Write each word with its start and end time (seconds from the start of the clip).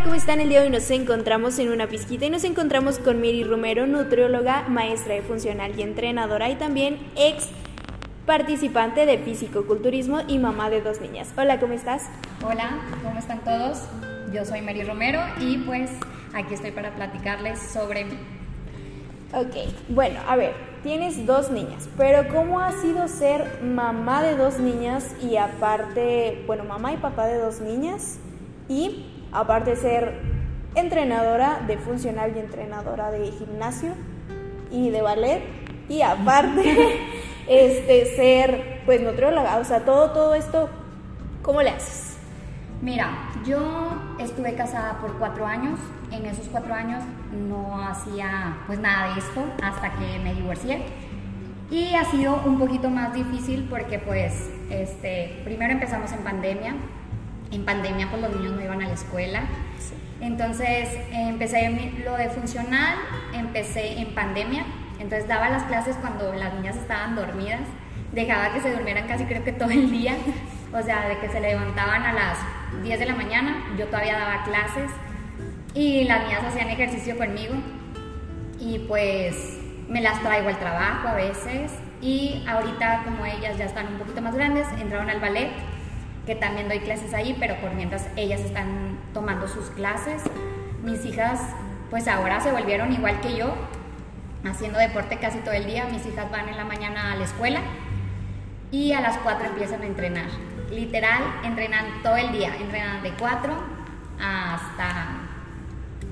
Hola, 0.00 0.08
¿cómo 0.08 0.18
están? 0.18 0.40
El 0.40 0.48
día 0.48 0.60
de 0.60 0.66
hoy 0.66 0.72
nos 0.72 0.90
encontramos 0.90 1.58
en 1.58 1.70
una 1.70 1.86
pizquita 1.86 2.24
y 2.24 2.30
nos 2.30 2.44
encontramos 2.44 2.98
con 2.98 3.20
Miri 3.20 3.44
Romero, 3.44 3.86
nutrióloga, 3.86 4.66
maestra 4.66 5.12
de 5.12 5.20
funcional 5.20 5.78
y 5.78 5.82
entrenadora 5.82 6.48
y 6.48 6.54
también 6.54 6.98
ex 7.16 7.50
participante 8.24 9.04
de 9.04 9.18
físico-culturismo 9.18 10.20
y 10.26 10.38
mamá 10.38 10.70
de 10.70 10.80
dos 10.80 11.02
niñas. 11.02 11.28
Hola, 11.36 11.60
¿cómo 11.60 11.74
estás? 11.74 12.08
Hola, 12.42 12.78
¿cómo 13.02 13.18
están 13.18 13.40
todos? 13.44 13.82
Yo 14.32 14.46
soy 14.46 14.62
Mary 14.62 14.84
Romero 14.84 15.20
y 15.38 15.58
pues 15.58 15.90
aquí 16.32 16.54
estoy 16.54 16.70
para 16.70 16.94
platicarles 16.94 17.60
sobre 17.60 18.06
mí. 18.06 18.16
Ok, 19.34 19.54
bueno, 19.90 20.18
a 20.26 20.34
ver, 20.34 20.54
tienes 20.82 21.26
dos 21.26 21.50
niñas, 21.50 21.90
pero 21.98 22.26
¿cómo 22.34 22.60
ha 22.60 22.72
sido 22.72 23.06
ser 23.06 23.60
mamá 23.62 24.22
de 24.22 24.34
dos 24.34 24.60
niñas 24.60 25.14
y 25.22 25.36
aparte, 25.36 26.42
bueno, 26.46 26.64
mamá 26.64 26.94
y 26.94 26.96
papá 26.96 27.26
de 27.26 27.36
dos 27.36 27.60
niñas 27.60 28.18
y 28.66 29.09
aparte 29.32 29.76
ser 29.76 30.20
entrenadora 30.74 31.60
de 31.66 31.76
funcional 31.78 32.32
y 32.36 32.38
entrenadora 32.38 33.10
de 33.10 33.30
gimnasio 33.32 33.92
y 34.70 34.90
de 34.90 35.02
ballet 35.02 35.42
y 35.88 36.02
aparte 36.02 37.00
este 37.48 38.16
ser 38.16 38.82
pues 38.86 39.00
nutrióloga, 39.00 39.56
o 39.58 39.64
sea, 39.64 39.84
todo 39.84 40.10
todo 40.10 40.34
esto 40.34 40.68
¿cómo 41.42 41.62
le 41.62 41.70
haces? 41.70 42.18
Mira, 42.82 43.10
yo 43.44 43.90
estuve 44.18 44.54
casada 44.54 44.98
por 45.00 45.18
cuatro 45.18 45.46
años. 45.46 45.78
En 46.10 46.24
esos 46.26 46.48
cuatro 46.48 46.74
años 46.74 47.02
no 47.32 47.80
hacía 47.82 48.56
pues 48.66 48.78
nada 48.78 49.12
de 49.12 49.20
esto 49.20 49.44
hasta 49.62 49.92
que 49.92 50.18
me 50.18 50.34
divorcié. 50.34 50.82
Y 51.70 51.94
ha 51.94 52.04
sido 52.04 52.40
un 52.44 52.58
poquito 52.58 52.90
más 52.90 53.14
difícil 53.14 53.66
porque 53.68 53.98
pues 53.98 54.50
este, 54.70 55.40
primero 55.44 55.72
empezamos 55.72 56.10
en 56.12 56.20
pandemia. 56.20 56.74
En 57.50 57.64
pandemia 57.64 58.08
pues 58.10 58.22
los 58.22 58.36
niños 58.36 58.52
no 58.52 58.62
iban 58.62 58.82
a 58.82 58.88
la 58.88 58.94
escuela. 58.94 59.42
Entonces 60.20 60.88
empecé 61.12 61.92
lo 62.04 62.16
de 62.16 62.28
funcional, 62.28 62.96
empecé 63.32 63.98
en 64.00 64.14
pandemia. 64.14 64.64
Entonces 64.98 65.26
daba 65.26 65.48
las 65.48 65.64
clases 65.64 65.96
cuando 65.96 66.32
las 66.34 66.54
niñas 66.54 66.76
estaban 66.76 67.16
dormidas. 67.16 67.60
Dejaba 68.12 68.52
que 68.52 68.60
se 68.60 68.72
durmieran 68.72 69.06
casi 69.08 69.24
creo 69.24 69.42
que 69.44 69.52
todo 69.52 69.70
el 69.70 69.90
día. 69.90 70.14
O 70.72 70.82
sea, 70.82 71.08
de 71.08 71.18
que 71.18 71.28
se 71.28 71.40
levantaban 71.40 72.02
a 72.02 72.12
las 72.12 72.38
10 72.82 73.00
de 73.00 73.06
la 73.06 73.14
mañana, 73.14 73.64
yo 73.76 73.86
todavía 73.86 74.16
daba 74.16 74.44
clases 74.44 74.90
y 75.74 76.04
las 76.04 76.22
niñas 76.24 76.44
hacían 76.44 76.68
ejercicio 76.68 77.16
conmigo 77.16 77.54
y 78.60 78.78
pues 78.80 79.58
me 79.88 80.00
las 80.00 80.20
traigo 80.22 80.48
al 80.48 80.58
trabajo 80.58 81.08
a 81.08 81.14
veces 81.14 81.72
y 82.00 82.44
ahorita 82.48 83.02
como 83.04 83.24
ellas 83.26 83.58
ya 83.58 83.64
están 83.64 83.88
un 83.88 83.98
poquito 83.98 84.22
más 84.22 84.34
grandes, 84.34 84.66
entraron 84.80 85.10
al 85.10 85.20
ballet, 85.20 85.50
que 86.30 86.36
también 86.36 86.68
doy 86.68 86.78
clases 86.78 87.12
ahí, 87.12 87.36
pero 87.40 87.56
por 87.56 87.74
mientras 87.74 88.06
ellas 88.14 88.40
están 88.40 89.00
tomando 89.12 89.48
sus 89.48 89.68
clases, 89.70 90.22
mis 90.84 91.04
hijas 91.04 91.40
pues 91.90 92.06
ahora 92.06 92.38
se 92.38 92.52
volvieron 92.52 92.92
igual 92.92 93.20
que 93.20 93.36
yo, 93.36 93.52
haciendo 94.44 94.78
deporte 94.78 95.18
casi 95.18 95.40
todo 95.40 95.54
el 95.54 95.66
día, 95.66 95.86
mis 95.90 96.06
hijas 96.06 96.30
van 96.30 96.48
en 96.48 96.56
la 96.56 96.62
mañana 96.64 97.10
a 97.10 97.16
la 97.16 97.24
escuela 97.24 97.60
y 98.70 98.92
a 98.92 99.00
las 99.00 99.18
4 99.18 99.48
empiezan 99.48 99.82
a 99.82 99.86
entrenar 99.86 100.26
literal 100.70 101.20
entrenan 101.42 102.00
todo 102.04 102.16
el 102.16 102.30
día, 102.30 102.54
entrenan 102.60 103.02
de 103.02 103.10
4 103.18 103.52
hasta, 104.20 105.06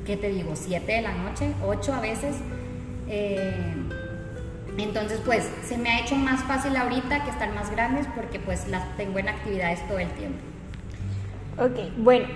¿qué 0.04 0.16
te 0.16 0.30
digo? 0.30 0.56
7 0.56 0.90
de 0.90 1.02
la 1.02 1.12
noche, 1.12 1.52
8 1.64 1.94
a 1.94 2.00
veces. 2.00 2.36
Eh, 3.08 3.54
entonces, 4.82 5.20
pues 5.24 5.48
se 5.64 5.76
me 5.78 5.90
ha 5.90 6.00
hecho 6.00 6.14
más 6.16 6.42
fácil 6.44 6.76
ahorita 6.76 7.24
que 7.24 7.30
están 7.30 7.54
más 7.54 7.70
grandes 7.70 8.06
porque 8.14 8.38
pues 8.38 8.68
las 8.68 8.96
tengo 8.96 9.18
en 9.18 9.28
actividades 9.28 9.86
todo 9.88 9.98
el 9.98 10.10
tiempo. 10.10 10.38
Ok, 11.58 11.92
bueno, 11.98 12.26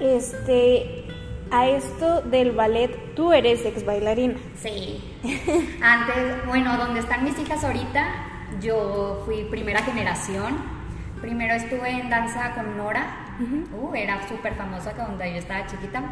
este, 0.00 1.04
a 1.50 1.68
esto 1.68 2.22
del 2.22 2.52
ballet, 2.52 3.14
tú 3.14 3.32
eres 3.32 3.64
ex 3.64 3.84
bailarina. 3.84 4.34
Sí. 4.60 5.02
Antes, 5.80 6.46
bueno, 6.46 6.76
donde 6.76 7.00
están 7.00 7.24
mis 7.24 7.38
hijas 7.38 7.62
ahorita, 7.62 8.06
yo 8.60 9.22
fui 9.26 9.44
primera 9.44 9.82
generación 9.82 10.78
Primero 11.20 11.54
estuve 11.54 11.90
en 11.90 12.10
danza 12.10 12.54
con 12.54 12.76
Nora, 12.76 13.06
uh, 13.72 13.94
era 13.94 14.26
súper 14.28 14.54
famosa 14.54 14.92
cuando 14.92 15.24
yo 15.24 15.32
estaba 15.32 15.66
chiquita. 15.66 16.02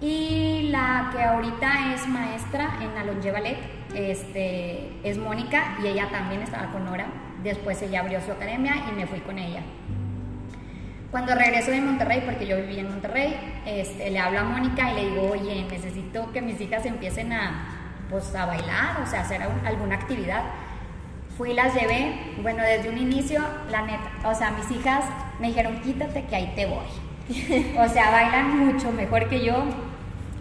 Y 0.00 0.68
la 0.70 1.10
que 1.12 1.22
ahorita 1.22 1.94
es 1.94 2.06
maestra 2.06 2.78
en 2.80 2.96
Alonje 2.96 3.32
Ballet 3.32 3.58
este, 3.94 4.92
es 5.02 5.18
Mónica 5.18 5.76
y 5.82 5.88
ella 5.88 6.08
también 6.10 6.42
estaba 6.42 6.70
con 6.70 6.84
Nora. 6.84 7.06
Después 7.42 7.80
ella 7.82 8.00
abrió 8.00 8.20
su 8.20 8.32
academia 8.32 8.74
y 8.88 8.94
me 8.94 9.06
fui 9.06 9.20
con 9.20 9.38
ella. 9.38 9.62
Cuando 11.10 11.34
regreso 11.34 11.70
de 11.70 11.80
Monterrey, 11.80 12.22
porque 12.24 12.46
yo 12.46 12.56
vivía 12.56 12.80
en 12.82 12.90
Monterrey, 12.90 13.34
este, 13.64 14.10
le 14.10 14.18
hablo 14.18 14.40
a 14.40 14.44
Mónica 14.44 14.92
y 14.92 14.94
le 14.94 15.10
digo, 15.10 15.30
oye, 15.30 15.66
necesito 15.70 16.30
que 16.32 16.42
mis 16.42 16.60
hijas 16.60 16.84
empiecen 16.84 17.32
a, 17.32 18.04
pues, 18.10 18.34
a 18.34 18.44
bailar, 18.44 19.00
o 19.02 19.06
sea, 19.06 19.22
hacer 19.22 19.40
alguna 19.42 19.94
actividad 19.94 20.42
Fui 21.38 21.52
y 21.52 21.54
las 21.54 21.72
llevé, 21.72 22.34
bueno, 22.42 22.64
desde 22.64 22.90
un 22.90 22.98
inicio, 22.98 23.40
la 23.70 23.82
neta, 23.82 24.10
o 24.24 24.34
sea, 24.34 24.50
mis 24.50 24.68
hijas 24.72 25.04
me 25.38 25.46
dijeron, 25.46 25.80
quítate 25.82 26.24
que 26.24 26.34
ahí 26.34 26.52
te 26.56 26.66
voy. 26.66 26.84
o 27.78 27.88
sea, 27.88 28.10
bailan 28.10 28.58
mucho 28.58 28.90
mejor 28.90 29.28
que 29.28 29.44
yo, 29.44 29.62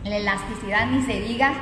la 0.04 0.18
elasticidad 0.18 0.88
ni 0.88 1.02
se 1.04 1.22
diga. 1.22 1.54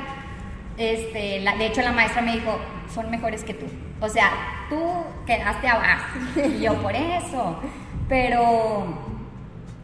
Este, 0.76 1.40
de 1.40 1.66
hecho, 1.66 1.82
la 1.82 1.92
maestra 1.92 2.22
me 2.22 2.32
dijo, 2.32 2.58
son 2.92 3.10
mejores 3.10 3.44
que 3.44 3.54
tú. 3.54 3.66
O 4.00 4.08
sea, 4.08 4.30
tú 4.68 4.78
quedaste 5.26 5.68
abajo. 5.68 6.18
Y 6.36 6.60
yo, 6.60 6.74
por 6.82 6.94
eso. 6.94 7.58
Pero 8.08 8.98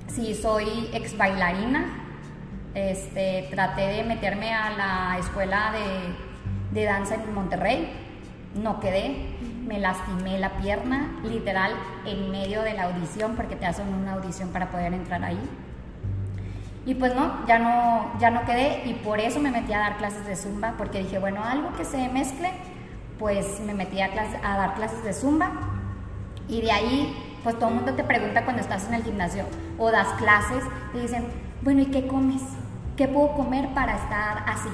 sí, 0.09 0.35
soy 0.35 0.91
ex 0.93 1.17
bailarina. 1.17 1.99
Este, 2.75 3.49
traté 3.51 3.83
de 3.83 4.03
meterme 4.05 4.53
a 4.53 4.71
la 4.71 5.19
escuela 5.19 5.73
de, 5.73 6.81
de 6.81 6.87
danza 6.87 7.17
en 7.17 7.35
Monterrey 7.35 8.03
no 8.55 8.81
quedé, 8.81 9.17
me 9.67 9.79
lastimé 9.79 10.39
la 10.39 10.51
pierna, 10.59 11.21
literal, 11.25 11.73
en 12.05 12.31
medio 12.31 12.63
de 12.63 12.75
la 12.75 12.85
audición, 12.85 13.35
porque 13.37 13.57
te 13.57 13.67
hacen 13.67 13.89
una 13.89 14.15
audición 14.15 14.51
para 14.51 14.71
poder 14.71 14.93
entrar 14.93 15.25
ahí. 15.25 15.41
Y 16.85 16.95
pues 16.95 17.15
no, 17.15 17.47
ya 17.47 17.59
no, 17.59 18.19
ya 18.19 18.31
no 18.31 18.45
quedé 18.45 18.83
y 18.87 18.95
por 18.95 19.21
eso 19.21 19.39
me 19.39 19.51
metí 19.51 19.73
a 19.73 19.79
dar 19.79 19.97
clases 19.99 20.27
de 20.27 20.35
zumba, 20.35 20.75
porque 20.77 20.99
dije, 20.99 21.19
bueno, 21.19 21.45
algo 21.45 21.73
que 21.77 21.85
se 21.85 22.09
mezcle, 22.09 22.51
pues 23.19 23.61
me 23.61 23.73
metí 23.73 24.01
a, 24.01 24.09
dar 24.09 24.75
clases 24.75 25.05
de 25.05 25.13
zumba 25.13 25.53
y 26.49 26.61
de 26.61 26.73
ahí, 26.73 27.39
pues 27.45 27.57
todo 27.57 27.69
el 27.69 27.77
mundo 27.77 27.95
te 27.95 28.03
pregunta 28.03 28.45
cuando 28.45 28.63
estás 28.63 28.89
en 28.89 28.95
el 28.95 29.05
gimnasio 29.05 29.45
o 29.79 29.93
das 29.93 30.09
clases, 30.15 30.65
te 30.93 31.01
dicen, 31.01 31.29
bueno, 31.63 31.83
¿y 31.83 31.87
qué 31.87 32.09
comes? 32.09 32.43
¿Qué 32.97 33.07
puedo 33.07 33.35
comer 33.35 33.69
para 33.75 33.95
estar 33.95 34.45
así? 34.49 34.69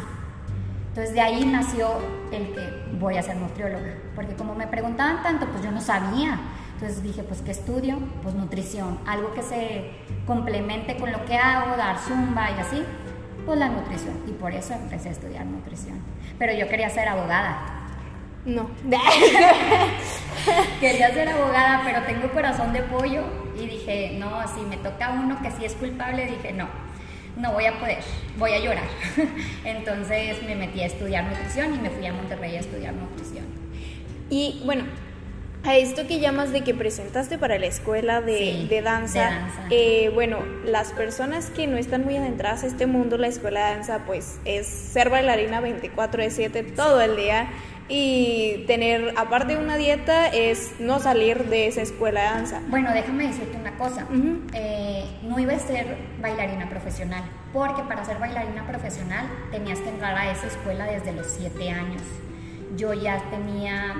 Entonces 0.89 1.13
de 1.13 1.21
ahí 1.21 1.45
nació 1.45 1.91
el 2.33 2.55
que 2.55 2.97
voy 2.99 3.19
a 3.19 3.23
ser 3.23 3.37
nutrióloga, 3.37 3.95
porque 4.15 4.35
como 4.35 4.55
me 4.55 4.67
preguntaban 4.67 5.23
tanto, 5.23 5.47
pues 5.47 5.63
yo 5.63 5.71
no 5.71 5.81
sabía. 5.81 6.41
Entonces 6.81 7.03
dije, 7.03 7.25
pues 7.25 7.43
¿qué 7.43 7.51
estudio? 7.51 7.99
Pues 8.23 8.37
nutrición, 8.37 9.01
algo 9.05 9.35
que 9.35 9.43
se 9.43 9.91
complemente 10.29 10.97
con 10.97 11.11
lo 11.11 11.25
que 11.25 11.35
hago, 11.35 11.77
dar 11.77 11.99
zumba 11.99 12.53
y 12.57 12.61
así, 12.61 12.85
pues 13.45 13.59
la 13.59 13.69
nutrición. 13.69 14.15
Y 14.29 14.31
por 14.31 14.53
eso 14.53 14.75
empecé 14.75 15.09
a 15.09 15.13
estudiar 15.13 15.45
nutrición. 15.45 16.01
Pero 16.39 16.53
yo 16.53 16.69
quería 16.69 16.89
ser 16.89 17.09
abogada. 17.09 17.89
No. 18.45 18.71
quería 20.81 21.13
ser 21.13 21.31
abogada, 21.31 21.83
pero 21.85 22.03
tengo 22.05 22.33
corazón 22.33 22.73
de 22.73 22.83
pollo 22.83 23.25
y 23.61 23.67
dije, 23.67 24.17
no, 24.17 24.47
si 24.47 24.61
me 24.61 24.77
toca 24.77 25.11
uno 25.11 25.43
que 25.43 25.51
sí 25.51 25.65
es 25.65 25.75
culpable, 25.75 26.27
dije, 26.27 26.53
no, 26.53 26.69
no 27.39 27.55
voy 27.55 27.67
a 27.67 27.77
poder, 27.81 28.05
voy 28.39 28.53
a 28.53 28.61
llorar. 28.61 28.87
Entonces 29.65 30.41
me 30.45 30.55
metí 30.55 30.81
a 30.83 30.87
estudiar 30.87 31.25
nutrición 31.25 31.75
y 31.75 31.79
me 31.79 31.91
fui 31.91 32.07
a 32.07 32.13
Monterrey 32.13 32.55
a 32.55 32.61
estudiar 32.61 32.95
nutrición. 32.95 33.47
Y 34.31 34.63
bueno, 34.65 34.85
a 35.65 35.77
esto 35.77 36.07
que 36.07 36.21
llamas 36.21 36.53
de 36.53 36.63
que 36.63 36.75
presentaste 36.75 37.39
para 37.39 37.59
la 37.59 37.67
escuela 37.67 38.21
de, 38.21 38.81
danza, 38.83 39.49
eh, 39.71 40.11
bueno, 40.15 40.39
las 40.65 40.93
personas 40.93 41.51
que 41.51 41.67
no 41.67 41.77
están 41.77 42.05
muy 42.05 42.17
adentradas 42.17 42.65
a 42.65 42.67
este 42.67 42.87
mundo, 42.87 43.19
la 43.19 43.27
escuela 43.27 43.67
de 43.67 43.75
danza, 43.77 44.01
pues 44.07 44.39
es 44.45 44.67
ser 44.67 45.11
bailarina 45.11 45.61
24 45.61 46.23
de 46.23 46.31
7 46.31 46.63
todo 46.63 47.01
el 47.01 47.17
día 47.17 47.49
y 47.89 48.65
tener, 48.67 49.15
aparte 49.17 49.57
de 49.57 49.63
una 49.63 49.77
dieta, 49.77 50.27
es 50.29 50.73
no 50.79 50.99
salir 50.99 51.45
de 51.47 51.67
esa 51.69 51.81
escuela 51.81 52.21
de 52.21 52.27
danza. 52.27 52.61
Bueno, 52.69 52.93
déjame 52.93 53.27
decirte 53.27 53.57
una 53.57 53.77
cosa. 53.79 54.07
Eh, 54.53 55.05
no 55.23 55.39
iba 55.39 55.55
a 55.55 55.59
ser 55.59 55.97
bailarina 56.21 56.69
profesional, 56.69 57.23
porque 57.53 57.83
para 57.83 58.05
ser 58.05 58.19
bailarina 58.19 58.67
profesional 58.67 59.27
tenías 59.51 59.79
que 59.79 59.89
entrar 59.89 60.17
a 60.17 60.31
esa 60.31 60.47
escuela 60.49 60.85
desde 60.85 61.13
los 61.13 61.27
7 61.29 61.71
años. 61.71 62.03
Yo 62.77 62.93
ya 62.93 63.23
tenía, 63.31 63.95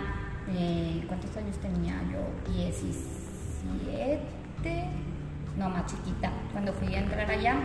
eh, 0.51 1.05
¿cuántos 1.07 1.37
años 1.37 1.57
tenía 1.59 2.03
yo? 2.11 2.19
17, 2.53 4.89
no, 5.57 5.71
más 5.71 5.87
chiquita. 5.87 6.33
Cuando 6.53 6.73
fui 6.73 6.93
a 6.95 7.01
entrar 7.01 7.31
allá, 7.31 7.57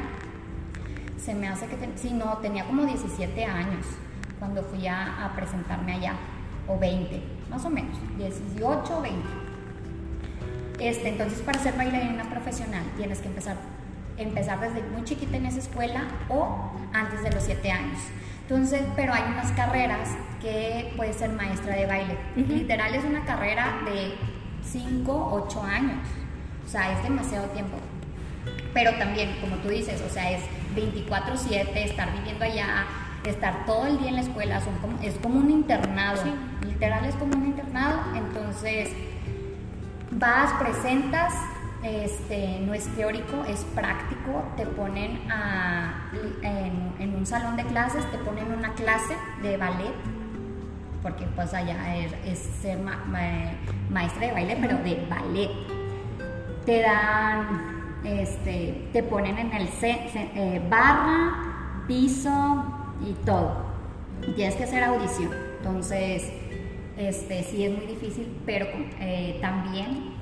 se 1.17 1.33
me 1.33 1.47
hace 1.47 1.65
que, 1.67 1.77
sí, 1.95 2.11
no, 2.13 2.37
tenía 2.39 2.65
como 2.65 2.83
17 2.83 3.45
años 3.45 3.85
cuando 4.39 4.61
fui 4.63 4.85
a, 4.87 5.31
presentarme 5.35 5.93
allá, 5.93 6.15
o 6.67 6.77
20, 6.77 7.23
más 7.49 7.63
o 7.63 7.69
menos, 7.69 7.97
18 8.17 8.97
o 8.97 9.01
20. 9.01 9.17
Este, 10.79 11.09
entonces, 11.09 11.39
para 11.39 11.59
ser 11.59 11.77
bailarina 11.77 12.29
profesional 12.29 12.83
tienes 12.97 13.21
que 13.21 13.29
empezar 13.29 13.55
empezar 14.17 14.59
desde 14.59 14.81
muy 14.89 15.03
chiquita 15.03 15.37
en 15.37 15.45
esa 15.45 15.59
escuela 15.59 16.03
o 16.29 16.71
antes 16.93 17.23
de 17.23 17.31
los 17.31 17.43
7 17.43 17.71
años. 17.71 17.99
Entonces, 18.41 18.81
pero 18.95 19.13
hay 19.13 19.23
unas 19.31 19.51
carreras 19.53 20.09
que 20.41 20.93
puede 20.97 21.13
ser 21.13 21.31
maestra 21.31 21.75
de 21.75 21.85
baile. 21.85 22.17
Literal 22.35 22.93
es 22.93 23.03
una 23.05 23.23
carrera 23.23 23.79
de 23.85 24.15
5, 24.63 25.45
8 25.47 25.63
años. 25.63 25.99
O 26.65 26.67
sea, 26.67 26.91
es 26.91 27.03
demasiado 27.03 27.47
tiempo. 27.47 27.77
Pero 28.73 28.93
también, 28.95 29.37
como 29.39 29.55
tú 29.57 29.69
dices, 29.69 30.01
o 30.01 30.09
sea, 30.09 30.31
es 30.31 30.41
24/7, 30.75 31.85
estar 31.85 32.11
viviendo 32.11 32.43
allá, 32.43 32.85
estar 33.25 33.65
todo 33.65 33.85
el 33.85 33.99
día 33.99 34.09
en 34.09 34.15
la 34.15 34.21
escuela, 34.21 34.59
son 34.59 34.75
como, 34.79 35.01
es 35.01 35.15
como 35.15 35.39
un 35.39 35.49
internado. 35.49 36.21
Literal 36.65 37.05
es 37.05 37.15
como 37.15 37.35
un 37.37 37.45
internado. 37.45 38.01
Entonces, 38.15 38.89
vas, 40.11 40.51
presentas, 40.61 41.33
este, 41.83 42.59
no 42.61 42.73
es 42.73 42.87
teórico, 42.95 43.43
es 43.47 43.63
práctico, 43.75 44.43
te 44.55 44.65
ponen 44.65 45.21
en, 46.41 47.15
un 47.15 47.25
salón 47.25 47.57
de 47.57 47.63
clases, 47.65 48.09
te 48.11 48.17
ponen 48.19 48.51
una 48.53 48.73
clase 48.73 49.15
de 49.41 49.57
ballet, 49.57 49.93
porque 51.01 51.25
pues 51.35 51.53
allá 51.53 51.97
es, 51.97 52.39
ser 52.61 52.79
maestra 53.89 54.27
de 54.27 54.31
baile, 54.31 54.57
pero 54.61 54.77
de 54.77 55.05
ballet. 55.09 55.49
Te 56.65 56.81
dan, 56.81 57.99
este, 58.05 58.87
te 58.93 59.03
ponen 59.03 59.37
en 59.37 59.51
el 59.51 59.67
eh, 59.81 60.61
barra, 60.69 61.83
piso 61.87 62.63
y 63.05 63.13
todo. 63.25 63.73
Tienes 64.35 64.55
que 64.55 64.63
hacer 64.63 64.83
audición. 64.85 65.31
Entonces, 65.57 66.31
este, 66.97 67.43
sí 67.43 67.65
es 67.65 67.77
muy 67.77 67.85
difícil, 67.85 68.39
pero 68.45 68.67
eh, 69.01 69.37
también 69.41 70.12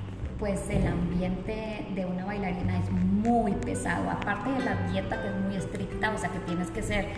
pues 0.42 0.68
el 0.72 0.88
ambiente 0.88 1.86
de 1.94 2.04
una 2.04 2.26
bailarina 2.26 2.80
es 2.80 2.90
muy 2.90 3.52
pesado, 3.52 4.10
aparte 4.10 4.50
de 4.50 4.66
la 4.66 4.76
dieta 4.92 5.22
que 5.22 5.28
es 5.28 5.36
muy 5.36 5.56
estricta, 5.56 6.12
o 6.12 6.18
sea 6.18 6.30
que 6.30 6.40
tienes 6.40 6.72
que 6.72 6.82
ser 6.82 7.10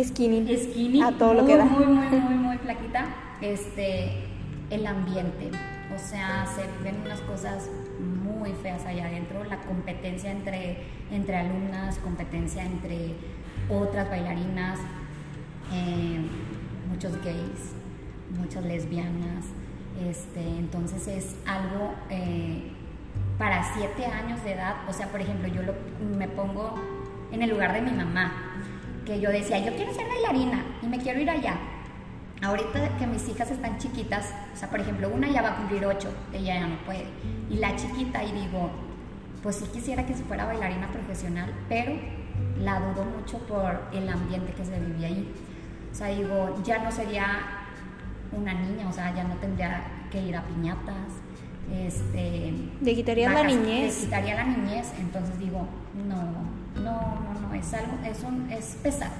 skinny, 0.00 0.56
skinny 0.56 1.02
a 1.02 1.10
todo 1.10 1.34
muy, 1.34 1.42
lo 1.42 1.46
que 1.48 1.56
da. 1.56 1.64
Muy, 1.64 1.86
muy, 1.86 2.06
muy, 2.20 2.34
muy 2.46 2.58
flaquita. 2.58 3.06
Este, 3.40 4.12
el 4.70 4.86
ambiente, 4.86 5.50
o 5.92 5.98
sea, 5.98 6.46
se 6.46 6.62
ven 6.84 7.00
unas 7.04 7.20
cosas 7.22 7.68
muy 7.98 8.52
feas 8.62 8.86
allá 8.86 9.06
adentro, 9.06 9.42
la 9.42 9.58
competencia 9.62 10.30
entre, 10.30 10.84
entre 11.10 11.34
alumnas, 11.34 11.98
competencia 11.98 12.64
entre 12.64 13.16
otras 13.68 14.08
bailarinas, 14.08 14.78
eh, 15.72 16.20
muchos 16.88 17.12
gays, 17.24 17.74
muchas 18.38 18.64
lesbianas, 18.64 19.46
este, 20.00 20.40
entonces 20.40 21.06
es 21.08 21.36
algo 21.46 21.94
eh, 22.10 22.72
para 23.38 23.74
siete 23.74 24.06
años 24.06 24.42
de 24.44 24.52
edad, 24.52 24.76
o 24.88 24.92
sea, 24.92 25.08
por 25.08 25.20
ejemplo, 25.20 25.48
yo 25.48 25.62
me 26.16 26.28
pongo 26.28 26.74
en 27.32 27.42
el 27.42 27.50
lugar 27.50 27.72
de 27.72 27.82
mi 27.82 27.90
mamá, 27.90 28.32
que 29.04 29.20
yo 29.20 29.30
decía, 29.30 29.58
yo 29.58 29.74
quiero 29.74 29.92
ser 29.92 30.08
bailarina 30.08 30.64
y 30.82 30.86
me 30.86 30.98
quiero 30.98 31.20
ir 31.20 31.30
allá. 31.30 31.56
Ahorita 32.42 32.96
que 32.98 33.06
mis 33.06 33.28
hijas 33.28 33.50
están 33.50 33.78
chiquitas, 33.78 34.34
o 34.52 34.56
sea, 34.56 34.68
por 34.68 34.80
ejemplo, 34.80 35.08
una 35.08 35.28
ya 35.28 35.42
va 35.42 35.50
a 35.50 35.56
cumplir 35.56 35.84
ocho, 35.86 36.12
ella 36.32 36.60
ya 36.60 36.66
no 36.66 36.76
puede, 36.84 37.06
y 37.50 37.56
la 37.56 37.74
chiquita, 37.76 38.22
y 38.22 38.32
digo, 38.32 38.70
pues 39.42 39.56
sí 39.56 39.66
quisiera 39.72 40.06
que 40.06 40.14
se 40.14 40.24
fuera 40.24 40.44
bailarina 40.44 40.88
profesional, 40.88 41.52
pero 41.68 41.92
la 42.60 42.80
dudo 42.80 43.04
mucho 43.04 43.38
por 43.46 43.80
el 43.92 44.08
ambiente 44.08 44.52
que 44.52 44.64
se 44.64 44.78
vivía 44.78 45.08
ahí. 45.08 45.32
O 45.92 45.94
sea, 45.94 46.08
digo, 46.08 46.60
ya 46.64 46.78
no 46.78 46.90
sería 46.90 47.63
una 48.36 48.54
niña, 48.54 48.88
o 48.88 48.92
sea, 48.92 49.14
ya 49.14 49.24
no 49.24 49.34
tendría 49.36 49.84
que 50.10 50.20
ir 50.20 50.36
a 50.36 50.42
piñatas. 50.42 50.94
Este, 51.72 52.52
le 52.82 52.94
quitaría 52.94 53.30
la 53.30 53.42
niñez. 53.44 53.98
Le 53.98 54.04
quitaría 54.06 54.34
la 54.34 54.44
niñez, 54.44 54.92
entonces 54.98 55.38
digo, 55.38 55.66
no, 56.06 56.22
no, 56.82 56.82
no, 56.82 57.40
no, 57.40 57.54
es 57.54 57.72
algo, 57.74 57.98
es, 58.04 58.22
un, 58.22 58.50
es 58.50 58.76
pesado. 58.82 59.12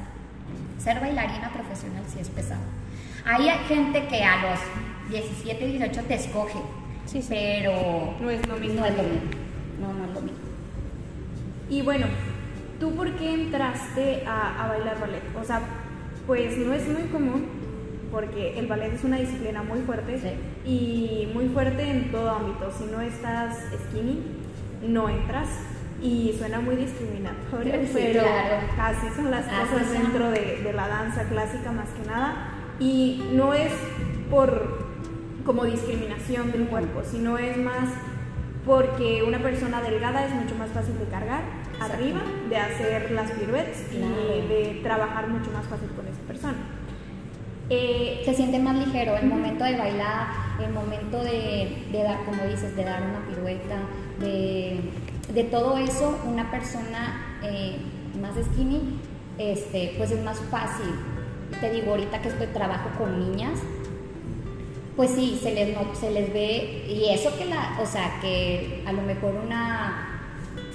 Ser 0.79 1.01
bailarina 1.01 1.51
profesional 1.53 2.03
sí 2.07 2.19
es 2.21 2.29
pesado. 2.29 2.61
Hay 3.25 3.49
gente 3.69 4.07
que 4.07 4.23
a 4.23 4.43
los 4.43 4.61
17, 5.11 5.67
18 5.67 6.03
te 6.03 6.15
escoge, 6.15 6.59
sí, 7.07 7.25
pero 7.27 8.15
no 8.21 8.31
es 8.31 8.47
lo 8.47 8.57
mismo. 8.57 8.81
No 8.81 8.87
es 8.87 8.97
lo 8.97 9.03
mismo. 9.03 9.31
No, 9.81 9.93
no 9.95 10.05
es 10.05 10.11
lo 10.13 10.21
mismo. 10.21 10.39
Y 11.71 11.81
bueno, 11.81 12.07
¿tú 12.79 12.95
por 12.95 13.11
qué 13.17 13.33
entraste 13.33 14.25
a, 14.27 14.65
a 14.65 14.69
bailar 14.69 15.01
ballet? 15.01 15.23
O 15.41 15.43
sea, 15.43 15.63
pues 16.27 16.59
no 16.59 16.75
es 16.75 16.87
muy 16.87 17.05
común 17.05 17.64
porque 18.15 18.57
el 18.57 18.69
ballet 18.69 18.95
es 18.95 19.03
una 19.03 19.17
disciplina 19.17 19.65
muy 19.65 19.81
fuerte 19.81 20.37
y 20.65 21.29
muy 21.35 21.49
fuerte 21.49 21.83
en 21.83 22.13
todo 22.13 22.31
ámbito. 22.31 22.71
Si 22.79 22.85
no 22.85 23.01
estás 23.01 23.59
skinny, 23.89 24.23
no 24.87 25.09
entras 25.09 25.49
y 26.01 26.33
suena 26.39 26.61
muy 26.61 26.77
discriminatorio, 26.77 27.75
pero 27.93 28.23
así 28.81 29.09
son 29.17 29.33
las 29.33 29.47
cosas 29.47 29.91
dentro 29.91 30.31
de, 30.31 30.63
de, 30.63 30.73
la 30.73 30.87
danza 30.87 31.25
clásica 31.25 31.73
más 31.73 31.89
que 31.89 32.07
nada. 32.07 32.53
Y 32.79 33.31
no 33.33 33.53
es 33.53 33.73
por 34.31 34.85
como 35.45 35.65
discriminación 35.65 36.53
del 36.53 36.69
cuerpo, 36.69 37.03
sino 37.03 37.37
es 37.37 37.57
más 37.57 37.89
porque 38.65 39.25
una 39.25 39.41
persona 39.41 39.83
delgada 39.83 40.25
es 40.25 40.33
mucho 40.33 40.55
más 40.55 40.71
fácil 40.71 40.97
de 41.01 41.07
cargar 41.07 41.43
arriba, 41.81 42.21
de 42.49 42.57
hacer 42.57 43.11
las 43.11 43.33
piruetas 43.33 43.83
y 43.93 43.99
de 43.99 44.81
trabajar 44.85 45.29
mucho 45.29 45.51
más 45.51 45.67
fácil 45.67 45.89
con 45.97 46.07
esa 46.07 46.21
persona. 46.29 46.74
Eh, 47.71 48.21
se 48.25 48.35
siente 48.35 48.59
más 48.59 48.77
ligero 48.77 49.17
el 49.17 49.27
momento 49.27 49.65
de 49.65 49.77
bailar, 49.77 50.27
el 50.63 50.73
momento 50.73 51.23
de, 51.23 51.87
dar, 51.93 52.25
como 52.25 52.45
dices, 52.45 52.77
de 52.77 52.85
dar 52.85 53.03
una 53.03 53.27
pirueta, 53.27 53.77
de, 54.21 55.45
todo 55.45 55.79
eso, 55.79 56.19
una 56.27 56.51
persona 56.51 57.39
eh, 57.43 57.77
más 58.21 58.33
skinny, 58.45 58.99
este, 59.39 59.95
pues 59.97 60.11
es 60.11 60.23
más 60.23 60.39
fácil. 60.51 60.87
Te 61.61 61.71
digo, 61.73 61.93
ahorita 61.93 62.21
que 62.21 62.29
estoy 62.29 62.49
trabajo 62.49 62.91
con 62.99 63.19
niñas, 63.19 63.61
pues 64.97 65.11
sí, 65.11 65.39
se 65.43 65.53
les, 65.55 65.77
se 65.99 66.11
les 66.11 66.33
ve, 66.33 66.85
y 66.89 67.09
eso 67.11 67.37
que 67.37 67.47
la, 67.47 67.79
o 67.81 67.87
sea, 67.87 68.21
que 68.21 68.85
a 68.87 68.93
lo 68.93 69.03
mejor 69.03 69.35
una, 69.35 70.21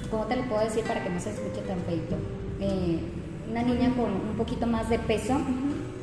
¿cómo 0.10 0.26
te 0.26 0.36
lo 0.36 0.44
puedo 0.44 0.62
decir 0.62 0.84
para 0.84 1.04
que 1.04 1.10
no 1.10 1.20
se 1.20 1.30
escuche 1.30 1.62
tan 1.62 1.80
feito? 1.82 2.16
Eh, 2.60 3.00
una 3.50 3.64
niña 3.64 3.94
con 3.96 4.12
un 4.12 4.36
poquito 4.38 4.68
más 4.68 4.90
de 4.90 5.00
peso, 5.00 5.40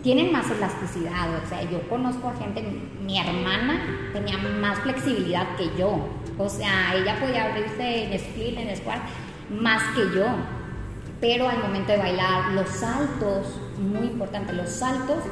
tienen 0.07 0.31
más 0.31 0.49
elasticidad. 0.49 1.29
O 1.35 1.49
sea, 1.49 1.69
yo 1.69 1.81
conozco 1.89 2.29
a 2.29 2.35
gente, 2.37 2.63
mi 3.05 3.19
hermana 3.19 4.13
tenía 4.13 4.39
más 4.39 4.79
flexibilidad 4.79 5.57
que 5.57 5.69
yo. 5.77 5.99
O 6.39 6.49
sea, 6.49 6.95
ella 6.95 7.19
podía 7.19 7.47
abrirse 7.47 8.05
en 8.05 8.13
split, 8.13 8.57
en 8.57 8.77
squat, 8.77 9.01
más 9.51 9.83
que 9.97 10.03
yo. 10.17 10.27
Pero 11.21 11.49
al 11.49 11.59
momento 11.59 11.91
de 11.91 11.99
bailar, 11.99 12.53
los 12.53 12.69
saltos, 12.69 13.61
muy 13.81 14.07
importante, 14.07 14.53
los 14.53 14.71
saltos, 14.71 15.25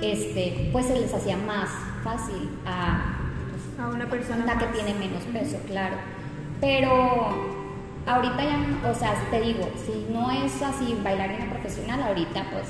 este, 0.00 0.68
pues 0.70 0.86
se 0.86 1.00
les 1.00 1.12
hacía 1.12 1.36
más 1.36 1.68
fácil 2.04 2.48
a, 2.64 3.16
pues, 3.50 3.80
a 3.84 3.88
una 3.88 4.06
persona 4.08 4.56
que 4.56 4.66
tiene 4.66 4.94
menos 4.94 5.24
peso, 5.32 5.58
claro. 5.66 5.96
Pero 6.60 7.58
ahorita 8.06 8.44
ya, 8.44 8.88
o 8.88 8.94
sea, 8.94 9.14
te 9.32 9.40
digo, 9.40 9.68
si 9.84 10.06
no 10.12 10.30
es 10.30 10.62
así 10.62 10.96
bailarina 11.02 11.50
profesional, 11.50 12.04
ahorita 12.04 12.44
pues 12.52 12.68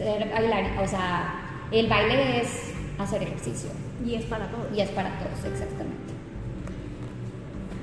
o 0.00 0.88
sea, 0.88 1.34
el 1.70 1.88
baile 1.88 2.42
es 2.42 2.72
hacer 2.98 3.22
ejercicio. 3.22 3.70
Y 4.04 4.14
es 4.14 4.24
para 4.24 4.46
todos. 4.48 4.66
Y 4.74 4.80
es 4.80 4.90
para 4.90 5.10
todos, 5.18 5.44
exactamente. 5.44 6.14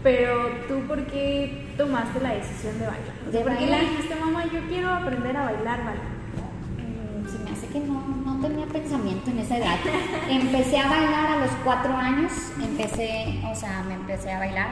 Pero 0.03 0.49
tú, 0.67 0.81
¿por 0.87 1.05
qué 1.05 1.73
tomaste 1.77 2.19
la 2.19 2.33
decisión 2.33 2.77
de 2.77 2.87
bailar? 2.87 3.15
¿De 3.31 3.39
¿Por 3.39 3.57
qué 3.57 3.65
le 3.67 3.79
dijiste, 3.79 4.15
mamá, 4.15 4.43
yo 4.45 4.59
quiero 4.67 4.89
aprender 4.93 5.35
a 5.37 5.45
bailar, 5.45 5.79
mm, 5.81 7.29
se 7.29 7.39
me 7.39 7.51
hace 7.51 7.67
que 7.67 7.79
no, 7.79 8.05
no 8.25 8.41
tenía 8.41 8.65
pensamiento 8.65 9.31
en 9.31 9.39
esa 9.39 9.57
edad. 9.57 9.77
empecé 10.29 10.77
a 10.79 10.89
bailar 10.89 11.31
a 11.31 11.37
los 11.37 11.51
cuatro 11.63 11.95
años, 11.95 12.31
empecé, 12.61 13.41
o 13.49 13.55
sea, 13.55 13.83
me 13.87 13.93
empecé 13.93 14.31
a 14.31 14.39
bailar. 14.39 14.67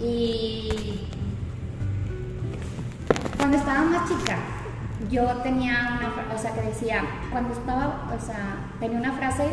Y 0.00 1.00
cuando 3.36 3.58
estaba 3.58 3.82
más 3.82 4.08
chica, 4.08 4.38
yo 5.08 5.24
tenía 5.42 5.98
una, 5.98 6.34
o 6.34 6.38
sea, 6.38 6.52
que 6.52 6.62
decía, 6.62 7.04
cuando 7.30 7.54
estaba, 7.54 8.10
o 8.14 8.24
sea, 8.24 8.72
tenía 8.80 8.98
una 8.98 9.12
frase 9.12 9.44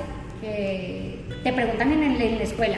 que 0.41 1.25
te 1.43 1.53
preguntan 1.53 1.91
en, 1.93 2.37
la 2.37 2.43
escuela, 2.43 2.77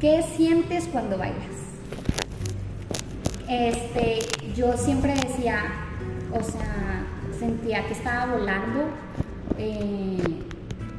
¿qué 0.00 0.22
sientes 0.22 0.88
cuando 0.88 1.18
bailas? 1.18 1.38
Este, 3.48 4.18
yo 4.54 4.76
siempre 4.76 5.14
decía, 5.14 5.62
o 6.32 6.42
sea, 6.42 7.04
sentía 7.38 7.86
que 7.86 7.92
estaba 7.92 8.34
volando, 8.34 8.90
eh, 9.58 10.42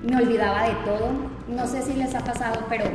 me 0.03 0.15
olvidaba 0.15 0.63
de 0.63 0.73
todo, 0.85 1.11
no 1.47 1.67
sé 1.67 1.81
si 1.81 1.93
les 1.93 2.15
ha 2.15 2.23
pasado, 2.23 2.65
pero 2.69 2.85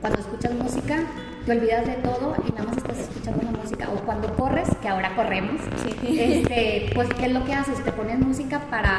cuando 0.00 0.20
escuchas 0.20 0.54
música, 0.54 1.00
te 1.44 1.52
olvidas 1.52 1.86
de 1.86 1.94
todo 1.94 2.34
y 2.46 2.52
nada 2.52 2.64
más 2.64 2.76
estás 2.76 2.98
escuchando 2.98 3.42
la 3.42 3.50
música. 3.58 3.88
O 3.90 3.96
cuando 4.04 4.32
corres, 4.34 4.68
que 4.80 4.88
ahora 4.88 5.14
corremos, 5.16 5.60
este, 6.02 6.90
pues 6.94 7.08
¿qué 7.14 7.26
es 7.26 7.32
lo 7.32 7.44
que 7.44 7.54
haces? 7.54 7.82
Te 7.82 7.92
pones 7.92 8.18
música 8.18 8.60
para, 8.70 8.96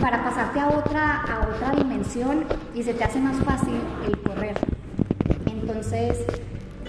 para 0.00 0.22
pasarte 0.24 0.60
a 0.60 0.68
otra, 0.68 1.22
a 1.22 1.48
otra 1.48 1.70
dimensión 1.72 2.44
y 2.74 2.82
se 2.82 2.94
te 2.94 3.04
hace 3.04 3.18
más 3.18 3.36
fácil 3.44 3.80
el 4.06 4.18
correr. 4.20 4.54
Entonces, 5.46 6.18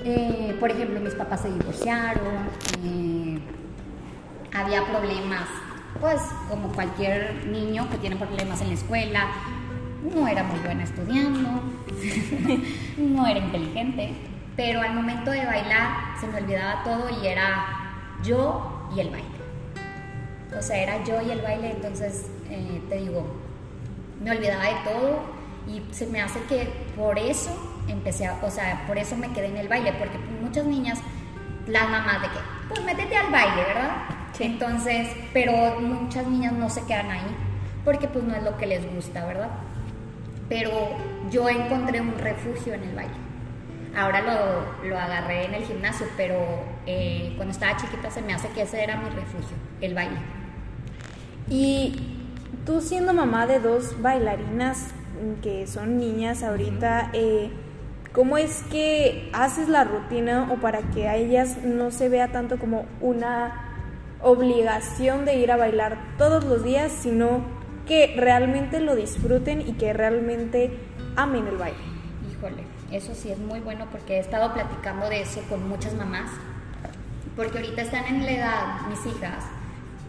Eh, 0.09 0.55
por 0.61 0.71
ejemplo, 0.71 1.01
mis 1.01 1.15
papás 1.15 1.41
se 1.41 1.49
divorciaron, 1.51 2.47
eh, 2.85 3.39
había 4.53 4.85
problemas, 4.85 5.47
pues 5.99 6.21
como 6.49 6.69
cualquier 6.71 7.45
niño 7.47 7.89
que 7.89 7.97
tiene 7.97 8.15
problemas 8.15 8.61
en 8.61 8.69
la 8.69 8.75
escuela, 8.75 9.27
no 10.03 10.27
era 10.27 10.43
muy 10.43 10.59
buena 10.59 10.83
estudiando, 10.83 11.49
no 12.97 13.27
era 13.27 13.39
inteligente, 13.39 14.13
pero 14.55 14.81
al 14.81 14.93
momento 14.93 15.31
de 15.31 15.45
bailar 15.45 16.17
se 16.19 16.27
me 16.27 16.39
olvidaba 16.39 16.83
todo 16.83 17.09
y 17.21 17.27
era 17.27 18.13
yo 18.23 18.89
y 18.95 18.99
el 18.99 19.09
baile. 19.09 19.27
O 20.57 20.61
sea, 20.61 20.77
era 20.77 21.03
yo 21.03 21.21
y 21.21 21.31
el 21.31 21.41
baile, 21.41 21.71
entonces 21.71 22.29
eh, 22.49 22.81
te 22.89 22.97
digo, 22.97 23.25
me 24.23 24.31
olvidaba 24.31 24.63
de 24.63 24.75
todo 24.83 25.19
y 25.67 25.83
se 25.93 26.07
me 26.07 26.21
hace 26.21 26.41
que 26.43 26.71
por 26.95 27.19
eso 27.19 27.51
empecé 27.87 28.25
a, 28.25 28.39
o 28.41 28.49
sea, 28.49 28.85
por 28.87 28.97
eso 28.97 29.15
me 29.15 29.31
quedé 29.33 29.47
en 29.47 29.57
el 29.57 29.67
baile, 29.67 29.93
porque 29.93 30.17
muchas 30.41 30.65
niñas, 30.65 30.99
las 31.67 31.89
mamás 31.89 32.21
de 32.21 32.27
que, 32.29 32.39
pues 32.69 32.83
métete 32.83 33.15
al 33.15 33.31
baile, 33.31 33.63
¿verdad? 33.63 33.97
Entonces, 34.39 35.09
pero 35.33 35.79
muchas 35.81 36.27
niñas 36.27 36.53
no 36.53 36.69
se 36.69 36.85
quedan 36.85 37.09
ahí, 37.09 37.35
porque 37.83 38.07
pues 38.07 38.23
no 38.23 38.35
es 38.35 38.43
lo 38.43 38.57
que 38.57 38.67
les 38.67 38.93
gusta, 38.93 39.25
¿verdad? 39.25 39.49
Pero 40.49 40.71
yo 41.29 41.49
encontré 41.49 42.01
un 42.01 42.17
refugio 42.17 42.73
en 42.73 42.83
el 42.83 42.95
baile. 42.95 43.13
Ahora 43.95 44.21
lo, 44.21 44.87
lo 44.87 44.97
agarré 44.97 45.45
en 45.45 45.55
el 45.55 45.63
gimnasio, 45.63 46.05
pero 46.15 46.37
eh, 46.85 47.33
cuando 47.35 47.51
estaba 47.51 47.77
chiquita 47.77 48.11
se 48.11 48.21
me 48.21 48.33
hace 48.33 48.47
que 48.49 48.61
ese 48.61 48.83
era 48.83 48.95
mi 48.97 49.09
refugio, 49.09 49.57
el 49.81 49.95
baile. 49.95 50.17
Y 51.49 51.95
tú 52.65 52.81
siendo 52.81 53.13
mamá 53.13 53.47
de 53.47 53.59
dos 53.59 54.01
bailarinas 54.01 54.91
que 55.41 55.65
son 55.65 55.97
niñas 55.97 56.43
ahorita, 56.43 57.09
eh, 57.13 57.49
¿cómo 58.13 58.37
es 58.37 58.63
que 58.69 59.29
haces 59.33 59.67
la 59.67 59.83
rutina 59.83 60.49
o 60.51 60.57
para 60.57 60.81
que 60.81 61.07
a 61.07 61.15
ellas 61.15 61.57
no 61.63 61.89
se 61.91 62.07
vea 62.07 62.31
tanto 62.31 62.59
como 62.59 62.85
una 63.01 63.63
obligación 64.21 65.25
de 65.25 65.35
ir 65.35 65.51
a 65.51 65.57
bailar 65.57 65.97
todos 66.17 66.43
los 66.43 66.63
días, 66.63 66.91
sino 66.91 67.56
que 67.87 68.13
realmente 68.17 68.79
lo 68.79 68.95
disfruten 68.95 69.61
y 69.61 69.73
que 69.73 69.93
realmente 69.93 70.77
amen 71.15 71.47
el 71.47 71.57
baile? 71.57 71.77
Híjole, 72.31 72.63
eso 72.91 73.15
sí 73.15 73.31
es 73.31 73.39
muy 73.39 73.59
bueno 73.59 73.87
porque 73.91 74.17
he 74.17 74.19
estado 74.19 74.53
platicando 74.53 75.09
de 75.09 75.21
eso 75.21 75.41
con 75.49 75.67
muchas 75.67 75.93
mamás, 75.95 76.29
porque 77.35 77.57
ahorita 77.57 77.81
están 77.81 78.05
en 78.05 78.25
la 78.25 78.31
edad, 78.31 78.87
mis 78.89 79.05
hijas, 79.05 79.45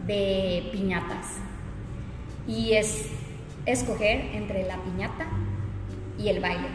de 0.07 0.69
piñatas. 0.73 1.37
Y 2.47 2.75
es 2.75 3.11
escoger 3.67 4.35
entre 4.35 4.67
la 4.67 4.77
piñata 4.79 5.27
y 6.19 6.29
el 6.29 6.41
baile. 6.41 6.69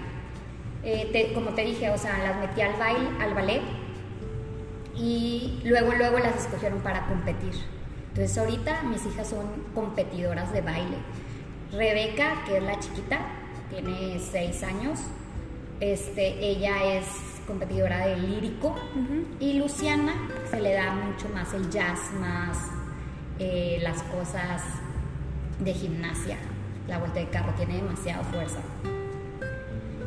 Eh, 0.84 1.32
como 1.34 1.52
te 1.52 1.64
dije, 1.64 1.90
o 1.90 1.98
sea, 1.98 2.18
las 2.20 2.40
metí 2.40 2.62
al 2.62 2.74
baile, 2.78 3.10
al 3.22 3.34
ballet 3.34 3.62
y 4.96 5.62
luego, 5.64 5.94
luego 5.94 6.20
las 6.20 6.36
escogieron 6.36 6.80
para 6.80 7.08
competir. 7.08 7.54
Entonces 8.14 8.38
ahorita 8.38 8.84
mis 8.84 9.06
hijas 9.06 9.28
son 9.28 9.46
competidoras 9.74 10.54
de 10.54 10.62
baile. 10.62 10.98
Rebeca, 11.72 12.44
que 12.46 12.58
es 12.58 12.64
la 12.64 12.80
chiquita, 12.80 13.20
tiene 13.70 14.20
seis 14.20 14.62
años, 14.64 15.00
este, 15.80 16.40
ella 16.40 16.94
es 16.94 17.06
competidora 17.48 18.06
de 18.06 18.18
lírico 18.18 18.76
y 19.40 19.54
Luciana 19.54 20.14
se 20.50 20.62
le 20.62 20.74
da 20.74 20.94
mucho 20.94 21.28
más 21.30 21.54
el 21.54 21.70
jazz, 21.70 22.00
más 22.20 22.58
eh, 23.40 23.80
las 23.82 24.04
cosas 24.04 24.62
de 25.60 25.74
gimnasia 25.74 26.38
la 26.88 26.98
vuelta 27.00 27.20
de 27.20 27.28
carro 27.28 27.54
tiene 27.56 27.76
demasiada 27.76 28.24
fuerza. 28.24 28.60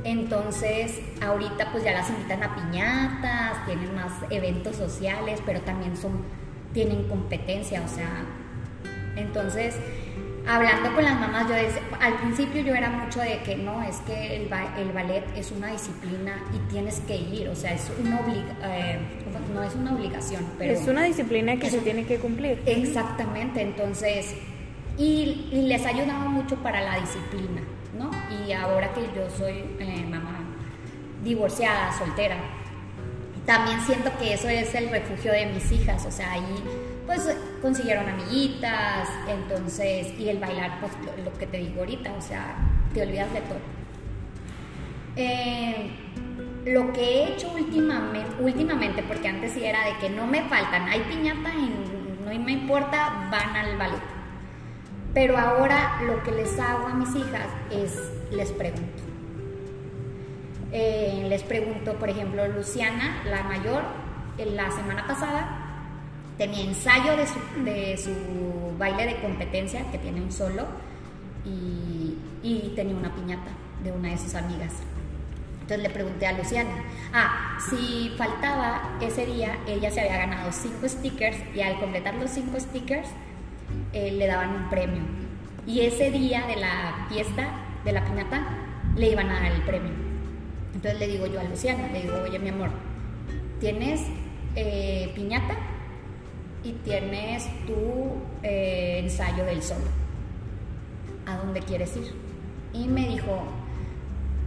Entonces, 0.04 1.00
ahorita 1.20 1.72
pues 1.72 1.82
ya 1.82 1.92
las 1.92 2.08
invitan 2.10 2.42
a 2.42 2.54
piñatas, 2.54 3.66
tienen 3.66 3.94
más 3.94 4.12
eventos 4.30 4.76
sociales, 4.76 5.40
pero 5.44 5.60
también 5.62 5.96
son, 5.96 6.22
tienen 6.76 7.04
competencia, 7.04 7.82
o 7.82 7.88
sea, 7.88 8.26
entonces, 9.16 9.76
hablando 10.46 10.94
con 10.94 11.04
las 11.04 11.18
mamás, 11.18 11.48
yo 11.48 11.54
al 11.98 12.18
principio 12.18 12.60
yo 12.60 12.74
era 12.74 12.90
mucho 12.90 13.20
de 13.20 13.38
que 13.38 13.56
no, 13.56 13.82
es 13.82 13.96
que 14.00 14.36
el, 14.36 14.42
el 14.78 14.92
ballet 14.92 15.24
es 15.34 15.52
una 15.52 15.68
disciplina 15.68 16.36
y 16.54 16.58
tienes 16.70 17.00
que 17.00 17.16
ir, 17.16 17.48
o 17.48 17.56
sea, 17.56 17.72
es 17.72 17.90
una 17.98 18.20
eh, 18.62 18.98
no 19.54 19.62
es 19.62 19.74
una 19.74 19.94
obligación, 19.94 20.44
pero... 20.58 20.74
Es 20.74 20.86
una 20.86 21.04
disciplina 21.04 21.56
que 21.56 21.70
se 21.70 21.78
tiene 21.78 22.04
que 22.04 22.18
cumplir. 22.18 22.62
Exactamente, 22.66 23.62
entonces 23.62 24.34
y, 24.98 25.48
les 25.52 25.86
ha 25.86 25.88
ayudado 25.88 26.28
mucho 26.28 26.56
para 26.56 26.82
la 26.82 27.00
disciplina, 27.00 27.62
¿no? 27.96 28.10
Y 28.44 28.52
ahora 28.52 28.92
que 28.92 29.00
yo 29.16 29.30
soy 29.30 29.64
eh, 29.78 30.04
mamá 30.06 30.40
divorciada, 31.24 31.90
soltera, 31.96 32.36
también 33.46 33.80
siento 33.82 34.10
que 34.18 34.34
eso 34.34 34.48
es 34.48 34.74
el 34.74 34.90
refugio 34.90 35.32
de 35.32 35.46
mis 35.46 35.70
hijas, 35.72 36.04
o 36.04 36.10
sea, 36.10 36.32
ahí 36.32 36.62
pues 37.06 37.36
consiguieron 37.62 38.08
amiguitas, 38.08 39.08
entonces, 39.28 40.08
y 40.18 40.28
el 40.28 40.38
bailar, 40.38 40.80
pues 40.80 40.92
lo, 41.24 41.32
que 41.34 41.46
te 41.46 41.58
digo 41.58 41.80
ahorita, 41.80 42.12
o 42.12 42.20
sea, 42.20 42.56
te 42.92 43.02
olvidas 43.02 43.32
de 43.32 43.40
todo. 43.42 43.58
Eh, 45.14 45.90
lo 46.66 46.92
que 46.92 47.00
he 47.00 47.32
hecho 47.32 47.52
últimamente, 47.52 48.42
últimamente, 48.42 49.02
porque 49.04 49.28
antes 49.28 49.52
sí 49.52 49.64
era 49.64 49.86
de 49.86 49.96
que 49.98 50.10
no 50.10 50.26
me 50.26 50.42
faltan, 50.48 50.88
hay 50.88 51.00
piñata 51.02 51.50
y 51.54 52.24
no 52.24 52.44
me 52.44 52.52
importa, 52.52 53.28
van 53.30 53.56
al 53.56 53.78
ballet 53.78 54.16
pero 55.16 55.38
ahora 55.38 56.02
lo 56.02 56.22
que 56.22 56.30
les 56.30 56.58
hago 56.58 56.88
a 56.88 56.92
mis 56.92 57.08
hijas 57.16 57.48
es, 57.70 58.12
les 58.30 58.52
pregunto. 58.52 59.05
Eh, 60.78 61.24
les 61.30 61.42
pregunto, 61.42 61.94
por 61.94 62.10
ejemplo, 62.10 62.46
Luciana, 62.48 63.22
la 63.24 63.44
mayor, 63.44 63.82
la 64.36 64.70
semana 64.70 65.06
pasada 65.06 65.48
tenía 66.36 66.64
ensayo 66.64 67.16
de 67.16 67.26
su, 67.26 67.64
de 67.64 67.96
su 67.96 68.76
baile 68.76 69.06
de 69.06 69.16
competencia, 69.22 69.90
que 69.90 69.96
tiene 69.96 70.20
un 70.20 70.30
solo, 70.30 70.66
y, 71.46 72.18
y 72.42 72.74
tenía 72.76 72.94
una 72.94 73.14
piñata 73.14 73.52
de 73.82 73.90
una 73.90 74.10
de 74.10 74.18
sus 74.18 74.34
amigas. 74.34 74.74
Entonces 75.62 75.78
le 75.78 75.88
pregunté 75.88 76.26
a 76.26 76.32
Luciana, 76.32 76.84
ah, 77.14 77.58
si 77.70 78.12
faltaba 78.18 78.98
ese 79.00 79.24
día, 79.24 79.56
ella 79.66 79.90
se 79.90 80.02
había 80.02 80.18
ganado 80.18 80.52
cinco 80.52 80.86
stickers 80.86 81.38
y 81.54 81.62
al 81.62 81.80
completar 81.80 82.16
los 82.16 82.30
cinco 82.30 82.60
stickers, 82.60 83.08
eh, 83.94 84.12
le 84.12 84.26
daban 84.26 84.50
un 84.50 84.68
premio. 84.68 85.00
Y 85.66 85.80
ese 85.80 86.10
día 86.10 86.46
de 86.46 86.56
la 86.56 87.06
fiesta, 87.08 87.48
de 87.82 87.92
la 87.92 88.04
piñata, 88.04 88.42
le 88.94 89.08
iban 89.08 89.30
a 89.30 89.40
dar 89.40 89.52
el 89.52 89.62
premio. 89.62 90.05
Entonces 90.86 91.08
le 91.08 91.12
digo 91.14 91.26
yo 91.26 91.40
a 91.40 91.42
Luciana, 91.42 91.88
le 91.88 92.02
digo, 92.02 92.14
oye 92.22 92.38
mi 92.38 92.50
amor, 92.50 92.70
tienes 93.58 94.02
eh, 94.54 95.10
piñata 95.16 95.56
y 96.62 96.74
tienes 96.74 97.44
tu 97.66 98.12
eh, 98.44 99.00
ensayo 99.02 99.44
del 99.46 99.64
sol. 99.64 99.82
¿A 101.26 101.38
dónde 101.38 101.58
quieres 101.58 101.96
ir? 101.96 102.14
Y 102.72 102.86
me 102.86 103.08
dijo, 103.08 103.42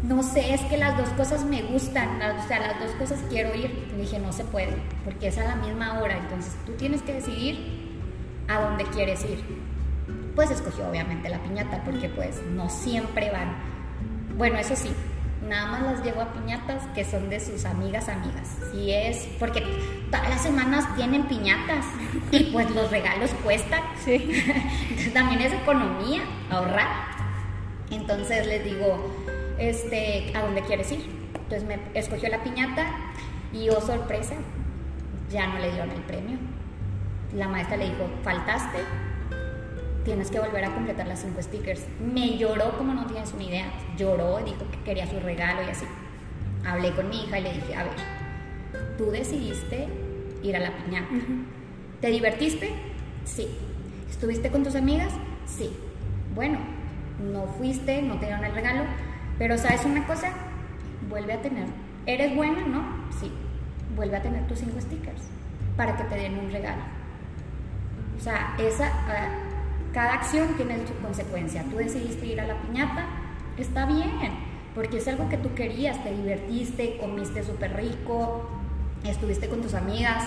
no 0.03 0.23
sé, 0.23 0.53
es 0.53 0.61
que 0.61 0.77
las 0.77 0.97
dos 0.97 1.09
cosas 1.09 1.43
me 1.43 1.61
gustan, 1.61 2.21
o 2.21 2.47
sea, 2.47 2.61
las 2.61 2.79
dos 2.79 2.91
cosas 2.91 3.19
quiero 3.29 3.53
ir. 3.53 3.89
Y 3.93 3.99
dije, 3.99 4.17
no 4.17 4.31
se 4.31 4.45
puede, 4.45 4.77
porque 5.03 5.27
es 5.27 5.37
a 5.39 5.43
la 5.43 5.55
misma 5.57 5.99
hora, 5.99 6.19
entonces 6.19 6.55
tú 6.65 6.71
tienes 6.77 7.01
que 7.01 7.15
decidir 7.15 7.99
a 8.47 8.61
dónde 8.61 8.85
quieres 8.85 9.25
ir. 9.25 9.43
Pues 10.35 10.51
escogió 10.51 10.89
obviamente 10.89 11.27
la 11.27 11.43
piñata 11.43 11.83
porque 11.83 12.07
pues 12.07 12.41
no 12.55 12.69
siempre 12.69 13.29
van. 13.29 13.57
Bueno, 14.37 14.57
eso 14.57 14.77
sí, 14.77 14.91
nada 15.47 15.67
más 15.67 15.81
las 15.81 16.03
llevo 16.03 16.21
a 16.21 16.33
piñatas 16.33 16.83
que 16.93 17.05
son 17.05 17.29
de 17.29 17.39
sus 17.39 17.65
amigas 17.65 18.09
amigas. 18.09 18.57
Si 18.71 18.91
es 18.91 19.27
porque 19.39 19.63
todas 20.11 20.29
las 20.29 20.41
semanas 20.41 20.95
tienen 20.95 21.23
piñatas 21.27 21.85
y 22.31 22.45
pues 22.45 22.69
los 22.71 22.91
regalos 22.91 23.31
cuestan. 23.43 23.81
Sí. 24.03 24.15
Entonces 24.89 25.13
también 25.13 25.41
es 25.41 25.53
economía, 25.53 26.21
ahorrar. 26.49 26.87
Entonces 27.91 28.45
les 28.47 28.63
digo, 28.63 29.15
este, 29.57 30.31
¿a 30.35 30.41
dónde 30.41 30.61
quieres 30.61 30.91
ir? 30.91 31.09
Entonces 31.33 31.63
me 31.63 31.79
escogió 31.93 32.29
la 32.29 32.43
piñata 32.43 32.85
y 33.51 33.69
oh 33.69 33.81
sorpresa, 33.81 34.35
ya 35.31 35.47
no 35.47 35.57
le 35.57 35.71
dieron 35.71 35.89
el 35.89 36.01
premio 36.01 36.37
la 37.33 37.47
maestra 37.47 37.77
le 37.77 37.85
dijo, 37.85 38.09
faltaste, 38.23 38.79
tienes 40.03 40.31
que 40.31 40.39
volver 40.39 40.65
a 40.65 40.73
completar 40.73 41.07
las 41.07 41.21
cinco 41.21 41.41
stickers. 41.41 41.85
Me 41.99 42.37
lloró 42.37 42.77
como 42.77 42.93
no 42.93 43.05
tienes 43.05 43.33
una 43.33 43.43
idea. 43.43 43.71
Lloró, 43.97 44.37
dijo 44.39 44.69
que 44.71 44.79
quería 44.83 45.07
su 45.07 45.19
regalo 45.19 45.63
y 45.63 45.69
así. 45.69 45.85
Hablé 46.65 46.91
con 46.91 47.09
mi 47.09 47.23
hija 47.23 47.39
y 47.39 47.43
le 47.43 47.53
dije, 47.53 47.75
a 47.75 47.83
ver, 47.83 47.93
tú 48.97 49.11
decidiste 49.11 49.87
ir 50.43 50.55
a 50.55 50.59
la 50.59 50.71
piñata. 50.77 51.09
¿Te 52.01 52.09
divertiste? 52.09 52.71
Sí. 53.25 53.47
¿Estuviste 54.09 54.49
con 54.49 54.63
tus 54.63 54.75
amigas? 54.75 55.13
Sí. 55.45 55.71
Bueno, 56.35 56.59
no 57.31 57.45
fuiste, 57.57 58.01
no 58.01 58.19
te 58.19 58.27
dieron 58.27 58.45
el 58.45 58.53
regalo, 58.53 58.83
pero 59.37 59.57
¿sabes 59.57 59.85
una 59.85 60.05
cosa? 60.05 60.31
Vuelve 61.09 61.33
a 61.33 61.41
tener. 61.41 61.67
¿Eres 62.05 62.35
buena? 62.35 62.65
¿No? 62.65 62.83
Sí. 63.19 63.31
Vuelve 63.95 64.17
a 64.17 64.21
tener 64.21 64.47
tus 64.47 64.59
cinco 64.59 64.79
stickers 64.79 65.21
para 65.75 65.95
que 65.95 66.03
te 66.03 66.15
den 66.15 66.37
un 66.37 66.51
regalo. 66.51 66.81
O 68.17 68.21
sea, 68.21 68.55
esa, 68.59 68.87
ah, 69.07 69.48
cada 69.93 70.13
acción 70.13 70.55
tiene 70.55 70.85
su 70.87 70.93
consecuencia. 71.01 71.63
Tú 71.63 71.77
decidiste 71.77 72.25
ir 72.25 72.41
a 72.41 72.47
la 72.47 72.61
piñata, 72.61 73.05
está 73.57 73.85
bien, 73.85 74.11
porque 74.75 74.97
es 74.97 75.07
algo 75.07 75.29
que 75.29 75.37
tú 75.37 75.53
querías, 75.53 76.03
te 76.03 76.13
divertiste, 76.13 76.97
comiste 76.97 77.43
súper 77.43 77.75
rico, 77.75 78.49
estuviste 79.03 79.47
con 79.47 79.61
tus 79.61 79.73
amigas. 79.73 80.23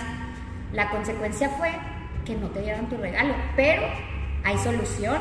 La 0.73 0.89
consecuencia 0.89 1.49
fue 1.49 1.71
que 2.25 2.35
no 2.35 2.49
te 2.49 2.61
dieran 2.61 2.89
tu 2.89 2.97
regalo, 2.97 3.33
pero 3.55 3.83
hay 4.43 4.57
solución. 4.57 5.17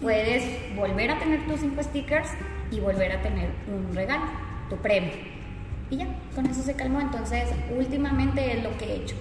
Puedes 0.00 0.74
volver 0.76 1.10
a 1.10 1.18
tener 1.18 1.46
tus 1.46 1.60
cinco 1.60 1.82
stickers 1.82 2.28
y 2.70 2.80
volver 2.80 3.12
a 3.12 3.22
tener 3.22 3.50
un 3.68 3.94
regalo, 3.94 4.24
tu 4.68 4.76
premio. 4.76 5.12
Y 5.90 5.98
ya, 5.98 6.06
con 6.34 6.46
eso 6.46 6.62
se 6.62 6.74
calmó. 6.74 7.00
Entonces, 7.00 7.48
últimamente 7.76 8.52
es 8.52 8.62
lo 8.62 8.76
que 8.78 8.84
he 8.86 8.96
hecho. 8.96 9.16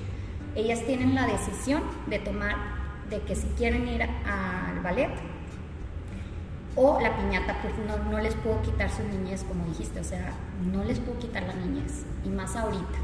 Ellas 0.55 0.81
tienen 0.86 1.15
la 1.15 1.27
decisión 1.27 1.84
de 2.08 2.19
tomar, 2.19 2.55
de 3.09 3.21
que 3.21 3.35
si 3.35 3.47
quieren 3.57 3.87
ir 3.87 4.03
al 4.03 4.79
ballet 4.83 5.09
o 6.75 6.99
la 7.01 7.15
piñata, 7.15 7.57
pues 7.61 7.73
no, 7.87 7.97
no 8.09 8.19
les 8.19 8.35
puedo 8.35 8.61
quitar 8.61 8.89
su 8.89 9.03
niñez, 9.03 9.43
como 9.43 9.65
dijiste, 9.65 9.99
o 9.99 10.03
sea, 10.03 10.31
no 10.71 10.83
les 10.83 10.99
puedo 10.99 11.19
quitar 11.19 11.43
la 11.43 11.53
niñez, 11.53 12.05
y 12.23 12.29
más 12.29 12.55
ahorita. 12.55 12.99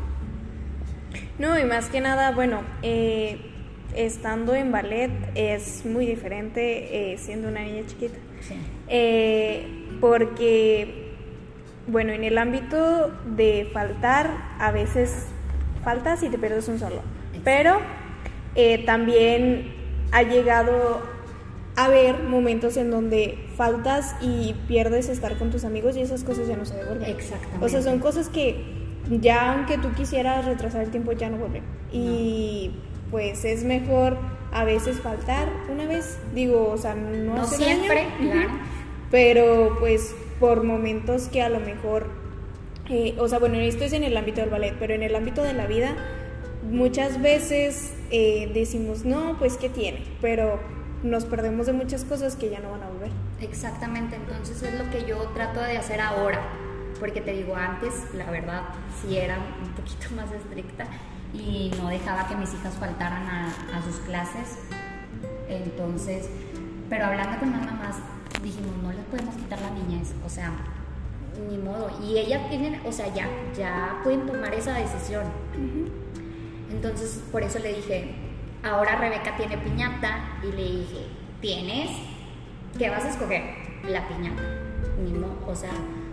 No, 1.39 1.59
y 1.59 1.65
más 1.65 1.89
que 1.89 1.99
nada, 1.99 2.31
bueno, 2.31 2.61
eh, 2.81 3.51
estando 3.93 4.55
en 4.55 4.71
ballet 4.71 5.11
es 5.35 5.85
muy 5.85 6.05
diferente 6.05 7.13
eh, 7.13 7.17
siendo 7.17 7.49
una 7.49 7.61
niña 7.61 7.85
chiquita. 7.85 8.17
Sí. 8.41 8.55
Eh, 8.87 9.87
porque, 9.99 11.13
bueno, 11.87 12.13
en 12.13 12.23
el 12.23 12.37
ámbito 12.37 13.11
de 13.25 13.69
faltar, 13.73 14.29
a 14.59 14.71
veces 14.71 15.27
faltas 15.83 16.23
y 16.23 16.29
te 16.29 16.37
pierdes 16.37 16.67
un 16.67 16.79
solo. 16.79 17.01
Pero 17.43 17.79
también 18.85 19.74
ha 20.11 20.23
llegado 20.23 21.01
a 21.75 21.85
haber 21.85 22.23
momentos 22.23 22.77
en 22.77 22.89
donde 22.89 23.37
faltas 23.57 24.15
y 24.21 24.55
pierdes 24.67 25.09
estar 25.09 25.37
con 25.37 25.51
tus 25.51 25.65
amigos 25.65 25.97
y 25.97 26.01
esas 26.01 26.23
cosas 26.23 26.47
ya 26.47 26.55
no 26.55 26.65
se 26.65 26.75
devuelven. 26.75 27.09
Exactamente. 27.09 27.65
O 27.65 27.69
sea, 27.69 27.81
son 27.81 27.99
cosas 27.99 28.29
que 28.29 28.63
ya 29.09 29.53
aunque 29.53 29.77
tú 29.77 29.93
quisieras 29.93 30.45
retrasar 30.45 30.83
el 30.83 30.91
tiempo 30.91 31.11
ya 31.11 31.29
no 31.29 31.37
vuelven. 31.37 31.63
Y 31.91 32.71
pues 33.11 33.45
es 33.45 33.63
mejor 33.63 34.17
a 34.51 34.63
veces 34.63 34.99
faltar 34.99 35.49
una 35.69 35.85
vez, 35.85 36.17
digo, 36.33 36.69
o 36.69 36.77
sea, 36.77 36.95
no, 36.95 37.35
no 37.35 37.45
siempre, 37.45 38.07
claro. 38.19 38.49
pero 39.11 39.75
pues 39.79 40.15
por 40.39 40.63
momentos 40.63 41.27
que 41.27 41.41
a 41.41 41.49
lo 41.49 41.59
mejor, 41.59 42.07
eh, 42.89 43.15
o 43.19 43.27
sea, 43.27 43.39
bueno, 43.39 43.57
esto 43.57 43.83
es 43.83 43.93
en 43.93 44.03
el 44.03 44.15
ámbito 44.15 44.41
del 44.41 44.49
ballet, 44.49 44.75
pero 44.79 44.93
en 44.93 45.03
el 45.03 45.15
ámbito 45.15 45.43
de 45.43 45.53
la 45.53 45.65
vida 45.65 45.95
muchas 46.71 47.21
veces 47.21 47.93
eh, 48.11 48.51
decimos, 48.53 49.05
no, 49.05 49.37
pues 49.37 49.57
¿qué 49.57 49.69
tiene? 49.69 50.03
Pero 50.21 50.59
nos 51.03 51.25
perdemos 51.25 51.67
de 51.67 51.73
muchas 51.73 52.03
cosas 52.03 52.35
que 52.35 52.49
ya 52.49 52.59
no 52.59 52.71
van 52.71 52.83
a 52.83 52.89
volver. 52.89 53.11
Exactamente, 53.41 54.15
entonces 54.15 54.61
es 54.63 54.73
lo 54.73 54.89
que 54.89 55.05
yo 55.05 55.17
trato 55.33 55.59
de 55.59 55.77
hacer 55.77 56.01
ahora, 56.01 56.41
porque 56.99 57.21
te 57.21 57.31
digo, 57.33 57.55
antes 57.55 57.93
la 58.13 58.29
verdad 58.31 58.63
sí 59.01 59.17
era 59.17 59.37
un 59.37 59.71
poquito 59.71 60.15
más 60.15 60.31
estricta 60.31 60.87
y 61.33 61.71
no 61.79 61.89
dejaba 61.89 62.27
que 62.27 62.35
mis 62.35 62.53
hijas 62.53 62.73
faltaran 62.75 63.27
a, 63.27 63.81
sus 63.83 63.97
clases. 63.97 64.57
Entonces, 65.49 66.29
pero 66.89 67.05
hablando 67.05 67.37
con 67.39 67.51
las 67.51 67.65
mamás, 67.65 67.97
dijimos, 68.41 68.71
no 68.81 68.91
les 68.91 69.05
podemos 69.05 69.35
quitar 69.35 69.59
la 69.61 69.71
niñez, 69.71 70.13
o 70.25 70.29
sea, 70.29 70.53
ni 71.49 71.57
modo. 71.57 71.89
Y 72.03 72.17
ellas 72.17 72.49
tienen, 72.49 72.81
o 72.85 72.91
sea, 72.91 73.13
ya, 73.13 73.27
ya 73.55 73.99
pueden 74.03 74.25
tomar 74.25 74.53
esa 74.53 74.73
decisión. 74.73 75.23
Entonces, 76.75 77.23
por 77.31 77.41
eso 77.41 77.59
le 77.59 77.73
dije, 77.73 78.15
ahora 78.63 78.97
Rebeca 78.97 79.37
tiene 79.37 79.57
piñata 79.57 80.39
y 80.43 80.51
le 80.51 80.63
dije, 80.63 81.07
¿tienes? 81.41 81.89
¿Qué 82.77 82.89
vas 82.89 83.05
a 83.05 83.09
escoger? 83.09 83.43
La 83.87 84.07
piñata. 84.07 84.43
Modo, 84.97 85.37
o 85.47 85.55
sea, 85.55 85.71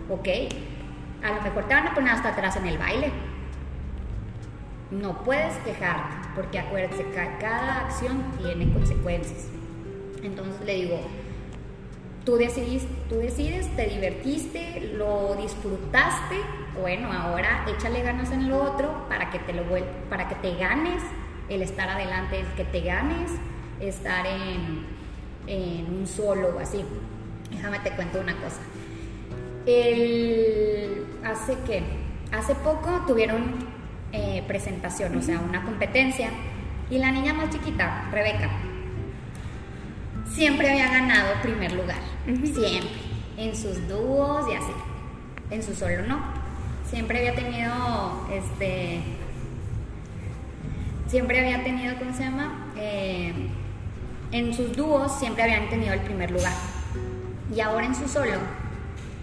ok, 0.09 0.27
a 1.23 1.33
lo 1.33 1.41
mejor 1.41 1.67
te 1.67 1.73
van 1.73 1.87
a 1.87 1.93
poner 1.93 2.13
hasta 2.13 2.29
atrás 2.29 2.55
en 2.57 2.67
el 2.67 2.77
baile 2.77 3.11
no 4.93 5.23
puedes 5.23 5.55
quejarte, 5.65 6.29
porque 6.35 6.59
acuérdense 6.59 7.03
que 7.03 7.37
cada 7.39 7.81
acción 7.81 8.23
tiene 8.41 8.71
consecuencias. 8.71 9.47
Entonces 10.21 10.61
le 10.65 10.75
digo, 10.75 10.99
tú, 12.23 12.35
decidís, 12.35 12.85
tú 13.09 13.15
decides, 13.15 13.75
te 13.75 13.87
divertiste, 13.87 14.93
lo 14.95 15.35
disfrutaste, 15.35 16.37
bueno, 16.79 17.11
ahora 17.11 17.65
échale 17.67 18.01
ganas 18.01 18.31
en 18.31 18.49
lo 18.49 18.61
otro 18.61 19.07
para 19.09 19.29
que 19.29 19.39
te, 19.39 19.53
lo 19.53 19.63
para 20.09 20.27
que 20.27 20.35
te 20.35 20.55
ganes 20.55 21.01
el 21.49 21.61
estar 21.61 21.89
adelante, 21.89 22.39
el 22.39 22.47
que 22.55 22.63
te 22.65 22.81
ganes 22.81 23.31
estar 23.79 24.25
en, 24.25 24.85
en 25.47 25.93
un 25.93 26.07
solo 26.07 26.55
o 26.55 26.59
así. 26.59 26.83
Déjame 27.51 27.79
te 27.79 27.91
cuento 27.91 28.19
una 28.19 28.35
cosa. 28.35 28.61
El, 29.65 31.05
hace 31.23 31.57
que, 31.65 31.83
hace 32.31 32.55
poco 32.55 33.03
tuvieron 33.07 33.55
eh, 34.11 34.43
presentación, 34.47 35.15
o 35.17 35.21
sea, 35.21 35.39
una 35.39 35.63
competencia. 35.63 36.29
Y 36.89 36.97
la 36.97 37.11
niña 37.11 37.33
más 37.33 37.49
chiquita, 37.49 38.09
Rebeca, 38.11 38.49
siempre 40.29 40.69
había 40.69 40.91
ganado 40.91 41.33
primer 41.41 41.71
lugar, 41.71 41.97
siempre, 42.25 43.01
en 43.37 43.55
sus 43.55 43.87
dúos 43.87 44.45
y 44.51 44.55
así, 44.55 44.73
en 45.49 45.63
su 45.63 45.73
solo 45.73 46.05
no. 46.05 46.42
Siempre 46.93 47.17
había 47.17 47.33
tenido, 47.33 47.71
este, 48.31 48.99
siempre 51.07 51.39
había 51.39 51.63
tenido, 51.63 51.95
¿cómo 51.97 52.13
se 52.13 52.21
llama? 52.21 52.67
Eh, 52.77 53.33
en 54.31 54.53
sus 54.53 54.77
dúos 54.77 55.11
siempre 55.17 55.41
habían 55.41 55.69
tenido 55.69 55.91
el 55.91 56.01
primer 56.01 56.29
lugar. 56.29 56.53
Y 57.51 57.61
ahora 57.61 57.87
en 57.87 57.95
su 57.95 58.07
solo 58.07 58.33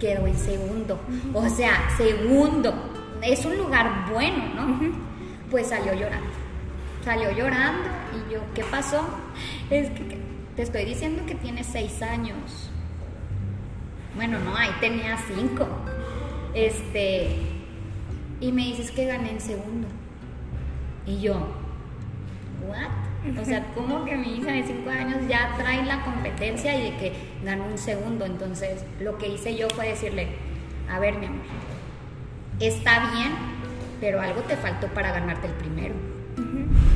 quedó 0.00 0.26
en 0.26 0.36
segundo. 0.36 0.98
O 1.32 1.48
sea, 1.48 1.88
segundo 1.96 2.74
es 3.22 3.44
un 3.44 3.56
lugar 3.56 4.10
bueno, 4.10 4.52
¿no? 4.56 4.80
Pues 5.48 5.68
salió 5.68 5.94
llorando. 5.94 6.30
Salió 7.04 7.30
llorando 7.30 7.88
y 8.16 8.32
yo, 8.32 8.40
¿qué 8.52 8.64
pasó? 8.64 9.06
Es 9.70 9.90
que 9.90 10.18
te 10.56 10.62
estoy 10.62 10.86
diciendo 10.86 11.22
que 11.24 11.36
tiene 11.36 11.62
seis 11.62 12.02
años. 12.02 12.68
Bueno, 14.16 14.40
no, 14.40 14.56
ahí 14.56 14.70
tenía 14.80 15.16
cinco. 15.28 15.68
Este, 16.52 17.59
y 18.40 18.52
me 18.52 18.64
dices 18.64 18.90
que 18.90 19.06
gané 19.06 19.32
en 19.32 19.40
segundo. 19.40 19.86
Y 21.06 21.20
yo, 21.20 21.34
¿what? 22.66 23.38
O 23.38 23.44
sea, 23.44 23.66
¿cómo 23.74 24.04
que 24.04 24.16
mi 24.16 24.38
hija 24.38 24.52
de 24.52 24.64
cinco 24.64 24.90
años 24.90 25.18
ya 25.28 25.54
trae 25.56 25.84
la 25.84 26.02
competencia 26.02 26.74
y 26.76 26.90
de 26.90 26.96
que 26.96 27.12
ganó 27.44 27.66
un 27.66 27.78
segundo? 27.78 28.24
Entonces, 28.24 28.84
lo 29.00 29.18
que 29.18 29.28
hice 29.28 29.56
yo 29.56 29.68
fue 29.70 29.88
decirle, 29.88 30.28
a 30.90 30.98
ver, 30.98 31.18
mi 31.18 31.26
amor, 31.26 31.44
está 32.58 33.10
bien, 33.12 33.32
pero 34.00 34.20
algo 34.20 34.40
te 34.42 34.56
faltó 34.56 34.88
para 34.88 35.12
ganarte 35.12 35.46
el 35.46 35.54
primero. 35.54 35.94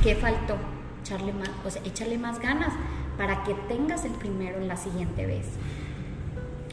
¿Qué 0.02 0.14
faltó? 0.14 0.56
Echarle 1.02 1.32
más, 1.32 1.50
o 1.64 1.70
sea, 1.70 1.82
échale 1.84 2.16
más 2.16 2.40
ganas 2.40 2.72
para 3.18 3.44
que 3.44 3.54
tengas 3.68 4.04
el 4.04 4.12
primero 4.12 4.58
en 4.58 4.68
la 4.68 4.76
siguiente 4.76 5.26
vez. 5.26 5.46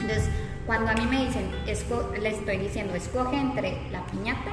Entonces, 0.02 0.30
cuando 0.66 0.92
a 0.92 0.94
mí 0.94 1.06
me 1.10 1.26
dicen, 1.26 1.50
le 1.66 2.30
estoy 2.30 2.58
diciendo, 2.58 2.96
escoge 2.96 3.38
entre 3.38 3.90
la 3.92 4.06
piñata 4.08 4.52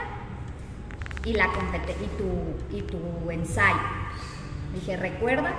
y, 1.25 1.33
la 1.33 1.47
y, 1.47 2.07
tu, 2.17 2.77
y 2.77 2.83
tu 2.83 3.31
ensayo. 3.31 3.79
Dije, 4.75 4.97
recuerda 4.97 5.53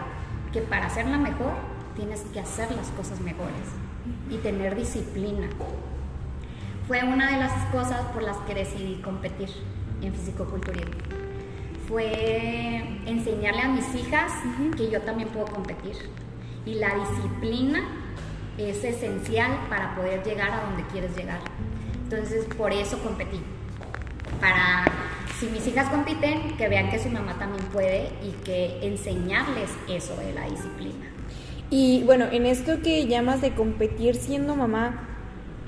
que 0.53 0.61
para 0.61 0.87
la 1.05 1.17
mejor 1.17 1.53
tienes 1.95 2.21
que 2.33 2.39
hacer 2.39 2.71
las 2.71 2.87
cosas 2.89 3.19
mejores 3.19 3.53
y 4.29 4.37
tener 4.37 4.75
disciplina 4.75 5.49
fue 6.89 7.03
una 7.03 7.29
de 7.29 7.37
las 7.37 7.53
cosas 7.65 8.01
por 8.13 8.23
las 8.23 8.37
que 8.37 8.55
decidí 8.55 8.95
competir 9.03 9.49
en 10.01 10.11
fisicoculturismo. 10.11 10.95
Fue 11.87 12.99
enseñarle 13.05 13.61
a 13.61 13.67
mis 13.67 13.93
hijas 13.93 14.31
que 14.75 14.89
yo 14.89 14.99
también 15.01 15.29
puedo 15.29 15.45
competir. 15.45 15.95
Y 16.65 16.73
la 16.75 16.89
disciplina 16.95 17.83
es 18.59 18.83
esencial 18.83 19.51
para 19.69 19.95
poder 19.95 20.23
llegar 20.23 20.51
a 20.51 20.61
donde 20.65 20.83
quieres 20.91 21.15
llegar. 21.15 21.39
Entonces, 22.03 22.45
por 22.57 22.71
eso 22.73 22.97
competí. 22.99 23.41
Para, 24.41 24.85
si 25.39 25.47
mis 25.47 25.65
hijas 25.67 25.89
compiten, 25.89 26.57
que 26.57 26.67
vean 26.67 26.89
que 26.89 26.99
su 26.99 27.09
mamá 27.09 27.37
también 27.37 27.63
puede 27.71 28.09
y 28.23 28.31
que 28.43 28.79
enseñarles 28.81 29.69
eso 29.87 30.15
de 30.17 30.33
la 30.33 30.49
disciplina. 30.49 31.05
Y 31.69 32.03
bueno, 32.03 32.25
en 32.31 32.45
esto 32.45 32.81
que 32.81 33.05
llamas 33.05 33.41
de 33.41 33.53
competir 33.53 34.15
siendo 34.15 34.55
mamá, 34.55 35.07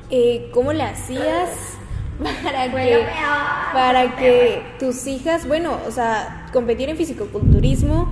eh, 0.10 0.50
¿cómo 0.54 0.74
le 0.74 0.84
hacías 0.84 1.78
para 2.24 2.72
que, 2.72 3.06
para 3.74 4.16
que 4.16 4.64
tus 4.80 5.06
hijas, 5.08 5.48
bueno, 5.48 5.80
o 5.88 5.92
sea, 5.92 6.48
competir 6.52 6.90
en 6.90 6.98
fisicoculturismo, 6.98 8.12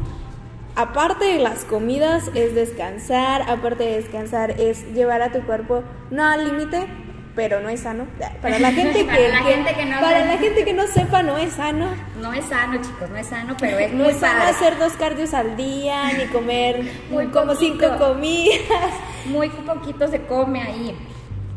aparte 0.80 1.26
de 1.26 1.40
las 1.40 1.66
comidas 1.66 2.32
es 2.36 2.56
descansar, 2.56 3.42
aparte 3.50 3.84
de 3.84 3.96
descansar 3.98 4.52
es 4.52 4.86
llevar 4.94 5.22
a 5.22 5.30
tu 5.30 5.42
cuerpo 5.42 5.84
no 6.10 6.24
al 6.24 6.46
límite, 6.46 6.88
pero 7.36 7.60
no 7.60 7.68
es 7.68 7.82
sano. 7.82 8.08
Para 8.42 8.60
la 8.60 8.72
gente 8.72 9.00
que, 9.00 9.04
para 9.04 9.28
la 9.28 9.44
gente 9.44 9.76
que 9.76 9.86
no 9.86 10.00
para 10.00 10.26
la 10.26 10.38
gente 10.38 10.64
que 10.64 10.74
no 10.74 10.88
sepa 10.88 11.22
no 11.22 11.38
es 11.38 11.52
sano. 11.52 11.90
No 12.22 12.32
es 12.32 12.46
sano, 12.46 12.82
chicos, 12.82 13.10
no 13.10 13.18
es 13.18 13.28
sano, 13.28 13.58
pero 13.60 13.78
es 13.78 13.92
muy 13.92 14.04
No 14.04 14.10
es 14.10 14.18
sano 14.18 14.44
hacer 14.44 14.78
dos 14.78 14.94
cardios 14.94 15.34
al 15.34 15.58
día 15.58 16.14
ni 16.18 16.28
comer 16.28 16.82
muy 17.12 17.28
como 17.28 17.56
cinco 17.56 17.98
comidas. 17.98 18.94
Muy 19.26 19.50
poquito 19.50 20.08
se 20.08 20.22
come 20.28 20.62
ahí. 20.62 20.96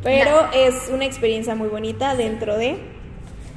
Pero 0.02 0.48
es 0.52 0.90
una 0.92 1.04
experiencia 1.04 1.54
muy 1.54 1.68
bonita 1.68 2.16
dentro 2.16 2.56
de... 2.56 2.76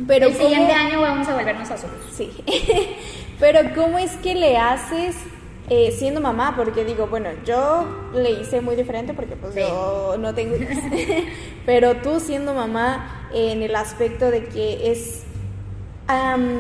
Pero 0.06 0.28
el 0.28 0.36
siguiente 0.36 0.74
año 0.74 1.02
vamos 1.02 1.28
a 1.28 1.34
volvernos 1.34 1.72
azules. 1.72 1.98
Sí. 2.12 2.32
Pero 3.40 3.74
¿cómo 3.74 3.98
es 3.98 4.12
que 4.18 4.36
le 4.36 4.58
haces 4.58 5.16
eh, 5.70 5.92
siendo 5.92 6.22
mamá? 6.22 6.56
Porque 6.56 6.86
digo, 6.86 7.08
bueno, 7.08 7.30
yo 7.46 7.86
le 8.14 8.32
hice 8.32 8.62
muy 8.62 8.76
diferente 8.76 9.14
porque 9.14 9.36
pues 9.36 9.56
yo 9.56 10.16
no 10.20 10.34
tengo 10.34 10.56
hijos. 10.56 10.78
Pero 11.66 11.98
tú 11.98 12.20
siendo 12.20 12.54
mamá 12.54 13.28
en 13.34 13.64
el 13.64 13.76
aspecto 13.76 14.32
de 14.32 14.46
que 14.46 14.92
es 14.92 15.24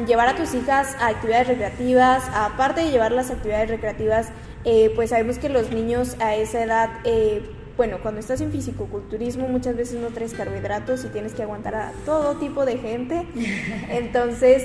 llevar 0.08 0.30
a 0.30 0.36
tus 0.36 0.56
hijas 0.56 0.96
a 1.00 1.08
actividades 1.08 1.48
recreativas, 1.48 2.24
aparte 2.34 2.82
de 2.82 2.89
llevar 2.89 3.12
las 3.12 3.30
actividades 3.30 3.70
recreativas, 3.70 4.30
eh, 4.63 4.91
pues 4.96 5.12
sabemos 5.12 5.38
que 5.38 5.50
los 5.50 5.70
niños 5.70 6.15
a 6.20 6.36
esa 6.36 6.63
edad 6.63 6.89
eh, 7.04 7.44
bueno, 7.78 7.98
cuando 8.02 8.22
estás 8.22 8.39
en 8.39 8.52
fisicoculturismo 8.52 9.48
muchas 9.50 9.76
veces 9.76 10.00
no 10.00 10.08
traes 10.08 10.34
carbohidratos 10.34 11.04
y 11.04 11.10
tienes 11.10 11.34
que 11.34 11.44
aguantar 11.44 11.76
a 11.76 11.91
todo 12.06 12.36
tipo 12.36 12.65
de 12.65 12.78
gente. 12.78 13.28
Entonces, 13.89 14.63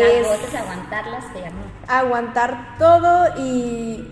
es 0.00 0.54
aguantarlas, 0.54 1.24
aguantar 1.88 2.76
todo 2.78 3.38
y 3.38 4.06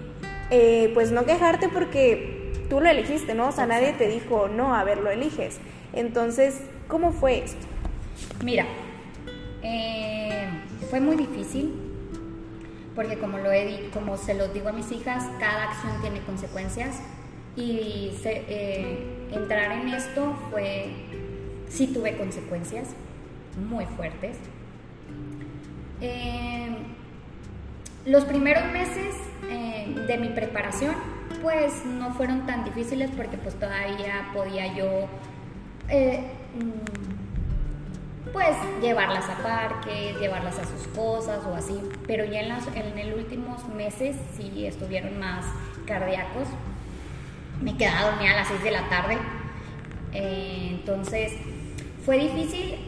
eh, 0.50 0.90
pues 0.94 1.10
no 1.12 1.24
quejarte 1.24 1.68
porque 1.68 2.52
tú 2.68 2.80
lo 2.80 2.88
elegiste, 2.88 3.34
¿no? 3.34 3.48
O 3.48 3.52
sea, 3.52 3.66
nadie 3.66 3.92
te 3.92 4.08
dijo, 4.08 4.48
no, 4.48 4.74
a 4.74 4.84
ver, 4.84 4.98
lo 4.98 5.10
eliges. 5.10 5.58
Entonces, 5.92 6.60
¿cómo 6.88 7.12
fue 7.12 7.44
esto? 7.44 7.66
Mira, 8.42 8.66
eh, 9.62 10.48
fue 10.90 11.00
muy 11.00 11.16
difícil 11.16 11.74
porque 12.94 13.18
como 13.18 13.38
lo 13.38 13.50
he 13.50 13.90
como 13.92 14.16
se 14.16 14.34
lo 14.34 14.48
digo 14.48 14.68
a 14.68 14.72
mis 14.72 14.90
hijas, 14.92 15.24
cada 15.38 15.70
acción 15.70 16.00
tiene 16.00 16.20
consecuencias 16.20 17.00
y 17.56 18.12
eh, 18.24 18.98
entrar 19.32 19.72
en 19.72 19.88
esto 19.88 20.36
fue, 20.50 20.90
sí 21.68 21.88
tuve 21.88 22.16
consecuencias 22.16 22.88
muy 23.68 23.86
fuertes. 23.86 24.36
Eh, 26.00 26.76
los 28.06 28.24
primeros 28.24 28.64
meses 28.72 29.14
eh, 29.50 29.94
de 30.06 30.18
mi 30.18 30.28
preparación 30.28 30.94
pues 31.40 31.84
no 31.84 32.12
fueron 32.14 32.46
tan 32.46 32.64
difíciles 32.64 33.10
porque 33.16 33.36
pues 33.38 33.54
todavía 33.54 34.30
podía 34.34 34.74
yo 34.74 35.08
mm, 35.88 36.70
pues 38.32 38.56
llevarlas 38.82 39.28
a 39.28 39.36
parques, 39.42 40.18
llevarlas 40.18 40.58
a 40.58 40.64
sus 40.64 40.86
cosas 40.88 41.40
o 41.46 41.54
así, 41.54 41.80
pero 42.06 42.24
ya 42.24 42.40
en, 42.40 42.48
los, 42.48 42.66
en 42.74 43.10
los 43.10 43.18
últimos 43.18 43.68
meses 43.68 44.16
sí 44.36 44.66
estuvieron 44.66 45.18
más 45.18 45.46
cardíacos 45.86 46.48
me 47.60 47.76
quedaba 47.76 48.10
dormida 48.10 48.32
a 48.32 48.36
las 48.36 48.48
6 48.48 48.62
de 48.62 48.70
la 48.70 48.88
tarde. 48.88 49.18
Eh, 50.12 50.68
entonces 50.70 51.32
fue 52.04 52.18
difícil. 52.18 52.83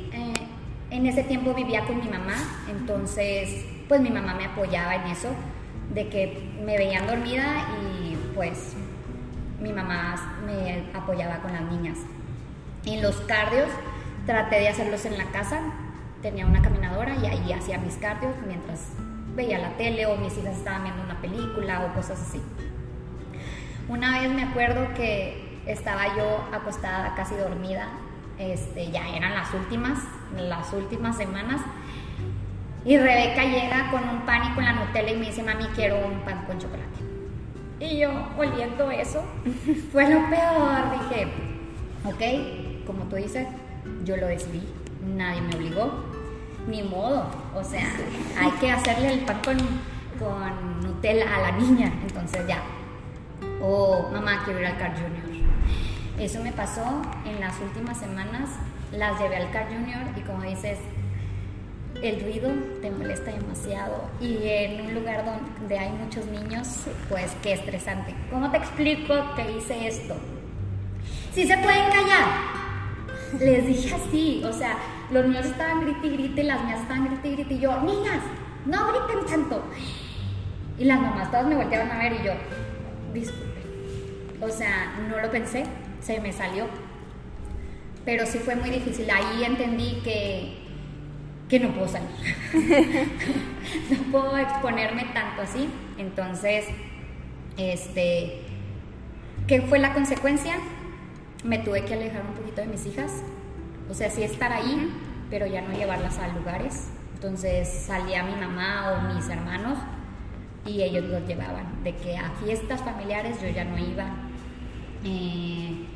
En 0.96 1.04
ese 1.04 1.24
tiempo 1.24 1.52
vivía 1.52 1.84
con 1.84 1.98
mi 1.98 2.08
mamá, 2.08 2.32
entonces 2.70 3.66
pues 3.86 4.00
mi 4.00 4.08
mamá 4.08 4.32
me 4.32 4.46
apoyaba 4.46 4.94
en 4.94 5.02
eso, 5.08 5.28
de 5.92 6.08
que 6.08 6.56
me 6.64 6.78
veían 6.78 7.06
dormida 7.06 7.66
y 7.82 8.16
pues 8.34 8.72
mi 9.60 9.74
mamá 9.74 10.40
me 10.46 10.86
apoyaba 10.94 11.42
con 11.42 11.52
las 11.52 11.60
niñas. 11.70 11.98
En 12.86 13.02
los 13.02 13.14
cardios 13.16 13.68
traté 14.24 14.58
de 14.58 14.70
hacerlos 14.70 15.04
en 15.04 15.18
la 15.18 15.26
casa, 15.26 15.60
tenía 16.22 16.46
una 16.46 16.62
caminadora 16.62 17.14
y 17.22 17.26
ahí 17.26 17.52
hacía 17.52 17.76
mis 17.76 17.96
cardios 17.96 18.32
mientras 18.46 18.92
veía 19.34 19.58
la 19.58 19.76
tele 19.76 20.06
o 20.06 20.16
mis 20.16 20.38
hijas 20.38 20.56
estaban 20.56 20.84
viendo 20.84 21.02
una 21.02 21.20
película 21.20 21.84
o 21.84 21.94
cosas 21.94 22.22
así. 22.22 22.40
Una 23.90 24.18
vez 24.18 24.30
me 24.32 24.44
acuerdo 24.44 24.94
que 24.94 25.60
estaba 25.66 26.16
yo 26.16 26.48
acostada 26.54 27.14
casi 27.14 27.34
dormida, 27.34 27.86
este, 28.38 28.90
ya 28.90 29.06
eran 29.10 29.34
las 29.34 29.52
últimas, 29.52 29.98
las 30.36 30.72
últimas 30.72 31.16
semanas, 31.16 31.60
y 32.84 32.96
Rebeca 32.96 33.42
llega 33.42 33.90
con 33.90 34.08
un 34.08 34.20
pan 34.20 34.52
y 34.52 34.54
con 34.54 34.64
la 34.64 34.72
Nutella 34.72 35.10
y 35.10 35.16
me 35.16 35.26
dice, 35.26 35.42
mami, 35.42 35.64
quiero 35.74 36.06
un 36.06 36.20
pan 36.20 36.44
con 36.46 36.58
chocolate. 36.58 36.86
Y 37.80 37.98
yo, 37.98 38.10
oliendo 38.38 38.90
eso, 38.92 39.24
fue 39.92 40.08
lo 40.08 40.30
peor. 40.30 40.92
Dije, 40.92 41.26
ok, 42.04 42.86
como 42.86 43.04
tú 43.04 43.16
dices, 43.16 43.48
yo 44.04 44.16
lo 44.16 44.26
decidí, 44.26 44.62
nadie 45.04 45.40
me 45.40 45.56
obligó, 45.56 46.04
ni 46.68 46.84
modo. 46.84 47.26
O 47.56 47.64
sea, 47.64 47.86
hay 48.40 48.52
que 48.52 48.70
hacerle 48.70 49.14
el 49.14 49.20
pan 49.20 49.40
con, 49.44 49.56
con 50.18 50.80
Nutella 50.80 51.26
a 51.34 51.50
la 51.50 51.58
niña. 51.58 51.92
Entonces 52.06 52.46
ya, 52.46 52.62
o 53.60 54.08
mamá, 54.12 54.42
quiero 54.44 54.60
ir 54.60 54.66
al 54.66 54.78
Car 54.78 54.94
Junior. 54.94 55.46
Eso 56.20 56.40
me 56.42 56.52
pasó 56.52 57.02
en 57.26 57.40
las 57.40 57.60
últimas 57.60 57.98
semamas, 57.98 58.50
las 58.96 59.20
llevé 59.20 59.36
al 59.36 59.50
Car 59.50 59.66
Junior 59.68 60.02
y 60.16 60.20
como 60.20 60.42
dices, 60.42 60.78
el 62.02 62.20
ruido 62.20 62.50
te 62.80 62.90
molesta 62.90 63.30
demasiado 63.30 64.10
y 64.20 64.38
en 64.42 64.86
un 64.86 64.94
lugar 64.94 65.24
donde 65.24 65.78
hay 65.78 65.90
muchos 65.90 66.26
niños, 66.26 66.86
pues 67.08 67.32
qué 67.42 67.52
estresante. 67.52 68.14
¿Cómo 68.30 68.50
te 68.50 68.58
explico 68.58 69.14
que 69.34 69.52
hice 69.52 69.86
esto? 69.86 70.16
Si 71.32 71.46
se 71.46 71.56
pueden 71.58 71.90
callar. 71.90 72.56
Les 73.40 73.66
dije 73.66 73.94
así, 73.94 74.42
o 74.44 74.52
sea, 74.52 74.76
los 75.10 75.26
niños 75.26 75.46
estaban 75.46 75.82
grite 75.82 76.06
y 76.06 76.16
grite, 76.16 76.44
las 76.44 76.64
mías 76.64 76.80
estaban 76.80 77.06
grite 77.06 77.28
y 77.28 77.32
grite 77.32 77.54
y 77.54 77.58
yo, 77.58 77.80
niñas, 77.82 78.20
no 78.66 78.86
griten 78.92 79.26
tanto. 79.26 79.62
Y 80.78 80.84
las 80.84 81.00
mamás 81.00 81.30
todas 81.30 81.46
me 81.46 81.56
volteaban 81.56 81.90
a 81.90 81.98
ver 81.98 82.12
y 82.12 82.24
yo, 82.24 82.32
disculpe. 83.12 83.46
O 84.40 84.48
sea, 84.48 84.94
no 85.08 85.20
lo 85.20 85.30
pensé, 85.30 85.64
se 86.00 86.20
me 86.20 86.32
salió. 86.32 86.66
Pero 88.06 88.24
sí 88.24 88.38
fue 88.38 88.54
muy 88.54 88.70
difícil. 88.70 89.10
Ahí 89.10 89.44
entendí 89.44 90.00
que, 90.04 90.54
que 91.48 91.60
no 91.60 91.74
puedo 91.74 91.88
salir. 91.88 92.08
no 93.90 93.98
puedo 94.12 94.38
exponerme 94.38 95.04
tanto 95.12 95.42
así. 95.42 95.68
Entonces, 95.98 96.64
este, 97.58 98.42
¿qué 99.48 99.60
fue 99.62 99.80
la 99.80 99.92
consecuencia? 99.92 100.54
Me 101.44 101.58
tuve 101.58 101.84
que 101.84 101.94
alejar 101.94 102.22
un 102.22 102.34
poquito 102.34 102.60
de 102.60 102.68
mis 102.68 102.86
hijas. 102.86 103.10
O 103.90 103.94
sea, 103.94 104.08
sí 104.08 104.22
estar 104.22 104.52
ahí, 104.52 104.88
pero 105.28 105.46
ya 105.46 105.62
no 105.62 105.76
llevarlas 105.76 106.18
a 106.18 106.28
lugares. 106.28 106.88
Entonces 107.14 107.68
salía 107.68 108.22
mi 108.22 108.36
mamá 108.36 108.92
o 108.92 109.14
mis 109.14 109.28
hermanos 109.28 109.78
y 110.64 110.82
ellos 110.82 111.04
los 111.04 111.26
llevaban. 111.26 111.82
De 111.82 111.96
que 111.96 112.16
a 112.16 112.30
fiestas 112.44 112.82
familiares 112.82 113.42
yo 113.42 113.48
ya 113.48 113.64
no 113.64 113.76
iba. 113.78 114.06
Eh, 115.02 115.86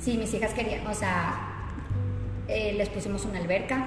sí, 0.00 0.16
mis 0.16 0.32
hijas 0.34 0.52
querían, 0.54 0.86
o 0.86 0.94
sea, 0.94 1.40
eh, 2.48 2.74
les 2.76 2.88
pusimos 2.88 3.24
una 3.24 3.38
alberca, 3.38 3.86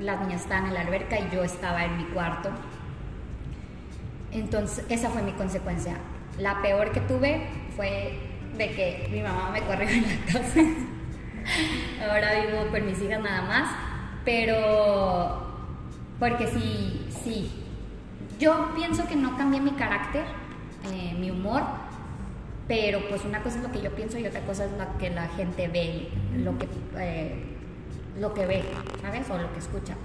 las 0.00 0.20
niñas 0.20 0.42
estaban 0.42 0.66
en 0.66 0.74
la 0.74 0.80
alberca 0.82 1.18
y 1.18 1.28
yo 1.34 1.42
estaba 1.42 1.84
en 1.84 1.96
mi 1.96 2.04
cuarto. 2.04 2.50
Entonces, 4.32 4.84
esa 4.88 5.10
fue 5.10 5.22
mi 5.22 5.32
consecuencia. 5.32 5.96
La 6.38 6.62
peor 6.62 6.92
que 6.92 7.00
tuve 7.00 7.46
fue 7.76 8.18
de 8.56 8.70
que 8.70 9.08
mi 9.10 9.20
mamá 9.20 9.50
me 9.50 9.62
corrió 9.62 9.88
en 9.88 10.02
la 10.02 10.32
casa. 10.32 10.60
Ahora 12.08 12.46
vivo 12.46 12.70
con 12.70 12.86
mis 12.86 13.00
hijas 13.02 13.20
nada 13.20 13.42
más, 13.42 13.70
pero 14.24 15.50
porque 16.18 16.46
sí, 16.46 17.08
sí, 17.24 17.50
yo 18.38 18.70
pienso 18.74 19.06
que 19.06 19.16
no 19.16 19.36
cambié 19.36 19.60
mi 19.60 19.72
carácter, 19.72 20.24
eh, 20.92 21.14
mi 21.18 21.30
humor, 21.30 21.62
pero 22.70 23.00
pues 23.08 23.24
una 23.24 23.42
cosa 23.42 23.56
es 23.56 23.64
lo 23.64 23.72
que 23.72 23.82
yo 23.82 23.90
pienso 23.90 24.16
y 24.16 24.26
otra 24.28 24.42
cosa 24.42 24.64
es 24.64 24.70
lo 24.70 24.96
que 24.96 25.10
la 25.10 25.26
gente 25.30 25.66
ve, 25.66 26.08
lo 26.36 26.56
que, 26.56 26.68
eh, 27.00 27.34
lo 28.16 28.32
que 28.32 28.46
ve, 28.46 28.62
¿sabes? 29.02 29.28
O 29.28 29.36
lo 29.36 29.52
que 29.52 29.58
escucha. 29.58 29.96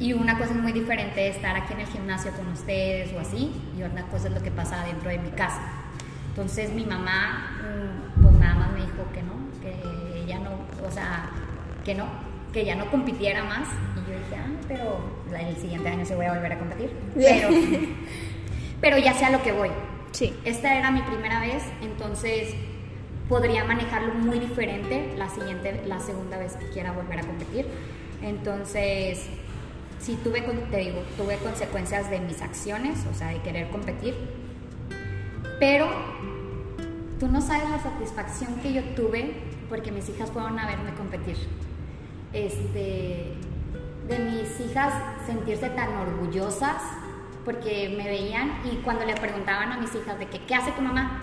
Y 0.00 0.14
una 0.14 0.38
cosa 0.38 0.52
es 0.52 0.56
muy 0.56 0.72
diferente 0.72 1.28
estar 1.28 1.54
aquí 1.54 1.74
en 1.74 1.80
el 1.80 1.86
gimnasio 1.86 2.32
con 2.32 2.48
ustedes 2.48 3.12
o 3.12 3.20
así, 3.20 3.52
y 3.78 3.82
otra 3.82 4.04
cosa 4.04 4.28
es 4.28 4.34
lo 4.34 4.42
que 4.42 4.50
pasa 4.50 4.86
dentro 4.86 5.10
de 5.10 5.18
mi 5.18 5.28
casa. 5.32 5.60
Entonces 6.30 6.72
mi 6.72 6.86
mamá, 6.86 7.60
mm, 7.60 8.22
pues 8.22 8.34
nada 8.36 8.54
más 8.54 8.72
me 8.72 8.80
dijo 8.80 9.04
que 9.12 9.22
no, 9.22 9.34
que 9.60 10.24
ya 10.26 10.38
no, 10.38 10.52
o 10.82 10.90
sea, 10.90 11.28
que 11.84 11.94
no, 11.94 12.06
que 12.54 12.64
ya 12.64 12.74
no 12.74 12.90
compitiera 12.90 13.44
más. 13.44 13.68
Y 13.96 14.10
yo 14.10 14.18
dije, 14.18 14.36
ah, 14.36 14.48
pero 14.66 15.38
el 15.38 15.56
siguiente 15.58 15.90
año 15.90 16.06
se 16.06 16.16
voy 16.16 16.24
a 16.24 16.32
volver 16.32 16.54
a 16.54 16.58
competir. 16.58 16.90
Pero, 17.14 17.48
pero 18.80 18.98
ya 18.98 19.14
sea 19.14 19.30
lo 19.30 19.42
que 19.42 19.52
voy. 19.52 19.68
Sí. 20.12 20.34
Esta 20.44 20.78
era 20.78 20.90
mi 20.90 21.02
primera 21.02 21.40
vez, 21.40 21.62
entonces 21.82 22.54
podría 23.28 23.64
manejarlo 23.64 24.14
muy 24.14 24.38
diferente 24.38 25.14
la 25.16 25.28
siguiente, 25.28 25.82
la 25.86 26.00
segunda 26.00 26.38
vez 26.38 26.54
que 26.56 26.68
quiera 26.68 26.92
volver 26.92 27.20
a 27.20 27.22
competir. 27.22 27.66
Entonces, 28.22 29.26
sí 29.98 30.18
tuve, 30.22 30.42
te 30.42 30.76
digo, 30.76 31.02
tuve 31.16 31.36
consecuencias 31.38 32.10
de 32.10 32.20
mis 32.20 32.42
acciones, 32.42 32.98
o 33.10 33.14
sea, 33.14 33.28
de 33.28 33.40
querer 33.40 33.70
competir, 33.70 34.14
pero 35.58 35.88
tú 37.18 37.28
no 37.28 37.40
sabes 37.40 37.70
la 37.70 37.78
satisfacción 37.78 38.56
que 38.56 38.72
yo 38.72 38.82
tuve 38.96 39.34
porque 39.68 39.92
mis 39.92 40.08
hijas 40.08 40.30
fueron 40.30 40.58
a 40.58 40.66
verme 40.66 40.92
competir 40.94 41.36
este, 42.32 43.34
de 44.08 44.18
mis 44.18 44.60
hijas 44.60 44.92
sentirse 45.26 45.70
tan 45.70 45.88
orgullosas 45.94 46.82
porque 47.44 47.94
me 47.96 48.04
veían 48.04 48.60
y 48.64 48.76
cuando 48.76 49.04
le 49.04 49.14
preguntaban 49.14 49.72
a 49.72 49.78
mis 49.78 49.94
hijas 49.94 50.18
de 50.18 50.26
que, 50.26 50.40
¿qué 50.40 50.54
hace 50.54 50.72
tu 50.72 50.82
mamá? 50.82 51.20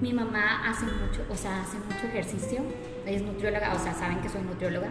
Mi 0.00 0.12
mamá 0.12 0.68
hace 0.68 0.84
mucho, 0.84 1.24
o 1.30 1.36
sea, 1.36 1.62
hace 1.62 1.78
mucho 1.78 2.06
ejercicio, 2.06 2.60
es 3.06 3.22
nutrióloga, 3.22 3.72
o 3.74 3.78
sea, 3.78 3.94
saben 3.94 4.18
que 4.18 4.28
soy 4.28 4.42
nutrióloga. 4.42 4.88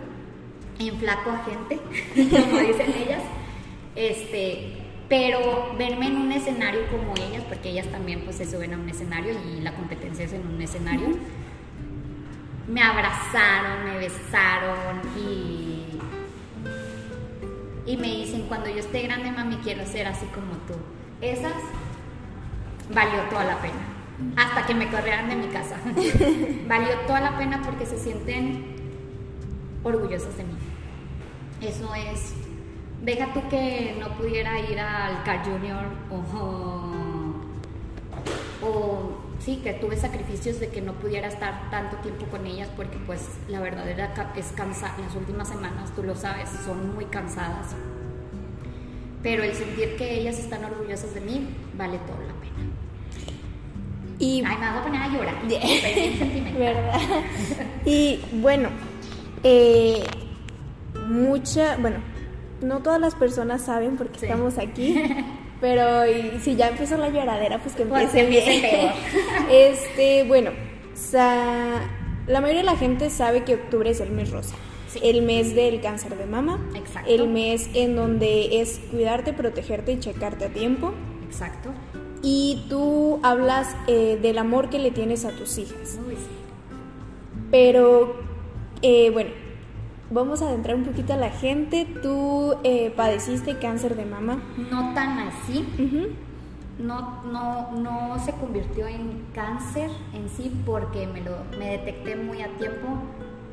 enflaco 0.80 1.32
a 1.32 1.44
gente, 1.44 1.78
como 2.16 2.60
dicen 2.60 2.94
ellas. 2.96 3.24
Este, 3.96 4.84
pero 5.10 5.76
verme 5.78 6.08
en 6.08 6.18
un 6.18 6.32
escenario 6.32 6.82
como 6.88 7.14
ellas, 7.16 7.44
porque 7.48 7.70
ellas 7.70 7.88
también 7.88 8.22
pues 8.22 8.38
se 8.38 8.50
suben 8.50 8.74
a 8.74 8.78
un 8.78 8.90
escenario 8.90 9.36
y 9.46 9.62
la 9.62 9.76
competencia 9.76 10.26
es 10.26 10.34
en 10.34 10.48
un 10.48 10.62
escenario, 10.62 11.10
me 12.68 12.82
abrazaron, 12.82 13.86
me 13.86 13.98
besaron 13.98 15.02
y, 15.18 15.73
y 17.86 17.98
me 17.98 18.08
dicen, 18.08 18.44
cuando 18.48 18.70
yo 18.70 18.78
esté 18.78 19.02
grande, 19.04 19.32
mami, 19.32 19.58
quiero 19.58 19.86
ser 19.86 20.08
así 20.08 20.26
como 20.28 20.54
tú. 20.68 20.74
Esas 21.22 21.54
valió 22.94 23.22
toda 23.30 23.46
la 23.46 23.62
pena. 23.62 23.74
Hasta 24.38 24.66
que 24.66 24.74
me 24.74 24.90
corrieran 24.90 25.30
de 25.30 25.36
mi 25.36 25.48
casa. 25.48 25.76
valió 26.68 27.00
toda 27.08 27.22
la 27.22 27.38
pena 27.38 27.62
porque 27.64 27.86
se 27.86 27.98
sienten 27.98 28.76
orgullosos 29.84 30.36
de 30.38 30.44
mí. 30.44 30.54
Eso 31.62 31.94
es 31.96 32.34
deja 33.04 33.34
tú 33.34 33.42
que 33.50 33.96
no 34.00 34.10
pudiera 34.18 34.60
ir 34.60 34.80
al 34.80 35.24
Car 35.24 35.44
Junior 35.46 35.86
o, 38.62 39.23
sí, 39.44 39.60
que 39.64 39.74
tuve 39.74 39.98
sacrificios 39.98 40.60
de 40.60 40.70
que 40.70 40.82
no 40.82 40.94
pudiera 40.94 41.28
estar 41.28 41.70
tanto 41.70 41.98
tiempo 41.98 42.26
con 42.28 42.46
ellas 42.46 42.70
porque 42.76 42.98
pues 43.06 43.22
la 43.50 43.60
verdad 43.60 43.88
era, 43.90 44.14
es 44.36 44.48
cansada, 44.54 44.96
las 45.00 45.16
últimas 45.16 45.50
semanas, 45.50 45.94
tú 45.96 46.04
lo 46.04 46.16
sabes, 46.16 46.50
son 46.66 46.96
muy 46.96 47.06
cansadas. 47.06 47.76
Pero 49.22 49.44
el 49.44 49.54
sentir 49.54 49.96
que 49.96 50.20
ellas 50.20 50.38
están 50.40 50.64
orgullosas 50.66 51.14
de 51.14 51.22
mí 51.22 51.48
vale 51.78 51.98
toda 52.00 52.20
la 52.20 52.34
pena. 52.34 52.54
Y, 54.20 54.44
Ay, 54.46 54.58
me 54.58 54.66
hago 54.66 54.84
poner 54.84 55.02
a 55.02 55.08
llorar. 55.08 55.36
¿Verdad? 56.58 57.00
y 57.86 58.20
bueno, 58.34 58.70
eh, 59.44 60.04
mucha, 61.08 61.78
bueno, 61.78 61.98
no 62.62 62.80
todas 62.80 63.00
las 63.00 63.16
personas 63.16 63.64
saben 63.64 63.98
porque 63.98 64.26
estamos 64.26 64.58
aquí. 64.58 65.02
Pero 65.64 66.02
si 66.42 66.58
ya 66.58 66.68
empezó 66.68 66.98
la 66.98 67.08
lloradera, 67.08 67.58
pues 67.58 67.74
que 67.74 67.86
pues 67.86 68.14
empiece 68.14 68.60
bien. 68.60 68.92
este, 69.50 70.26
bueno, 70.26 70.52
la 71.14 72.42
mayoría 72.42 72.64
de 72.64 72.66
la 72.66 72.76
gente 72.76 73.10
sabe 73.10 73.46
que 73.46 73.54
octubre 73.54 73.90
es 73.90 74.02
el 74.02 74.12
mes 74.12 74.30
rosa. 74.32 74.56
El 75.02 75.22
mes 75.22 75.56
del 75.56 75.80
cáncer 75.80 76.18
de 76.18 76.26
mama. 76.26 76.60
Exacto. 76.76 77.10
El 77.10 77.30
mes 77.30 77.70
en 77.76 77.96
donde 77.96 78.60
es 78.60 78.82
cuidarte, 78.92 79.32
protegerte 79.32 79.94
y 79.94 80.00
checarte 80.02 80.44
a 80.44 80.50
tiempo. 80.50 80.92
Exacto. 81.26 81.70
Y 82.22 82.66
tú 82.68 83.22
hablas 83.24 83.74
eh, 83.88 84.20
del 84.22 84.40
amor 84.40 84.70
que 84.70 84.80
le 84.80 84.92
tienes 84.92 85.24
a 85.24 85.30
tus 85.30 85.58
hijas. 85.60 85.98
Pero, 87.52 88.18
eh, 88.82 89.12
bueno, 89.12 89.30
vamos 90.14 90.42
a 90.42 90.48
adentrar 90.48 90.76
un 90.76 90.84
poquito 90.84 91.14
a 91.14 91.18
la 91.18 91.32
gente. 91.32 91.86
¿Tú 92.02 92.56
eh, 92.64 92.94
padeciste 92.96 93.58
cáncer 93.58 93.96
de 93.96 94.06
mama? 94.06 94.42
No 94.70 94.94
tan 94.94 95.20
así. 95.20 95.68
no, 96.80 97.24
no, 97.24 97.72
no 97.72 98.20
se 98.24 98.32
convirtió 98.34 98.88
en 98.88 99.26
cáncer 99.34 99.90
en 100.14 100.30
sí 100.30 100.52
porque 100.66 101.08
me, 101.08 101.22
lo, 101.22 101.38
me 101.58 101.72
detecté 101.72 102.16
muy 102.16 102.42
a 102.42 102.48
tiempo 102.58 102.88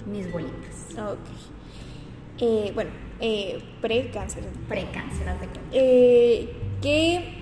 mis 0.07 0.31
bolitas. 0.31 0.87
Ok. 0.96 1.18
Eh, 2.38 2.73
bueno, 2.75 2.90
eh, 3.20 3.62
pre-cáncer. 3.81 4.44
Pre-cáncer, 4.68 5.29
haz 5.29 5.40
de 5.40 5.49
eh, 5.73 6.55
¿qué, 6.81 7.35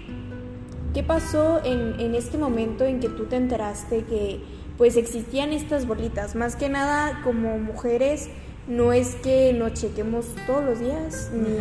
¿Qué 0.94 1.02
pasó 1.02 1.64
en, 1.64 2.00
en 2.00 2.14
este 2.14 2.38
momento 2.38 2.84
en 2.84 3.00
que 3.00 3.08
tú 3.08 3.26
te 3.26 3.36
enteraste 3.36 4.04
que 4.04 4.40
pues 4.76 4.96
existían 4.96 5.52
estas 5.52 5.86
bolitas? 5.86 6.34
Más 6.34 6.56
que 6.56 6.68
nada 6.68 7.20
como 7.22 7.58
mujeres 7.58 8.28
no 8.68 8.92
es 8.92 9.16
que 9.16 9.54
lo 9.54 9.70
chequemos 9.70 10.26
todos 10.46 10.62
los 10.62 10.78
días, 10.78 11.30
ni, 11.32 11.56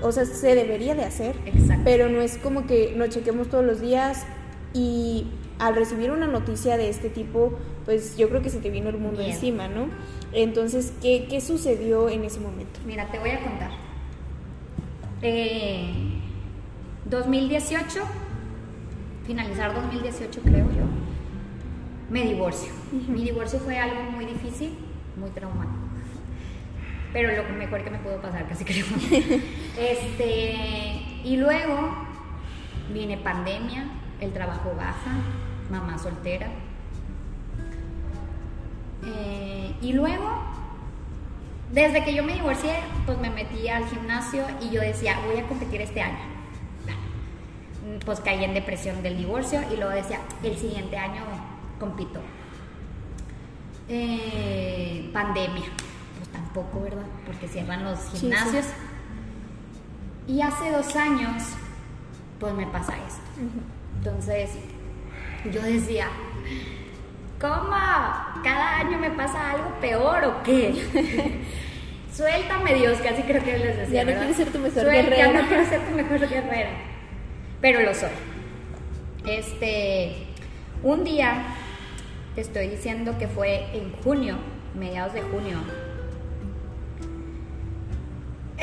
o 0.00 0.12
sea, 0.12 0.24
se 0.24 0.54
debería 0.54 0.94
de 0.94 1.04
hacer, 1.04 1.34
pero 1.84 2.08
no 2.08 2.20
es 2.20 2.38
como 2.38 2.66
que 2.66 2.94
lo 2.96 3.08
chequemos 3.08 3.48
todos 3.48 3.64
los 3.64 3.80
días 3.80 4.24
y 4.72 5.26
al 5.58 5.74
recibir 5.74 6.12
una 6.12 6.28
noticia 6.28 6.76
de 6.76 6.88
este 6.88 7.10
tipo, 7.10 7.58
pues 7.84 8.16
yo 8.16 8.28
creo 8.28 8.42
que 8.42 8.50
se 8.50 8.60
te 8.60 8.70
vino 8.70 8.90
el 8.90 8.98
mundo 8.98 9.20
encima, 9.20 9.66
¿no? 9.66 9.88
Entonces, 10.32 10.92
¿qué, 11.02 11.26
¿qué, 11.28 11.40
sucedió 11.40 12.08
en 12.08 12.24
ese 12.24 12.38
momento? 12.38 12.80
Mira, 12.86 13.10
te 13.10 13.18
voy 13.18 13.30
a 13.30 13.40
contar. 13.40 13.70
Eh, 15.20 15.92
2018, 17.06 18.00
finalizar 19.26 19.74
2018 19.74 20.40
creo 20.42 20.66
yo, 20.66 20.84
me 22.08 22.22
divorcio. 22.22 22.70
Mi 23.08 23.24
divorcio 23.24 23.58
fue 23.58 23.78
algo 23.78 24.00
muy 24.12 24.26
difícil, 24.26 24.74
muy 25.16 25.30
traumático 25.30 25.81
pero 27.12 27.30
lo 27.36 27.48
mejor 27.54 27.84
que 27.84 27.90
me 27.90 27.98
pudo 27.98 28.20
pasar, 28.20 28.48
casi 28.48 28.64
creo. 28.64 28.86
este, 29.78 31.02
y 31.24 31.36
luego 31.36 31.94
viene 32.92 33.18
pandemia, 33.18 33.84
el 34.20 34.32
trabajo 34.32 34.74
baja, 34.76 35.12
mamá 35.70 35.98
soltera. 35.98 36.46
Eh, 39.04 39.74
y 39.82 39.92
luego, 39.92 40.30
desde 41.72 42.02
que 42.02 42.14
yo 42.14 42.22
me 42.22 42.34
divorcié, 42.34 42.76
pues 43.04 43.18
me 43.18 43.30
metí 43.30 43.68
al 43.68 43.86
gimnasio 43.88 44.44
y 44.60 44.70
yo 44.70 44.80
decía, 44.80 45.18
voy 45.26 45.38
a 45.38 45.46
competir 45.46 45.82
este 45.82 46.00
año. 46.00 46.32
Pues 48.06 48.20
caí 48.20 48.42
en 48.42 48.54
depresión 48.54 49.02
del 49.02 49.18
divorcio 49.18 49.60
y 49.70 49.76
luego 49.76 49.90
decía, 49.90 50.20
el 50.42 50.56
siguiente 50.56 50.96
año 50.96 51.22
compito. 51.78 52.20
Eh, 53.88 55.10
pandemia 55.12 55.64
poco, 56.52 56.82
¿verdad? 56.82 57.06
Porque 57.26 57.48
cierran 57.48 57.84
los 57.84 57.98
gimnasios. 58.12 58.66
Y 60.26 60.40
hace 60.40 60.70
dos 60.70 60.94
años, 60.96 61.42
pues 62.38 62.54
me 62.54 62.66
pasa 62.66 62.94
esto. 63.06 63.22
Entonces, 63.98 64.50
yo 65.50 65.62
decía, 65.62 66.08
¿cómo? 67.40 67.76
¿Cada 68.44 68.78
año 68.78 68.98
me 68.98 69.10
pasa 69.10 69.50
algo 69.50 69.80
peor 69.80 70.24
o 70.24 70.42
qué? 70.42 71.40
Suéltame 72.12 72.74
Dios, 72.74 72.98
casi 72.98 73.22
creo 73.22 73.42
que 73.42 73.58
les 73.58 73.76
decía. 73.78 74.04
Ya 74.04 74.12
no 74.12 74.18
quiero 74.18 74.34
ser 74.34 74.52
tu 74.52 74.58
mejor 74.58 74.84
guerrera. 74.84 75.16
Ya 75.16 75.42
no 75.42 75.48
quiero 75.48 75.64
ser 75.66 75.80
tu 75.80 75.94
mejor 75.94 76.20
guerrera. 76.28 76.70
Pero 77.60 77.80
lo 77.80 77.94
soy. 77.94 78.10
Este, 79.26 80.26
un 80.82 81.04
día, 81.04 81.44
te 82.34 82.40
estoy 82.40 82.68
diciendo 82.68 83.16
que 83.18 83.28
fue 83.28 83.66
en 83.76 83.92
junio, 84.02 84.36
mediados 84.74 85.14
de 85.14 85.22
junio, 85.22 85.58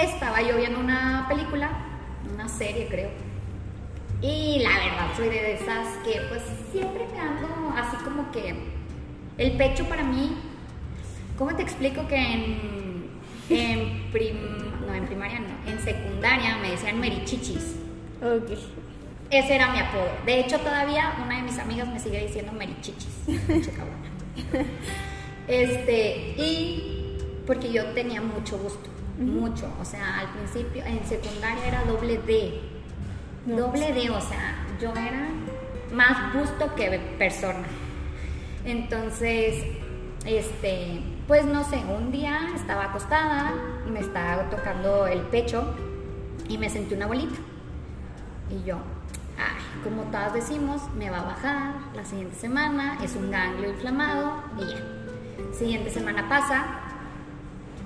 estaba 0.03 0.41
yo 0.41 0.57
viendo 0.57 0.79
una 0.79 1.25
película, 1.27 1.69
una 2.33 2.47
serie 2.47 2.87
creo. 2.87 3.09
Y 4.21 4.59
la 4.59 4.69
verdad 4.69 5.07
soy 5.15 5.29
de 5.29 5.53
esas 5.53 5.87
que 6.03 6.21
pues 6.29 6.43
siempre 6.71 7.07
me 7.11 7.19
ando 7.19 7.47
así 7.75 7.97
como 8.03 8.31
que 8.31 8.55
el 9.37 9.51
pecho 9.53 9.85
para 9.85 10.03
mí, 10.03 10.35
¿cómo 11.37 11.55
te 11.55 11.63
explico 11.63 12.07
que 12.07 12.17
en, 12.17 13.09
en, 13.49 14.11
no, 14.85 14.93
en 14.93 15.05
primaria 15.05 15.39
no, 15.39 15.71
en 15.71 15.79
secundaria 15.79 16.57
me 16.57 16.71
decían 16.71 16.99
merichichis? 16.99 17.75
Ok. 18.21 18.57
Ese 19.31 19.55
era 19.55 19.71
mi 19.71 19.79
apodo. 19.79 20.09
De 20.25 20.39
hecho, 20.39 20.59
todavía 20.59 21.13
una 21.23 21.37
de 21.37 21.43
mis 21.43 21.59
amigas 21.59 21.87
me 21.87 21.99
sigue 21.99 22.25
diciendo 22.25 22.51
merichichis. 22.51 23.27
este, 25.47 26.33
y 26.35 27.15
porque 27.45 27.71
yo 27.71 27.85
tenía 27.93 28.21
mucho 28.21 28.57
gusto 28.57 28.89
mucho. 29.19 29.71
O 29.79 29.85
sea, 29.85 30.19
al 30.19 30.29
principio, 30.29 30.83
en 30.85 31.05
secundaria 31.05 31.67
era 31.67 31.83
doble 31.83 32.17
D. 32.19 32.61
doble 33.45 33.93
D, 33.93 34.09
o 34.09 34.21
sea, 34.21 34.65
yo 34.79 34.91
era 34.91 35.29
más 35.93 36.33
busto 36.33 36.73
que 36.75 36.99
persona. 37.17 37.67
Entonces, 38.65 39.63
este, 40.25 41.01
pues 41.27 41.45
no 41.45 41.63
sé, 41.63 41.77
un 41.77 42.11
día 42.11 42.49
estaba 42.55 42.85
acostada, 42.85 43.53
me 43.89 43.99
estaba 43.99 44.49
tocando 44.49 45.07
el 45.07 45.21
pecho 45.21 45.73
y 46.47 46.57
me 46.57 46.69
sentí 46.69 46.93
una 46.93 47.07
bolita. 47.07 47.35
Y 48.49 48.67
yo, 48.67 48.77
ay, 49.37 49.83
como 49.83 50.03
todas 50.03 50.33
decimos, 50.33 50.81
me 50.97 51.09
va 51.09 51.19
a 51.19 51.25
bajar 51.25 51.73
la 51.95 52.03
siguiente 52.03 52.35
semana, 52.35 52.97
es 53.03 53.15
un 53.15 53.31
ganglio 53.31 53.69
inflamado 53.69 54.43
y 54.57 54.61
ya. 54.61 55.53
Siguiente 55.53 55.89
semana 55.89 56.27
pasa, 56.27 56.65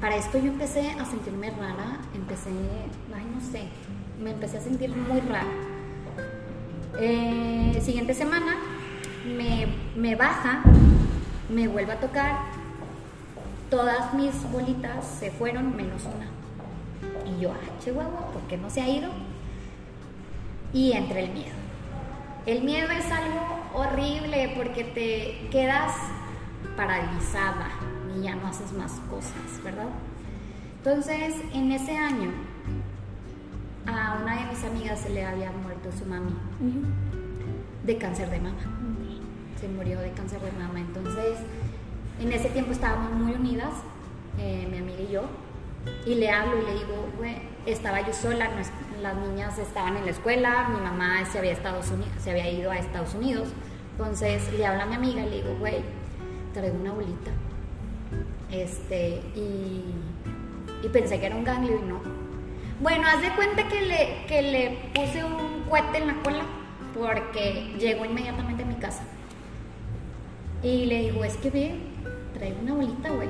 para 0.04 0.18
esto 0.18 0.38
yo 0.38 0.52
empecé 0.52 0.92
a 1.00 1.06
sentirme 1.06 1.50
rara, 1.52 1.98
empecé, 2.14 2.50
ay 3.16 3.26
no 3.34 3.40
sé, 3.40 3.64
me 4.22 4.32
empecé 4.32 4.58
a 4.58 4.62
sentir 4.62 4.94
muy 4.94 5.22
rara. 5.22 5.48
Eh, 7.00 7.80
siguiente 7.82 8.14
semana 8.14 8.58
me, 9.96 10.16
baja, 10.16 10.62
me 11.48 11.70
vuelve 11.70 11.94
a 11.94 12.02
tocar, 12.02 12.38
todas 13.70 14.14
mis 14.14 14.34
bolitas 14.52 15.08
se 15.08 15.32
fueron 15.32 15.74
menos 15.74 16.02
una. 16.04 16.28
Y 17.26 17.40
yo, 17.40 17.54
ah, 17.54 17.82
huevo, 17.86 18.30
¿por 18.34 18.42
qué 18.50 18.58
no 18.58 18.70
se 18.70 18.82
ha 18.82 18.90
ido? 18.90 19.10
Y 20.74 20.92
entra 20.92 21.22
el 21.22 21.32
miedo. 21.32 21.56
El 22.46 22.64
miedo 22.64 22.90
es 22.92 23.10
algo 23.10 23.40
horrible 23.74 24.52
porque 24.58 24.84
te 24.84 25.48
quedas 25.50 25.94
paralizada 26.76 27.93
y 28.18 28.24
ya 28.24 28.36
no 28.36 28.48
haces 28.48 28.72
más 28.74 28.92
cosas, 29.10 29.64
¿verdad? 29.64 29.90
Entonces, 30.78 31.36
en 31.54 31.72
ese 31.72 31.98
año, 31.98 32.32
a 33.86 34.20
una 34.22 34.36
de 34.40 34.52
mis 34.52 34.64
amigas 34.64 35.00
se 35.00 35.10
le 35.10 35.26
había 35.26 35.52
muerto 35.52 35.90
su 35.98 36.06
mami 36.06 36.34
de 37.86 37.98
cáncer 37.98 38.30
de 38.30 38.40
mama. 38.40 38.58
Se 39.60 39.68
murió 39.68 40.00
de 40.00 40.12
cáncer 40.12 40.42
de 40.42 40.52
mama. 40.52 40.80
Entonces, 40.80 41.38
en 42.20 42.32
ese 42.32 42.50
tiempo 42.50 42.72
estábamos 42.72 43.12
muy 43.14 43.34
unidas, 43.34 43.74
eh, 44.38 44.68
mi 44.70 44.78
amiga 44.78 45.02
y 45.02 45.12
yo, 45.12 45.24
y 46.06 46.16
le 46.16 46.30
hablo 46.30 46.62
y 46.62 46.66
le 46.66 46.74
digo, 46.74 47.08
güey, 47.18 47.36
estaba 47.66 48.06
yo 48.06 48.14
sola, 48.14 48.50
las 49.02 49.16
niñas 49.16 49.58
estaban 49.58 49.98
en 49.98 50.06
la 50.06 50.12
escuela, 50.12 50.70
mi 50.70 50.80
mamá 50.80 51.26
se 51.26 51.40
había, 51.40 51.56
se 52.20 52.32
había 52.32 52.50
ido 52.50 52.72
a 52.72 52.78
Estados 52.78 53.16
Unidos. 53.16 53.50
Entonces 53.92 54.52
le 54.54 54.66
hablo 54.66 54.84
a 54.84 54.86
mi 54.86 54.96
amiga 54.96 55.22
y 55.26 55.30
le 55.30 55.36
digo, 55.38 55.56
güey, 55.60 55.84
traigo 56.54 56.78
una 56.80 56.94
bolita. 56.94 57.32
Este, 58.54 59.20
y, 59.36 59.84
pensé 60.90 61.20
que 61.20 61.26
era 61.26 61.36
un 61.36 61.44
ganglio 61.44 61.80
y 61.84 61.90
no. 61.90 62.02
Bueno, 62.82 63.08
haz 63.08 63.22
de 63.22 63.32
cuenta 63.32 63.68
que 63.68 63.82
le, 63.82 64.26
que 64.28 64.42
le 64.44 64.78
puse 64.94 65.24
un 65.24 65.64
cohete 65.68 65.98
en 65.98 66.08
la 66.08 66.22
cola 66.22 66.44
porque 66.94 67.74
llegó 67.80 68.06
inmediatamente 68.06 68.62
a 68.62 68.66
mi 68.68 68.76
casa. 68.76 69.02
Y 70.62 70.86
le 70.86 71.02
digo, 71.02 71.24
es 71.24 71.36
que 71.38 71.50
ve, 71.50 71.76
traigo 72.36 72.60
una 72.62 72.76
bolita, 72.76 73.10
güey. 73.10 73.30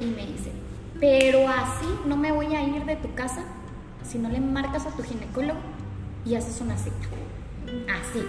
Y 0.00 0.06
me 0.06 0.26
dice, 0.26 0.50
pero 0.98 1.48
así 1.48 1.86
no 2.06 2.16
me 2.16 2.32
voy 2.32 2.54
a 2.56 2.62
ir 2.62 2.84
de 2.84 2.96
tu 2.96 3.14
casa 3.14 3.44
si 4.02 4.18
no 4.18 4.28
le 4.28 4.40
marcas 4.40 4.86
a 4.86 4.90
tu 4.90 5.04
ginecólogo 5.04 5.60
y 6.26 6.34
haces 6.34 6.60
una 6.60 6.76
cita. 6.76 6.96
Así. 7.88 8.24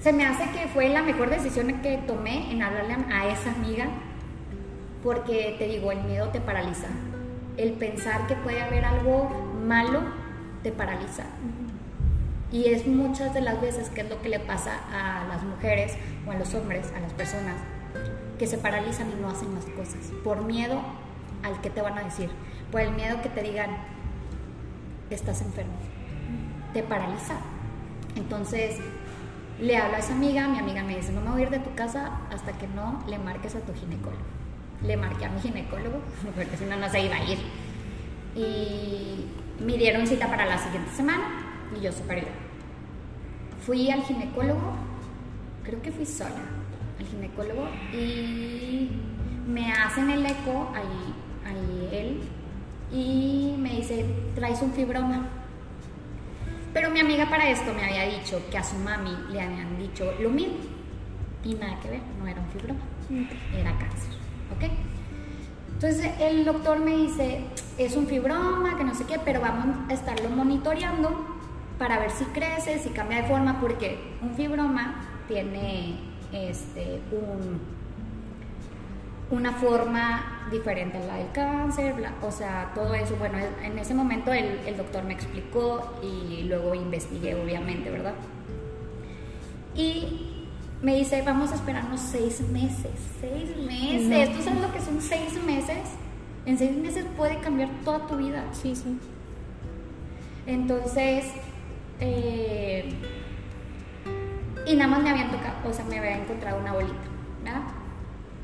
Se 0.00 0.12
me 0.12 0.24
hace 0.24 0.44
que 0.52 0.68
fue 0.68 0.88
la 0.88 1.02
mejor 1.02 1.30
decisión 1.30 1.82
que 1.82 1.98
tomé 2.06 2.52
en 2.52 2.62
hablarle 2.62 2.94
a 3.12 3.28
esa 3.28 3.52
amiga 3.52 3.88
porque 5.02 5.56
te 5.58 5.66
digo, 5.66 5.92
el 5.92 6.02
miedo 6.04 6.28
te 6.28 6.40
paraliza. 6.40 6.88
El 7.56 7.72
pensar 7.72 8.26
que 8.26 8.36
puede 8.36 8.62
haber 8.62 8.84
algo 8.84 9.28
malo 9.64 10.00
te 10.62 10.72
paraliza. 10.72 11.24
Y 12.52 12.66
es 12.66 12.86
muchas 12.86 13.32
de 13.32 13.40
las 13.40 13.60
veces 13.60 13.90
que 13.90 14.00
es 14.00 14.10
lo 14.10 14.20
que 14.20 14.28
le 14.28 14.40
pasa 14.40 14.80
a 14.92 15.26
las 15.28 15.42
mujeres 15.42 15.94
o 16.26 16.32
a 16.32 16.34
los 16.34 16.52
hombres, 16.54 16.92
a 16.96 17.00
las 17.00 17.12
personas, 17.12 17.56
que 18.38 18.46
se 18.46 18.58
paralizan 18.58 19.10
y 19.10 19.20
no 19.20 19.28
hacen 19.28 19.54
las 19.54 19.64
cosas 19.66 20.10
por 20.24 20.42
miedo 20.42 20.80
al 21.42 21.60
que 21.60 21.70
te 21.70 21.80
van 21.80 21.96
a 21.98 22.02
decir, 22.02 22.28
por 22.72 22.80
el 22.80 22.92
miedo 22.92 23.22
que 23.22 23.28
te 23.28 23.42
digan, 23.42 23.70
estás 25.10 25.42
enfermo. 25.42 25.72
Te 26.72 26.82
paraliza. 26.82 27.34
Entonces, 28.16 28.78
le 29.60 29.76
hablo 29.76 29.96
a 29.96 29.98
esa 29.98 30.14
amiga, 30.14 30.48
mi 30.48 30.58
amiga 30.58 30.82
me 30.82 30.96
dice, 30.96 31.12
no 31.12 31.20
me 31.20 31.30
voy 31.30 31.40
a 31.42 31.44
ir 31.44 31.50
de 31.50 31.58
tu 31.60 31.74
casa 31.74 32.18
hasta 32.32 32.52
que 32.52 32.66
no 32.66 33.02
le 33.06 33.18
marques 33.18 33.54
a 33.54 33.60
tu 33.60 33.74
ginecólogo. 33.74 34.39
Le 34.82 34.96
marqué 34.96 35.26
a 35.26 35.30
mi 35.30 35.40
ginecólogo, 35.40 36.00
porque 36.34 36.56
si 36.56 36.64
no, 36.64 36.76
no 36.76 36.88
se 36.88 37.00
iba 37.00 37.16
a 37.16 37.24
ir. 37.24 37.38
Y 38.34 39.26
me 39.64 39.76
dieron 39.76 40.06
cita 40.06 40.28
para 40.28 40.46
la 40.46 40.58
siguiente 40.58 40.90
semana 40.92 41.28
y 41.76 41.82
yo 41.82 41.92
súper 41.92 42.26
Fui 43.64 43.90
al 43.90 44.02
ginecólogo, 44.02 44.74
creo 45.62 45.82
que 45.82 45.92
fui 45.92 46.06
sola 46.06 46.40
al 46.98 47.06
ginecólogo 47.06 47.68
y 47.92 48.90
me 49.46 49.70
hacen 49.72 50.10
el 50.10 50.24
eco 50.24 50.72
ahí, 50.74 51.14
ahí 51.46 51.88
él 51.92 52.20
y 52.92 53.54
me 53.58 53.76
dice, 53.76 54.04
traes 54.34 54.62
un 54.62 54.72
fibroma. 54.72 55.28
Pero 56.72 56.90
mi 56.90 57.00
amiga 57.00 57.28
para 57.28 57.50
esto 57.50 57.72
me 57.74 57.84
había 57.84 58.04
dicho 58.06 58.42
que 58.50 58.58
a 58.58 58.64
su 58.64 58.76
mami 58.76 59.14
le 59.30 59.40
habían 59.40 59.78
dicho 59.78 60.12
lo 60.20 60.30
mismo 60.30 60.58
y 61.44 61.54
nada 61.54 61.78
que 61.80 61.90
ver, 61.90 62.00
no 62.18 62.26
era 62.26 62.40
un 62.40 62.48
fibroma, 62.48 62.80
era 63.54 63.76
cáncer, 63.78 64.14
¿ok? 64.56 64.70
Entonces 65.74 66.12
el 66.20 66.44
doctor 66.44 66.78
me 66.78 66.94
dice, 66.94 67.44
es 67.78 67.96
un 67.96 68.06
fibroma, 68.06 68.76
que 68.76 68.84
no 68.84 68.94
sé 68.94 69.04
qué, 69.04 69.18
pero 69.24 69.40
vamos 69.40 69.76
a 69.88 69.94
estarlo 69.94 70.28
monitoreando 70.28 71.38
para 71.78 71.98
ver 71.98 72.10
si 72.10 72.24
crece, 72.26 72.78
si 72.78 72.90
cambia 72.90 73.22
de 73.22 73.28
forma, 73.28 73.58
porque 73.60 73.98
un 74.20 74.34
fibroma 74.34 74.96
tiene 75.26 75.96
este, 76.32 77.00
una 79.30 79.52
forma 79.52 80.48
diferente 80.50 80.98
a 80.98 81.06
la 81.06 81.16
del 81.16 81.32
cáncer, 81.32 81.94
o 82.20 82.30
sea, 82.30 82.72
todo 82.74 82.92
eso. 82.92 83.16
Bueno, 83.16 83.38
en 83.64 83.78
ese 83.78 83.94
momento 83.94 84.34
el, 84.34 84.58
el, 84.66 84.76
doctor 84.76 85.04
me 85.04 85.14
explicó 85.14 85.94
y 86.02 86.42
luego 86.42 86.74
investigué, 86.74 87.34
obviamente, 87.34 87.90
¿verdad? 87.90 88.14
Y 89.74 90.39
me 90.82 90.96
dice, 90.96 91.22
vamos 91.22 91.52
a 91.52 91.56
esperarnos 91.56 92.00
seis 92.00 92.40
meses. 92.40 92.92
Seis 93.20 93.56
meses. 93.56 94.36
¿Tú 94.36 94.42
sabes 94.42 94.60
lo 94.60 94.72
que 94.72 94.80
son 94.80 95.00
seis 95.00 95.42
meses? 95.44 95.78
En 96.46 96.56
seis 96.56 96.76
meses 96.76 97.04
puede 97.16 97.38
cambiar 97.40 97.68
toda 97.84 98.06
tu 98.06 98.16
vida. 98.16 98.44
Sí, 98.52 98.74
sí. 98.74 98.98
Entonces, 100.46 101.26
eh, 102.00 102.94
y 104.66 104.74
nada 104.74 104.90
más 104.90 105.02
me 105.02 105.10
habían 105.10 105.30
tocado, 105.30 105.68
o 105.68 105.72
sea, 105.72 105.84
me 105.84 105.98
había 105.98 106.16
encontrado 106.16 106.58
una 106.58 106.72
bolita, 106.72 106.94
¿verdad? 107.44 107.62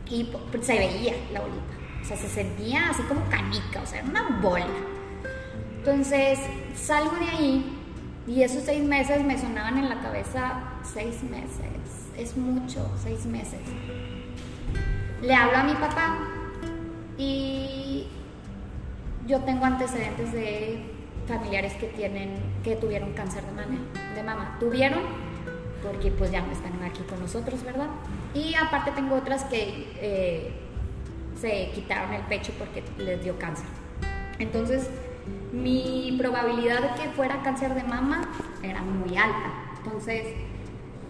Y 0.09 0.31
se 0.61 0.79
veía 0.79 1.15
la 1.33 1.41
bolita, 1.41 1.63
o 2.03 2.05
sea, 2.05 2.17
se 2.17 2.29
sentía 2.29 2.91
así 2.91 3.03
como 3.03 3.25
canica, 3.29 3.81
o 3.83 3.87
sea, 3.87 4.01
era 4.01 4.09
una 4.09 4.41
bola. 4.41 4.67
Entonces 5.79 6.39
salgo 6.75 7.17
de 7.17 7.27
ahí 7.27 7.79
y 8.27 8.43
esos 8.43 8.63
seis 8.65 8.85
meses 8.85 9.25
me 9.25 9.39
sonaban 9.39 9.79
en 9.79 9.89
la 9.89 10.01
cabeza, 10.01 10.63
seis 10.83 11.23
meses, 11.23 12.06
es 12.19 12.37
mucho, 12.37 12.91
seis 13.03 13.27
meses. 13.27 13.61
Le 15.23 15.35
hablo 15.35 15.59
a 15.59 15.63
mi 15.65 15.75
papá 15.75 16.19
y 17.19 18.07
yo 19.27 19.41
tengo 19.41 19.65
antecedentes 19.65 20.33
de 20.33 20.85
familiares 21.27 21.75
que 21.75 21.87
tienen, 21.89 22.37
que 22.63 22.77
tuvieron 22.77 23.13
cáncer 23.13 23.45
de 23.45 23.53
mama, 23.53 23.79
de 24.15 24.23
mama. 24.23 24.57
Tuvieron, 24.61 25.01
porque 25.83 26.11
pues 26.11 26.31
ya 26.31 26.43
no 26.43 26.53
están 26.53 26.83
aquí 26.83 27.03
con 27.09 27.21
nosotros, 27.21 27.63
¿verdad? 27.65 27.89
Y 28.35 28.55
aparte 28.55 28.93
tengo 28.93 29.17
otras 29.17 29.45
que 29.45 29.93
eh, 30.01 30.53
se 31.41 31.71
quitaron 31.75 32.13
el 32.13 32.23
pecho 32.23 32.53
porque 32.59 32.83
les 32.99 33.23
dio 33.23 33.39
cáncer. 33.39 33.67
Entonces, 34.39 34.91
mi 35.53 36.15
probabilidad 36.19 36.81
de 36.83 37.03
que 37.03 37.09
fuera 37.11 37.43
cáncer 37.43 37.75
de 37.75 37.83
mama 37.83 38.29
era 38.63 38.83
muy 38.83 39.17
alta. 39.17 39.53
Entonces, 39.83 40.27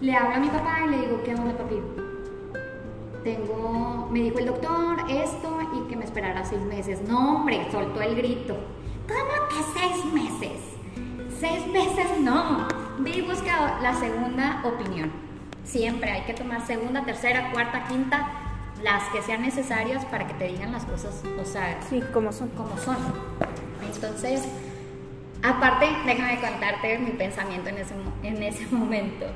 le 0.01 0.15
hablo 0.15 0.35
a 0.35 0.39
mi 0.39 0.49
papá 0.49 0.81
y 0.87 0.91
le 0.91 0.99
digo, 0.99 1.23
¿qué 1.25 1.35
onda, 1.35 1.57
papi? 1.57 1.77
Tengo, 3.25 4.09
me 4.11 4.21
dijo 4.21 4.39
el 4.39 4.47
doctor 4.47 4.99
esto 5.09 5.59
y 5.75 5.89
que 5.89 5.97
me 5.97 6.05
esperara 6.05 6.45
seis 6.45 6.63
meses. 6.63 7.01
No, 7.09 7.37
hombre, 7.37 7.67
soltó 7.73 8.01
el 8.03 8.15
grito. 8.15 8.57
¿Cómo 9.09 9.49
que 9.49 9.81
seis 9.81 10.05
meses? 10.13 10.61
Seis 11.41 11.67
meses 11.67 12.21
no. 12.21 12.69
Ve 12.99 13.11
y 13.11 13.23
busca 13.23 13.79
la 13.83 13.95
segunda 13.95 14.63
opinión. 14.65 15.11
Siempre 15.65 16.11
hay 16.11 16.23
que 16.23 16.35
tomar 16.35 16.65
segunda, 16.65 17.05
tercera, 17.05 17.51
cuarta, 17.53 17.85
quinta, 17.89 18.29
las 18.83 19.03
que 19.09 19.23
sean 19.23 19.43
necesarias 19.43 20.05
para 20.05 20.27
que 20.27 20.35
te 20.35 20.47
digan 20.47 20.71
las 20.71 20.85
cosas, 20.85 21.25
o 21.41 21.45
sea, 21.45 21.81
sí, 21.89 22.03
como 22.13 22.33
son. 22.33 22.49
Como 22.51 22.77
son. 22.79 22.97
Entonces, 23.93 24.47
aparte, 25.43 25.89
déjame 26.05 26.41
contarte 26.41 26.99
mi 26.99 27.11
pensamiento 27.11 27.71
en 27.71 27.79
ese, 27.79 27.95
en 28.23 28.43
ese 28.43 28.67
momento. 28.75 29.27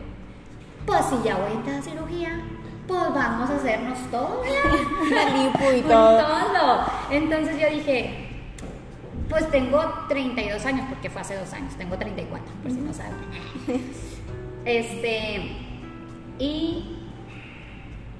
Pues 0.87 1.05
si 1.07 1.23
ya 1.23 1.37
voy 1.37 1.51
a 1.51 1.55
entrar 1.55 1.77
a 1.79 1.83
cirugía, 1.83 2.41
pues 2.87 3.15
vamos 3.15 3.51
a 3.51 3.57
hacernos 3.57 3.99
todo. 4.11 4.43
La 5.11 5.73
y 5.77 5.83
todo. 5.83 6.19
todo. 6.19 6.85
Entonces 7.11 7.59
yo 7.59 7.71
dije, 7.71 8.29
pues 9.29 9.49
tengo 9.51 9.81
32 10.09 10.67
años, 10.67 10.87
porque 10.89 11.09
fue 11.09 11.21
hace 11.21 11.37
dos 11.37 11.53
años, 11.53 11.75
tengo 11.77 11.97
34, 11.97 12.53
por 12.63 12.73
si 12.73 12.79
no 12.79 12.93
saben. 12.93 13.15
Este, 14.65 15.57
y 16.39 16.97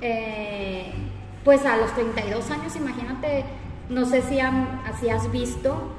eh, 0.01 0.93
pues 1.45 1.67
a 1.67 1.77
los 1.77 1.93
32 1.95 2.51
años, 2.51 2.77
imagínate, 2.77 3.45
no 3.89 4.07
sé 4.07 4.23
si, 4.23 4.41
has 4.41 5.31
visto 5.33 5.93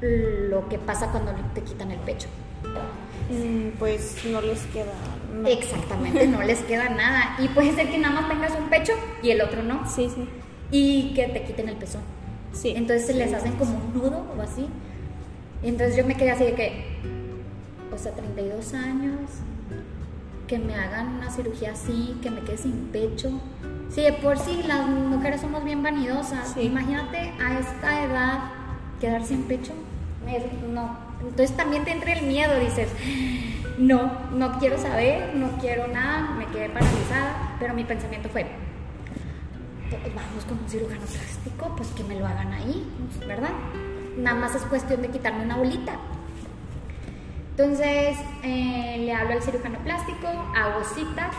lo 0.00 0.68
que 0.68 0.78
pasa 0.78 1.06
cuando 1.10 1.32
te 1.54 1.62
quitan 1.62 1.90
el 1.90 2.00
pecho. 2.00 2.28
Mm, 3.30 3.78
pues 3.78 4.24
no 4.26 4.40
les 4.40 4.60
queda 4.66 4.92
nada. 5.32 5.50
Exactamente, 5.50 6.26
no 6.26 6.42
les 6.42 6.60
queda 6.60 6.88
nada. 6.90 7.36
Y 7.38 7.48
puede 7.48 7.74
ser 7.74 7.90
que 7.90 7.98
nada 7.98 8.20
más 8.20 8.28
tengas 8.28 8.52
un 8.58 8.68
pecho 8.68 8.92
y 9.22 9.30
el 9.30 9.40
otro 9.40 9.62
no. 9.62 9.88
Sí, 9.88 10.10
sí. 10.14 10.28
Y 10.70 11.14
que 11.14 11.28
te 11.28 11.42
quiten 11.44 11.68
el 11.68 11.76
pezón. 11.76 12.02
Sí. 12.52 12.72
Entonces 12.76 13.06
se 13.06 13.14
les 13.14 13.32
hacen 13.32 13.52
como 13.52 13.76
un 13.76 13.94
nudo 13.94 14.26
o 14.36 14.42
así. 14.42 14.66
Entonces 15.62 15.96
yo 15.96 16.04
me 16.04 16.16
quedé 16.16 16.32
así 16.32 16.44
de 16.44 16.54
que, 16.54 16.84
o 17.94 17.98
sea, 17.98 18.12
32 18.12 18.74
años, 18.74 19.20
que 20.46 20.58
me 20.58 20.74
hagan 20.74 21.16
una 21.16 21.30
cirugía 21.30 21.72
así, 21.72 22.16
que 22.22 22.30
me 22.30 22.40
quede 22.40 22.58
sin 22.58 22.88
pecho. 22.88 23.30
Sí, 23.90 24.02
de 24.02 24.12
por 24.12 24.38
sí 24.38 24.62
las 24.66 24.86
mujeres 24.86 25.40
somos 25.40 25.64
bien 25.64 25.82
vanidosas. 25.82 26.56
Imagínate 26.56 27.32
a 27.40 27.58
esta 27.58 28.04
edad 28.04 28.38
quedar 29.00 29.24
sin 29.24 29.44
pecho. 29.44 29.72
No. 30.72 30.96
Entonces 31.20 31.56
también 31.56 31.84
te 31.84 31.92
entra 31.92 32.12
el 32.12 32.26
miedo, 32.26 32.58
dices, 32.58 32.88
no, 33.82 34.12
no 34.32 34.58
quiero 34.58 34.78
saber, 34.78 35.34
no 35.34 35.58
quiero 35.60 35.88
nada, 35.88 36.30
me 36.38 36.46
quedé 36.46 36.68
paralizada, 36.68 37.56
pero 37.58 37.74
mi 37.74 37.82
pensamiento 37.84 38.28
fue, 38.28 38.46
vamos 40.14 40.44
con 40.44 40.58
un 40.58 40.68
cirujano 40.68 41.02
plástico, 41.02 41.74
pues 41.76 41.88
que 41.88 42.04
me 42.04 42.14
lo 42.14 42.26
hagan 42.26 42.52
ahí, 42.52 42.86
¿verdad? 43.26 43.50
Nada 44.16 44.38
más 44.38 44.54
es 44.54 44.62
cuestión 44.62 45.02
de 45.02 45.08
quitarme 45.08 45.44
una 45.44 45.56
bolita. 45.56 45.96
Entonces 47.50 48.16
eh, 48.44 48.98
le 49.00 49.12
hablo 49.12 49.32
al 49.32 49.42
cirujano 49.42 49.78
plástico, 49.80 50.28
hago 50.28 50.84
cita, 50.84 51.30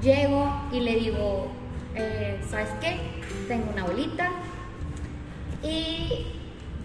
llego 0.00 0.50
y 0.72 0.80
le 0.80 0.96
digo, 0.96 1.48
eh, 1.94 2.40
¿sabes 2.48 2.70
qué? 2.80 2.98
Tengo 3.46 3.70
una 3.72 3.84
bolita 3.84 4.30
y 5.62 6.26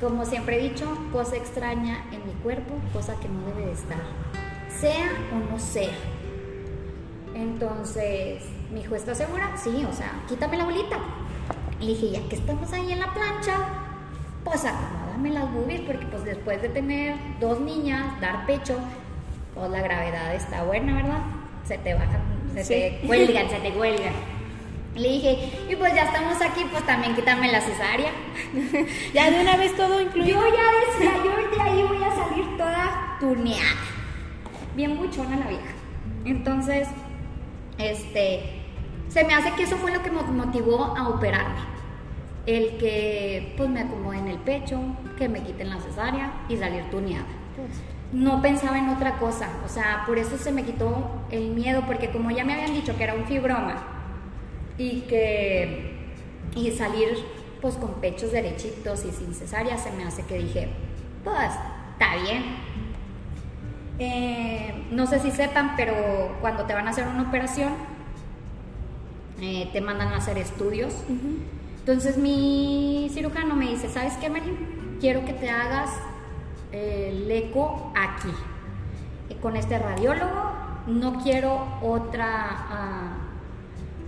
como 0.02 0.26
siempre 0.26 0.60
he 0.60 0.70
dicho, 0.70 0.86
cosa 1.14 1.38
extraña 1.38 2.04
en 2.12 2.28
mi 2.28 2.34
cuerpo, 2.44 2.76
cosa 2.92 3.18
que 3.20 3.30
no 3.30 3.46
debe 3.48 3.68
de 3.68 3.72
estar, 3.72 3.98
sea 4.86 5.10
o 5.34 5.52
no 5.52 5.60
sea. 5.60 5.98
Entonces, 7.34 8.44
mi 8.72 8.82
hijo 8.82 8.96
está 8.96 9.16
segura, 9.16 9.58
sí, 9.58 9.84
o 9.90 9.92
sea, 9.92 10.12
quítame 10.28 10.58
la 10.58 10.66
bolita. 10.66 10.98
Le 11.80 11.88
dije, 11.88 12.12
ya 12.12 12.30
que 12.30 12.36
estamos 12.36 12.72
ahí 12.72 12.92
en 12.92 13.00
la 13.00 13.12
plancha, 13.12 13.56
pues 14.44 14.64
acomódame 14.64 15.32
las 15.32 15.52
boobies, 15.52 15.82
porque 15.82 16.06
pues 16.06 16.24
después 16.24 16.62
de 16.62 16.70
tener 16.70 17.16
dos 17.40 17.60
niñas, 17.60 18.22
dar 18.22 18.46
pecho, 18.46 18.78
pues 19.56 19.72
la 19.72 19.82
gravedad 19.82 20.36
está 20.36 20.64
buena, 20.64 20.94
¿verdad? 20.94 21.24
Se 21.64 21.80
te 21.80 21.96
bajan, 21.96 22.22
se 22.54 22.64
te 22.64 23.00
cuelgan, 23.08 23.50
se 23.50 23.58
te 23.58 23.72
cuelgan. 23.72 24.14
Le 24.94 25.10
dije, 25.10 25.50
y 25.68 25.76
pues 25.76 25.96
ya 25.96 26.04
estamos 26.04 26.40
aquí, 26.44 26.64
pues 26.72 26.86
también 26.86 27.16
quítame 27.16 27.52
la 27.52 27.60
cesárea. 27.60 28.12
ya 29.16 29.32
de 29.32 29.42
una 29.42 29.58
vez 29.58 29.76
todo 29.76 30.00
incluido. 30.00 30.40
Yo 30.40 30.56
ya 30.56 31.10
decía, 31.10 31.24
yo 31.24 31.58
de 31.58 31.62
ahí 31.62 31.84
voy 31.84 32.04
a 32.04 32.16
salir 32.16 32.56
toda 32.56 33.18
tuneada. 33.20 33.95
Bien 34.76 34.98
buchona 34.98 35.38
la 35.38 35.48
vieja. 35.48 35.74
Entonces, 36.26 36.88
este, 37.78 38.42
se 39.08 39.24
me 39.24 39.34
hace 39.34 39.52
que 39.52 39.64
eso 39.64 39.78
fue 39.78 39.92
lo 39.92 40.02
que 40.02 40.12
me 40.12 40.22
motivó 40.22 40.96
a 40.98 41.10
operarme. 41.10 41.76
El 42.46 42.78
que 42.78 43.54
pues 43.58 43.70
me 43.70 43.82
acomode 43.82 44.18
en 44.18 44.28
el 44.28 44.38
pecho, 44.38 44.80
que 45.18 45.30
me 45.30 45.42
quiten 45.42 45.70
la 45.70 45.80
cesárea 45.80 46.32
y 46.50 46.58
salir 46.58 46.84
tuneada. 46.92 47.26
No 48.12 48.42
pensaba 48.42 48.78
en 48.78 48.90
otra 48.90 49.18
cosa, 49.18 49.50
o 49.66 49.68
sea, 49.68 50.04
por 50.06 50.20
eso 50.20 50.38
se 50.38 50.52
me 50.52 50.64
quitó 50.64 51.24
el 51.32 51.50
miedo, 51.50 51.84
porque 51.88 52.12
como 52.12 52.30
ya 52.30 52.44
me 52.44 52.54
habían 52.54 52.74
dicho 52.74 52.96
que 52.96 53.04
era 53.04 53.16
un 53.16 53.26
fibroma 53.26 53.76
y 54.78 55.02
que 55.02 55.96
y 56.56 56.72
salir 56.72 57.10
pues 57.62 57.76
con 57.76 57.96
pechos 57.96 58.32
derechitos 58.32 59.06
y 59.06 59.12
sin 59.12 59.34
cesárea, 59.34 59.78
se 59.78 59.92
me 59.92 60.04
hace 60.04 60.24
que 60.24 60.38
dije, 60.38 60.70
pues 61.24 61.52
está 61.94 62.16
bien, 62.22 62.44
eh, 63.98 64.86
no 64.92 65.08
sé 65.08 65.20
si 65.20 65.32
sepan, 65.32 65.74
pero 65.78 65.94
cuando 66.42 66.66
te 66.66 66.74
van 66.74 66.88
a 66.88 66.92
hacer 66.92 67.08
una 67.08 67.24
operación, 67.24 67.74
eh, 69.42 69.70
te 69.72 69.82
mandan 69.82 70.10
a 70.10 70.18
hacer 70.18 70.38
estudios. 70.38 70.94
Entonces 71.80 72.18
mi 72.18 73.10
cirujano 73.14 73.56
me 73.56 73.70
dice, 73.70 73.90
¿sabes 73.90 74.14
qué, 74.16 74.30
Mary? 74.30 74.58
Quiero 75.00 75.24
que 75.26 75.34
te 75.34 75.50
hagas 75.50 75.90
el 76.72 77.30
eco 77.32 77.94
aquí, 77.96 78.32
con 79.42 79.56
este 79.56 79.80
radiólogo. 79.80 80.66
No 80.88 81.22
quiero 81.24 81.68
otra, 81.82 82.28
ah, 82.70 83.18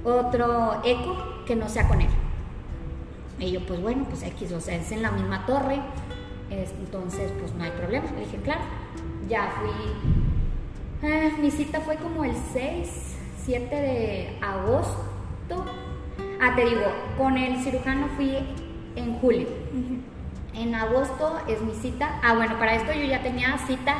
otro 0.03 0.81
eco 0.83 1.43
que 1.45 1.55
no 1.55 1.69
sea 1.69 1.87
con 1.87 2.01
él. 2.01 2.09
Y 3.39 3.51
yo, 3.51 3.65
pues 3.65 3.81
bueno, 3.81 4.05
pues 4.09 4.23
X, 4.23 4.51
o 4.51 4.59
sea, 4.59 4.75
es 4.75 4.91
en 4.91 5.01
la 5.01 5.11
misma 5.11 5.45
torre, 5.45 5.79
entonces 6.49 7.31
pues 7.39 7.53
no 7.53 7.63
hay 7.63 7.71
problema. 7.71 8.05
Le 8.11 8.21
dije, 8.21 8.37
claro 8.37 8.61
ya 9.27 9.49
fui, 9.59 11.09
eh, 11.09 11.33
mi 11.39 11.51
cita 11.51 11.81
fue 11.81 11.95
como 11.97 12.23
el 12.23 12.33
6, 12.53 13.15
7 13.45 13.75
de 13.75 14.37
agosto. 14.41 15.65
Ah, 16.41 16.53
te 16.55 16.65
digo, 16.65 16.83
con 17.17 17.37
el 17.37 17.57
cirujano 17.63 18.07
fui 18.15 18.37
en 18.95 19.19
julio. 19.19 19.47
En 20.53 20.75
agosto 20.75 21.39
es 21.47 21.61
mi 21.61 21.73
cita. 21.73 22.19
Ah, 22.23 22.33
bueno, 22.33 22.57
para 22.57 22.75
esto 22.75 22.93
yo 22.93 23.03
ya 23.03 23.21
tenía 23.21 23.57
cita, 23.59 23.95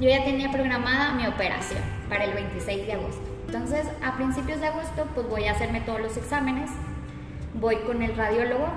yo 0.00 0.08
ya 0.08 0.24
tenía 0.24 0.50
programada 0.50 1.12
mi 1.14 1.26
operación 1.26 1.82
para 2.08 2.24
el 2.24 2.32
26 2.32 2.86
de 2.86 2.92
agosto. 2.94 3.22
Entonces, 3.46 3.86
a 4.02 4.16
principios 4.16 4.60
de 4.60 4.68
agosto, 4.68 5.06
pues 5.14 5.28
voy 5.28 5.44
a 5.44 5.52
hacerme 5.52 5.80
todos 5.80 6.00
los 6.00 6.16
exámenes. 6.16 6.70
Voy 7.54 7.76
con 7.86 8.02
el 8.02 8.16
radiólogo, 8.16 8.68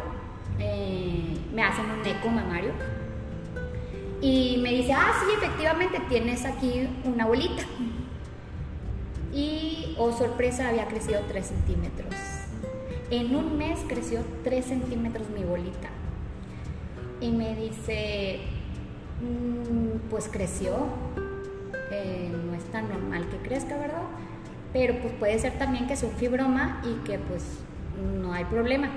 eh, 0.59 1.37
me 1.53 1.63
hacen 1.63 1.85
un 1.85 2.05
eco 2.05 2.27
mamario 2.27 2.73
y 4.21 4.57
me 4.61 4.71
dice, 4.71 4.93
ah, 4.93 5.11
sí, 5.19 5.33
efectivamente 5.37 5.99
tienes 6.09 6.45
aquí 6.45 6.87
una 7.03 7.25
bolita. 7.25 7.63
Y, 9.33 9.95
oh 9.97 10.13
sorpresa, 10.13 10.69
había 10.69 10.87
crecido 10.87 11.21
3 11.27 11.45
centímetros. 11.45 12.13
En 13.11 13.35
un 13.35 13.57
mes 13.57 13.79
creció 13.87 14.21
3 14.43 14.65
centímetros 14.65 15.29
mi 15.29 15.43
bolita. 15.43 15.89
Y 17.19 17.31
me 17.31 17.55
dice, 17.55 18.39
mm, 19.21 20.09
pues 20.09 20.29
creció. 20.31 20.87
Eh, 21.91 22.31
no 22.45 22.55
es 22.55 22.63
tan 22.71 22.89
normal 22.89 23.27
que 23.29 23.37
crezca, 23.37 23.77
¿verdad? 23.77 24.03
Pero 24.73 24.99
pues 25.01 25.13
puede 25.13 25.37
ser 25.37 25.57
también 25.57 25.87
que 25.87 25.95
sea 25.95 26.09
un 26.09 26.15
fibroma 26.15 26.81
y 26.83 27.05
que 27.05 27.19
pues 27.19 27.43
no 28.21 28.33
hay 28.33 28.45
problema. 28.45 28.89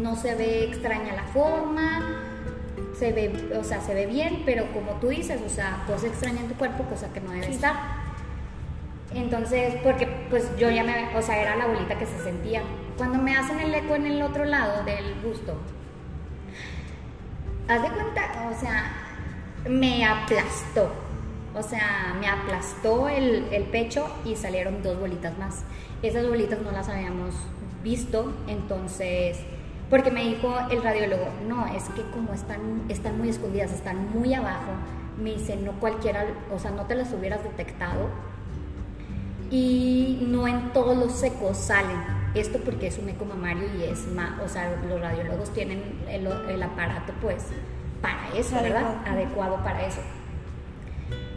No 0.00 0.16
se 0.16 0.34
ve 0.34 0.64
extraña 0.64 1.14
la 1.14 1.24
forma, 1.24 2.27
se 2.98 3.12
ve, 3.12 3.56
o 3.58 3.62
sea, 3.62 3.80
se 3.80 3.94
ve 3.94 4.06
bien, 4.06 4.42
pero 4.44 4.72
como 4.72 4.92
tú 4.92 5.08
dices, 5.08 5.40
o 5.44 5.48
sea, 5.48 5.84
cosa 5.86 6.06
extraña 6.06 6.40
en 6.40 6.48
tu 6.48 6.54
cuerpo, 6.54 6.84
cosa 6.84 7.12
que 7.12 7.20
no 7.20 7.30
debe 7.30 7.50
estar. 7.50 7.74
Entonces, 9.14 9.74
porque 9.82 10.06
pues 10.28 10.48
yo 10.58 10.70
ya 10.70 10.82
me, 10.84 11.16
o 11.16 11.22
sea, 11.22 11.40
era 11.40 11.56
la 11.56 11.66
bolita 11.66 11.98
que 11.98 12.06
se 12.06 12.18
sentía. 12.22 12.62
Cuando 12.96 13.18
me 13.18 13.36
hacen 13.36 13.60
el 13.60 13.74
eco 13.74 13.94
en 13.94 14.06
el 14.06 14.20
otro 14.20 14.44
lado 14.44 14.84
del 14.84 15.14
busto, 15.22 15.56
haz 17.68 17.82
de 17.82 17.88
cuenta, 17.88 18.50
o 18.52 18.60
sea, 18.60 18.92
me 19.68 20.04
aplastó. 20.04 20.90
O 21.54 21.62
sea, 21.62 22.16
me 22.20 22.28
aplastó 22.28 23.08
el, 23.08 23.46
el 23.52 23.64
pecho 23.64 24.06
y 24.24 24.36
salieron 24.36 24.82
dos 24.82 24.98
bolitas 24.98 25.36
más. 25.38 25.62
Esas 26.02 26.28
bolitas 26.28 26.60
no 26.60 26.70
las 26.72 26.88
habíamos 26.88 27.34
visto, 27.82 28.34
entonces 28.46 29.38
porque 29.90 30.10
me 30.10 30.22
dijo 30.22 30.54
el 30.70 30.82
radiólogo, 30.82 31.26
no, 31.46 31.66
es 31.66 31.84
que 31.90 32.02
como 32.10 32.34
están, 32.34 32.84
están 32.88 33.18
muy 33.18 33.30
escondidas, 33.30 33.72
están 33.72 34.10
muy 34.12 34.34
abajo, 34.34 34.72
me 35.22 35.32
dice, 35.32 35.56
no 35.56 35.72
cualquiera, 35.72 36.26
o 36.54 36.58
sea, 36.58 36.70
no 36.70 36.84
te 36.84 36.94
las 36.94 37.12
hubieras 37.12 37.42
detectado. 37.42 38.08
Y 39.50 40.26
no 40.28 40.46
en 40.46 40.74
todos 40.74 40.96
los 40.96 41.12
secos 41.12 41.56
salen. 41.56 41.96
Esto 42.34 42.58
porque 42.62 42.88
es 42.88 42.98
un 42.98 43.08
eco 43.08 43.24
mamario 43.24 43.64
y 43.78 43.84
es 43.84 44.06
más, 44.08 44.38
o 44.44 44.48
sea, 44.48 44.70
los 44.86 45.00
radiólogos 45.00 45.50
tienen 45.54 45.82
el, 46.10 46.62
aparato 46.62 47.14
pues 47.22 47.46
para 48.02 48.28
eso, 48.36 48.56
¿verdad? 48.56 48.96
Adecuado 49.06 49.56
para 49.64 49.86
eso. 49.86 50.00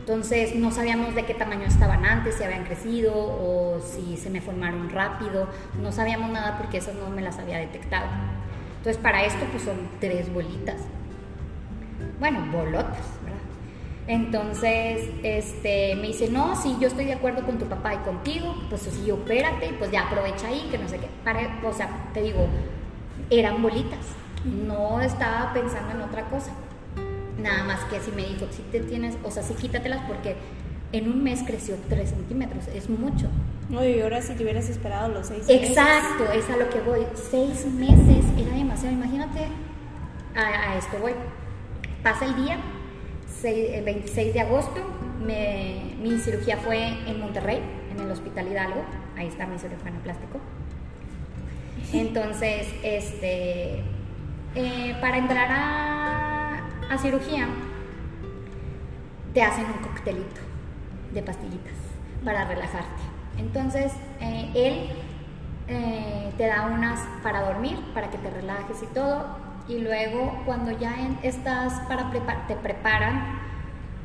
Entonces 0.02 0.56
no 0.56 0.72
sabíamos 0.72 1.14
de 1.14 1.26
qué 1.26 1.36
tamaño 1.36 1.68
estaban 1.68 2.04
antes, 2.06 2.34
si 2.34 2.44
habían 2.44 2.64
crecido 2.64 3.14
o 3.16 3.80
si 3.80 4.18
se 4.18 4.32
me 4.32 4.42
formaron 4.42 4.90
rápido. 4.90 5.48
No 5.80 5.92
sabíamos 5.92 6.32
nada 6.32 6.58
porque 6.58 6.80
esas 6.80 6.96
no 6.96 7.12
me 7.12 7.22
las 7.22 7.38
había 7.38 7.60
detectado. 7.60 8.08
Entonces, 8.78 9.00
para 9.00 9.24
esto, 9.24 9.46
pues 9.52 9.62
son 9.62 9.78
tres 10.00 10.34
bolitas. 10.34 10.78
Bueno, 12.20 12.44
bolotas, 12.52 13.06
¿verdad? 13.24 13.40
Entonces, 14.08 15.08
este, 15.22 15.96
me 15.98 16.08
dice, 16.08 16.32
no, 16.32 16.56
sí, 16.56 16.76
yo 16.80 16.88
estoy 16.88 17.06
de 17.06 17.14
acuerdo 17.14 17.46
con 17.46 17.60
tu 17.60 17.66
papá 17.66 17.94
y 17.94 17.98
contigo, 17.98 18.56
pues 18.70 18.82
sí, 18.82 19.12
opérate, 19.12 19.72
pues 19.78 19.92
ya 19.92 20.08
aprovecha 20.08 20.48
ahí, 20.48 20.68
que 20.72 20.80
no 20.80 20.90
sé 20.90 20.98
qué. 20.98 21.10
o 21.64 21.74
sea, 21.74 22.10
te 22.12 22.24
digo, 22.24 22.48
eran 23.30 23.62
bolitas, 23.62 24.00
no 24.46 25.00
estaba 25.00 25.54
pensando 25.54 25.92
en 25.92 26.02
otra 26.02 26.24
cosa. 26.24 26.52
Nada 27.42 27.64
más 27.64 27.80
que 27.86 28.00
si 28.00 28.12
me 28.12 28.24
dijo, 28.24 28.48
si 28.52 28.62
te 28.64 28.80
tienes, 28.82 29.18
o 29.24 29.32
sea, 29.32 29.44
sí 29.44 29.54
quítatelas 29.54 30.02
porque 30.08 30.36
en 30.92 31.10
un 31.10 31.24
mes 31.24 31.44
creció 31.46 31.76
3 31.90 32.10
centímetros, 32.10 32.68
es 32.68 32.90
mucho. 32.90 33.28
Oye, 33.76 33.98
y 33.98 34.02
ahora 34.02 34.22
si 34.22 34.34
te 34.34 34.44
hubieras 34.44 34.70
esperado 34.70 35.10
los 35.10 35.28
6 35.28 35.48
meses. 35.48 35.70
Exacto, 35.70 36.32
es 36.32 36.50
a 36.50 36.58
lo 36.58 36.70
que 36.70 36.82
voy. 36.82 37.06
6 37.14 37.66
meses 37.68 38.26
era 38.38 38.56
demasiado, 38.56 38.96
imagínate, 38.96 39.48
a, 40.36 40.78
esto 40.78 40.98
voy. 41.00 41.14
Pasa 42.04 42.26
el 42.26 42.36
día, 42.36 42.58
el 43.44 43.84
26 43.84 44.34
de 44.34 44.42
agosto, 44.42 44.82
mi 46.02 46.18
cirugía 46.20 46.58
fue 46.58 46.88
en 47.08 47.20
Monterrey, 47.20 47.62
en 47.92 48.00
el 48.00 48.12
Hospital 48.12 48.48
Hidalgo, 48.48 48.84
ahí 49.18 49.28
está 49.28 49.46
mi 49.46 49.58
cirujano 49.58 50.00
plástico. 50.02 50.40
Entonces, 51.94 52.68
este, 52.84 53.82
eh, 54.56 54.96
para 55.02 55.18
entrar 55.18 55.48
a, 55.52 56.31
a 56.92 56.98
cirugía, 56.98 57.48
te 59.34 59.42
hacen 59.42 59.66
un 59.66 59.82
coctelito 59.82 60.42
de 61.14 61.22
pastillitas 61.22 61.74
para 62.26 62.46
relajarte. 62.46 63.02
Entonces, 63.38 63.94
eh, 64.20 64.52
él 64.54 64.90
eh, 65.70 66.34
te 66.38 66.48
da 66.48 66.66
unas 66.66 67.00
para 67.24 67.44
dormir, 67.44 67.80
para 67.94 68.10
que 68.12 68.18
te 68.18 68.30
relajes 68.30 68.84
y 68.84 68.88
todo, 68.88 69.26
y 69.70 69.80
luego 69.80 70.42
cuando 70.46 70.72
ya 70.72 70.94
estás 71.24 71.80
para 71.88 72.12
te 72.12 72.56
preparan, 72.58 73.40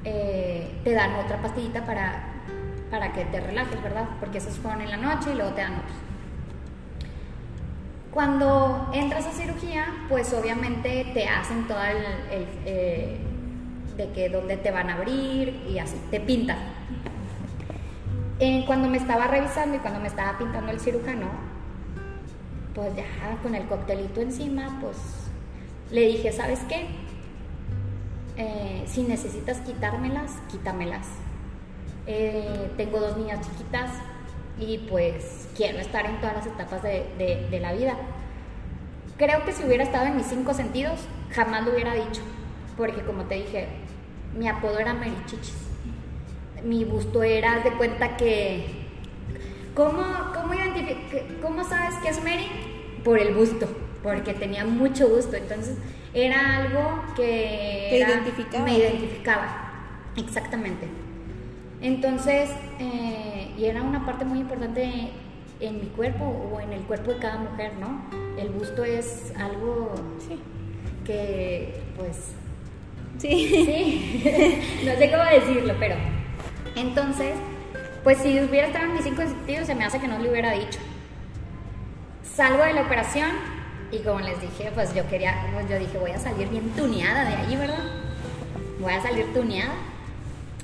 eh, 0.05 0.80
te 0.84 0.93
dan 0.93 1.16
otra 1.16 1.43
pastillita 1.43 1.84
para, 1.84 2.22
para 2.89 3.12
que 3.12 3.24
te 3.24 3.41
relajes, 3.41 3.82
¿verdad? 3.82 4.07
Porque 4.20 4.39
esos 4.39 4.55
fueron 4.59 4.82
en 4.82 4.91
la 4.91 4.97
noche 4.97 5.32
y 5.32 5.34
luego 5.34 5.51
te 5.55 5.62
dan 5.62 5.72
otros. 5.72 5.97
Cuando 8.16 8.88
entras 8.94 9.26
a 9.26 9.32
cirugía, 9.32 9.84
pues 10.08 10.32
obviamente 10.32 11.10
te 11.12 11.28
hacen 11.28 11.68
todo 11.68 11.84
el, 11.84 12.46
eh, 12.64 13.18
de 13.94 14.10
que 14.12 14.30
dónde 14.30 14.56
te 14.56 14.70
van 14.70 14.88
a 14.88 14.94
abrir 14.94 15.62
y 15.68 15.78
así, 15.78 16.00
te 16.10 16.20
pintan. 16.20 16.56
cuando 18.66 18.88
me 18.88 18.96
estaba 18.96 19.26
revisando 19.26 19.76
y 19.76 19.80
cuando 19.80 20.00
me 20.00 20.08
estaba 20.08 20.38
pintando 20.38 20.72
el 20.72 20.80
cirujano, 20.80 21.26
pues 22.74 22.96
ya 22.96 23.04
con 23.42 23.54
el 23.54 23.66
coctelito 23.66 24.22
encima, 24.22 24.78
pues 24.80 24.96
le 25.90 26.06
dije, 26.06 26.32
¿sabes 26.32 26.60
qué? 26.70 26.86
Eh, 28.38 28.84
si 28.86 29.02
necesitas 29.02 29.58
quitármelas, 29.60 30.32
quítamelas. 30.50 31.06
Eh, 32.06 32.72
tengo 32.78 32.98
dos 32.98 33.18
niñas 33.18 33.46
chiquitas 33.46 33.90
y 34.59 34.78
pues 34.90 35.48
quiero 35.57 35.78
estar 35.78 36.07
en 36.07 36.20
todas 36.20 36.36
las 36.36 36.46
etapas 36.46 36.82
de, 36.82 37.48
de 37.50 37.61
la 37.61 37.72
vida. 37.72 37.96
Creo 39.16 39.44
que 39.44 39.52
si 39.52 39.64
hubiera 39.64 39.82
estado 39.82 40.07
en 40.07 40.16
mis 40.16 40.26
cinco 40.26 40.54
sentidos, 40.54 41.00
jamás 41.30 41.64
lo 41.64 41.72
hubiera 41.72 41.94
dicho, 41.94 42.22
porque 42.76 43.02
como 43.02 43.24
te 43.24 43.36
dije, 43.36 43.68
mi 44.36 44.48
apodo 44.48 44.78
era 44.78 44.92
Merichichis. 44.92 45.54
Mi 46.62 46.84
busto 46.84 47.22
era, 47.22 47.61
de 47.61 47.72
cuenta 47.72 48.16
que... 48.16 48.66
¿Cómo, 49.74 50.02
cómo, 50.34 50.54
¿Cómo 51.42 51.64
sabes 51.64 51.94
que 52.02 52.09
es 52.09 52.22
Mary? 52.22 52.48
Por 53.04 53.18
el 53.18 53.34
busto, 53.34 53.68
porque 54.02 54.32
tenía 54.34 54.64
mucho 54.64 55.09
gusto. 55.09 55.36
Entonces 55.36 55.76
era 56.14 56.57
algo 56.57 57.02
que... 57.14 57.88
Te 57.90 57.98
identificaba. 57.98 58.64
Me 58.64 58.78
identificaba, 58.78 59.72
exactamente. 60.16 60.88
Entonces, 61.82 62.50
eh, 62.78 63.36
y 63.57 63.64
era 63.66 63.82
una 63.82 64.04
parte 64.04 64.24
muy 64.24 64.40
importante 64.40 65.11
en 65.61 65.80
mi 65.80 65.86
cuerpo 65.86 66.24
o 66.24 66.61
en 66.61 66.72
el 66.72 66.82
cuerpo 66.82 67.12
de 67.12 67.18
cada 67.18 67.38
mujer, 67.38 67.72
¿no? 67.80 68.02
El 68.38 68.50
busto 68.50 68.84
es 68.84 69.32
algo 69.36 69.94
sí. 70.28 70.38
que, 71.04 71.80
pues, 71.96 72.34
Sí. 73.18 73.48
Sí. 73.64 74.22
no 74.84 74.92
sé 74.96 75.11
cómo 75.11 75.24
decirlo, 75.24 75.74
pero. 75.78 75.94
Entonces, 76.74 77.34
pues 78.04 78.18
si 78.18 78.38
hubiera 78.40 78.66
estado 78.66 78.86
en 78.86 78.92
mis 78.92 79.04
cinco 79.04 79.22
sentidos, 79.22 79.66
se 79.66 79.74
me 79.74 79.84
hace 79.84 79.98
que 79.98 80.09
no 80.09 80.18
le 80.18 80.30
hubiera 80.30 80.52
dicho. 80.52 80.78
Salgo 82.22 82.62
de 82.62 82.74
la 82.74 82.82
operación 82.82 83.30
y 83.90 84.00
como 84.00 84.20
les 84.20 84.40
dije, 84.40 84.70
pues 84.74 84.94
yo 84.94 85.09
quería, 85.09 85.34
pues 85.54 85.68
yo 85.70 85.78
dije, 85.78 85.96
voy 85.98 86.11
a 86.11 86.18
salir 86.18 86.48
bien 86.48 86.70
tuneada 86.70 87.24
de 87.24 87.34
ahí, 87.34 87.57
¿verdad? 87.57 87.84
Voy 88.78 88.92
a 88.92 89.00
salir 89.00 89.32
tuneada. 89.32 89.72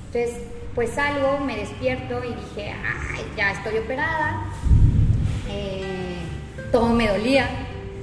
Entonces, 0.07 0.43
pues 0.75 0.91
salgo, 0.91 1.39
me 1.39 1.55
despierto 1.55 2.23
y 2.23 2.33
dije, 2.33 2.73
ay, 2.73 3.25
ya 3.37 3.51
estoy 3.51 3.77
operada. 3.77 4.45
Eh, 5.49 6.17
todo 6.71 6.89
me 6.89 7.07
dolía. 7.07 7.47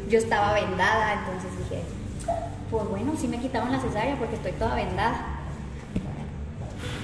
Yo 0.08 0.18
estaba 0.18 0.52
vendada, 0.52 1.14
entonces 1.14 1.50
dije, 1.58 1.82
pues 2.70 2.88
bueno, 2.88 3.14
sí 3.16 3.28
me 3.28 3.38
quitaron 3.38 3.72
la 3.72 3.80
cesárea 3.80 4.16
porque 4.16 4.36
estoy 4.36 4.52
toda 4.52 4.74
vendada. 4.74 5.40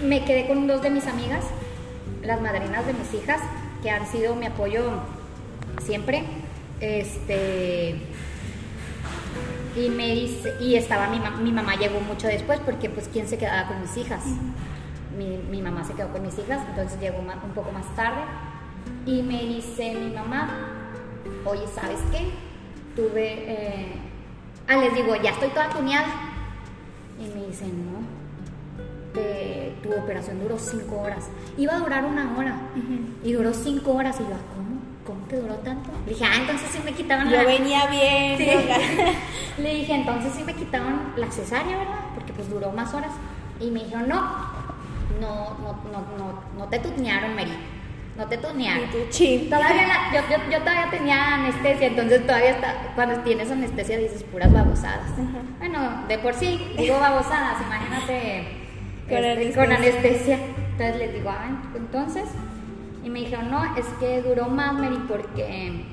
Me 0.03 0.25
quedé 0.25 0.47
con 0.47 0.67
dos 0.67 0.83
de 0.83 0.91
mis 0.91 1.07
amigas, 1.07 1.45
las 2.23 2.41
madrinas 2.41 2.87
de 2.87 2.93
mis 2.93 3.15
hijas, 3.15 3.41
que 3.83 3.91
han 3.91 4.07
sido 4.07 4.35
mi 4.37 4.47
apoyo 4.47 4.85
siempre. 5.85 6.25
Este 6.81 8.01
y 9.77 9.91
me 9.91 10.15
dice, 10.15 10.55
y 10.61 10.77
estaba 10.77 11.09
mi, 11.09 11.21
mi 11.43 11.53
mamá 11.53 11.77
llegó 11.77 12.01
mucho 12.01 12.29
después 12.29 12.61
porque 12.61 12.89
pues 12.89 13.09
quién 13.13 13.29
se 13.29 13.37
quedaba 13.37 13.69
con 13.69 13.83
mis 13.83 13.97
hijas. 13.97 14.23
Mi, 15.17 15.37
mi, 15.37 15.63
mamá 15.63 15.85
se 15.85 15.95
quedó 15.95 16.09
con 16.09 16.23
mis 16.23 16.39
hijas, 16.39 16.61
entonces 16.69 17.01
llegó 17.01 17.19
un 17.19 17.53
poco 17.53 17.73
más 17.73 17.87
tarde 17.95 18.21
y 19.05 19.23
me 19.23 19.43
dice 19.43 19.95
mi 19.95 20.15
mamá, 20.15 20.49
oye, 21.45 21.67
¿sabes 21.75 21.99
qué? 22.11 22.31
Tuve 22.95 23.35
eh, 23.47 24.07
Ah, 24.69 24.77
les 24.79 24.95
digo, 24.95 25.15
ya 25.17 25.31
estoy 25.31 25.49
toda 25.51 25.69
tuneada. 25.71 26.09
Y 27.21 27.29
me 27.29 27.47
dicen, 27.47 27.71
no, 27.87 28.01
tu 29.83 29.93
operación 29.93 30.41
duró 30.41 30.59
cinco 30.59 31.01
horas. 31.01 31.29
Iba 31.57 31.75
a 31.75 31.79
durar 31.79 32.05
una 32.05 32.37
hora 32.37 32.57
y 33.23 33.33
duró 33.33 33.55
cinco 33.55 33.93
horas. 33.93 34.17
Y 34.17 34.25
yo, 34.25 34.31
¿cómo? 34.55 34.77
¿Cómo 35.07 35.29
que 35.29 35.37
duró 35.37 35.55
tanto? 35.57 35.91
Le 36.05 36.15
dije, 36.15 36.25
ah, 36.25 36.37
entonces 36.41 36.69
sí 36.73 36.81
me 36.85 36.93
quitaban 36.93 37.31
yo 37.31 37.39
venía 37.47 37.87
bien. 37.87 38.39
Le 39.59 39.75
dije, 39.75 39.95
entonces 39.95 40.33
sí 40.37 40.43
me 40.43 40.53
quitaban 40.53 41.13
la 41.17 41.31
cesárea, 41.31 41.79
¿verdad? 41.79 42.01
Porque 42.15 42.33
pues 42.33 42.51
duró 42.51 42.73
más 42.73 42.93
horas. 42.93 43.13
Y 43.61 43.71
me 43.71 43.85
dijo, 43.85 43.99
no, 44.01 44.46
no, 45.21 45.59
no, 45.59 45.73
no, 45.93 46.19
no, 46.19 46.41
no 46.57 46.69
te 46.69 46.79
tunearon, 46.79 47.35
Mary 47.35 47.53
no 48.17 48.27
te 48.27 48.39
tunearon. 48.39 48.89
Todavía 48.91 49.89
yo, 50.13 50.21
yo, 50.31 50.51
yo, 50.51 50.59
todavía 50.61 50.91
tenía 50.91 51.35
anestesia, 51.35 51.89
entonces 51.89 52.27
todavía 52.27 52.51
está, 52.51 52.93
cuando 52.95 53.21
tienes 53.21 53.51
anestesia 53.51 53.99
dices 53.99 54.23
puras 54.25 54.53
babosadas. 54.53 55.11
Bueno, 55.59 56.05
de 56.09 56.19
por 56.19 56.35
sí 56.35 56.73
digo 56.79 56.99
babosadas, 56.99 57.59
imagínate 57.63 58.47
con, 59.09 59.25
este, 59.25 59.75
anestesia. 59.75 60.39
Entonces 60.73 60.97
les 60.97 61.15
digo, 61.15 61.31
ah, 61.31 61.63
entonces, 61.75 62.25
y 63.05 63.11
me 63.11 63.21
dijeron, 63.21 63.51
no, 63.51 63.77
es 63.77 63.87
que 64.01 64.23
duró 64.23 64.47
más, 64.47 64.75
Mary, 64.75 64.99
porque 65.09 65.85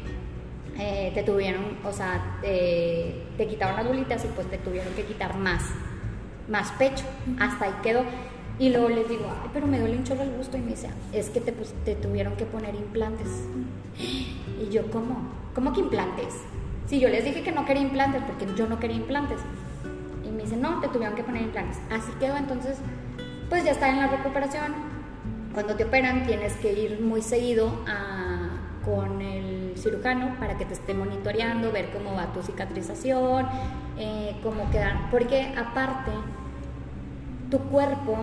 eh, 0.78 1.12
te 1.14 1.24
tuvieron, 1.24 1.78
o 1.84 1.92
sea, 1.92 2.38
te, 2.42 3.26
te 3.38 3.48
quitaron 3.48 3.76
las 3.76 3.88
bolitas 3.88 4.24
y 4.26 4.28
pues 4.30 4.50
te 4.50 4.58
tuvieron 4.58 4.94
que 4.94 5.04
quitar 5.04 5.36
más, 5.38 5.64
más 6.48 6.72
pecho. 6.74 7.06
Hasta 7.40 7.66
ahí 7.66 7.74
quedó. 7.82 8.04
Y 8.60 8.70
luego 8.70 8.90
les 8.90 9.10
digo, 9.10 9.26
ay, 9.30 9.50
pero 9.54 9.68
me 9.68 9.80
duele 9.80 9.98
un 9.98 10.04
chorro 10.04 10.22
el 10.22 10.32
gusto. 10.36 10.58
Y 10.58 10.62
me 10.62 10.72
dice, 10.72 10.90
es 11.12 11.30
que 11.30 11.42
te, 11.42 11.52
te 11.52 11.96
tuvieron 11.96 12.36
que 12.36 12.46
poner 12.46 12.76
implantes. 12.76 13.28
Y 13.98 14.70
yo, 14.70 14.90
¿cómo? 14.92 15.18
¿Cómo 15.56 15.74
que 15.74 15.82
implantes? 15.82 16.36
Si 16.88 17.00
yo 17.00 17.10
les 17.10 17.24
dije 17.24 17.42
que 17.42 17.52
no 17.52 17.66
quería 17.66 17.82
implantes, 17.82 18.22
porque 18.24 18.46
yo 18.56 18.68
no 18.68 18.80
quería 18.80 18.98
implantes. 18.98 19.40
Y 20.24 20.30
me 20.30 20.44
dice, 20.44 20.58
no, 20.58 20.80
te 20.80 20.88
tuvieron 20.90 21.16
que 21.16 21.24
poner 21.24 21.42
implantes. 21.42 21.80
Así 21.92 22.12
quedó, 22.20 22.38
entonces, 22.38 22.78
pues 23.50 23.64
ya 23.64 23.72
está 23.72 23.90
en 23.90 24.00
la 24.00 24.08
recuperación. 24.08 24.74
Cuando 25.54 25.76
te 25.76 25.86
operan, 25.86 26.26
tienes 26.26 26.54
que 26.54 26.74
ir 26.74 27.00
muy 27.02 27.22
seguido 27.22 27.72
a, 27.88 28.50
con 28.84 29.22
el 29.22 29.74
cirujano 29.78 30.36
para 30.40 30.58
que 30.58 30.66
te 30.66 30.74
esté 30.74 30.94
monitoreando, 30.94 31.72
ver 31.72 31.90
cómo 31.92 32.16
va 32.16 32.34
tu 32.34 32.42
cicatrización, 32.42 33.48
eh, 33.98 34.36
cómo 34.44 34.70
quedan. 34.72 35.10
Porque 35.10 35.54
aparte, 35.58 36.12
tu 37.54 37.60
cuerpo 37.70 38.18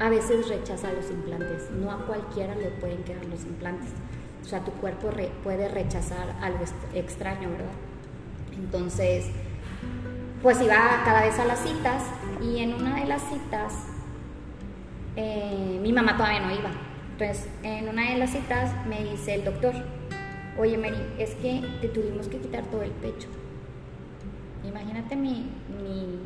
a 0.00 0.08
veces 0.08 0.48
rechaza 0.48 0.92
los 0.92 1.08
implantes, 1.12 1.70
no 1.70 1.92
a 1.92 1.98
cualquiera 1.98 2.56
le 2.56 2.70
pueden 2.70 3.04
quedar 3.04 3.24
los 3.26 3.44
implantes. 3.44 3.90
O 4.42 4.44
sea, 4.44 4.64
tu 4.64 4.72
cuerpo 4.72 5.10
puede 5.44 5.68
rechazar 5.68 6.34
algo 6.40 6.64
extraño, 6.92 7.48
¿verdad? 7.50 7.70
Entonces, 8.58 9.26
pues 10.42 10.60
iba 10.60 10.74
cada 11.04 11.22
vez 11.22 11.38
a 11.38 11.44
las 11.44 11.60
citas 11.60 12.02
y 12.42 12.58
en 12.58 12.74
una 12.74 12.96
de 12.96 13.04
las 13.04 13.22
citas, 13.22 13.74
eh, 15.14 15.78
mi 15.80 15.92
mamá 15.92 16.16
todavía 16.16 16.40
no 16.40 16.50
iba. 16.50 16.70
Entonces, 17.12 17.46
en 17.62 17.88
una 17.88 18.10
de 18.10 18.18
las 18.18 18.30
citas 18.30 18.72
me 18.88 19.04
dice 19.04 19.34
el 19.34 19.44
doctor, 19.44 19.72
oye 20.58 20.76
Mary, 20.78 20.98
es 21.16 21.36
que 21.36 21.62
te 21.80 21.86
tuvimos 21.86 22.26
que 22.26 22.38
quitar 22.38 22.64
todo 22.66 22.82
el 22.82 22.90
pecho. 22.90 23.28
Imagínate 24.64 25.14
mi, 25.14 25.48
mi 25.80 26.18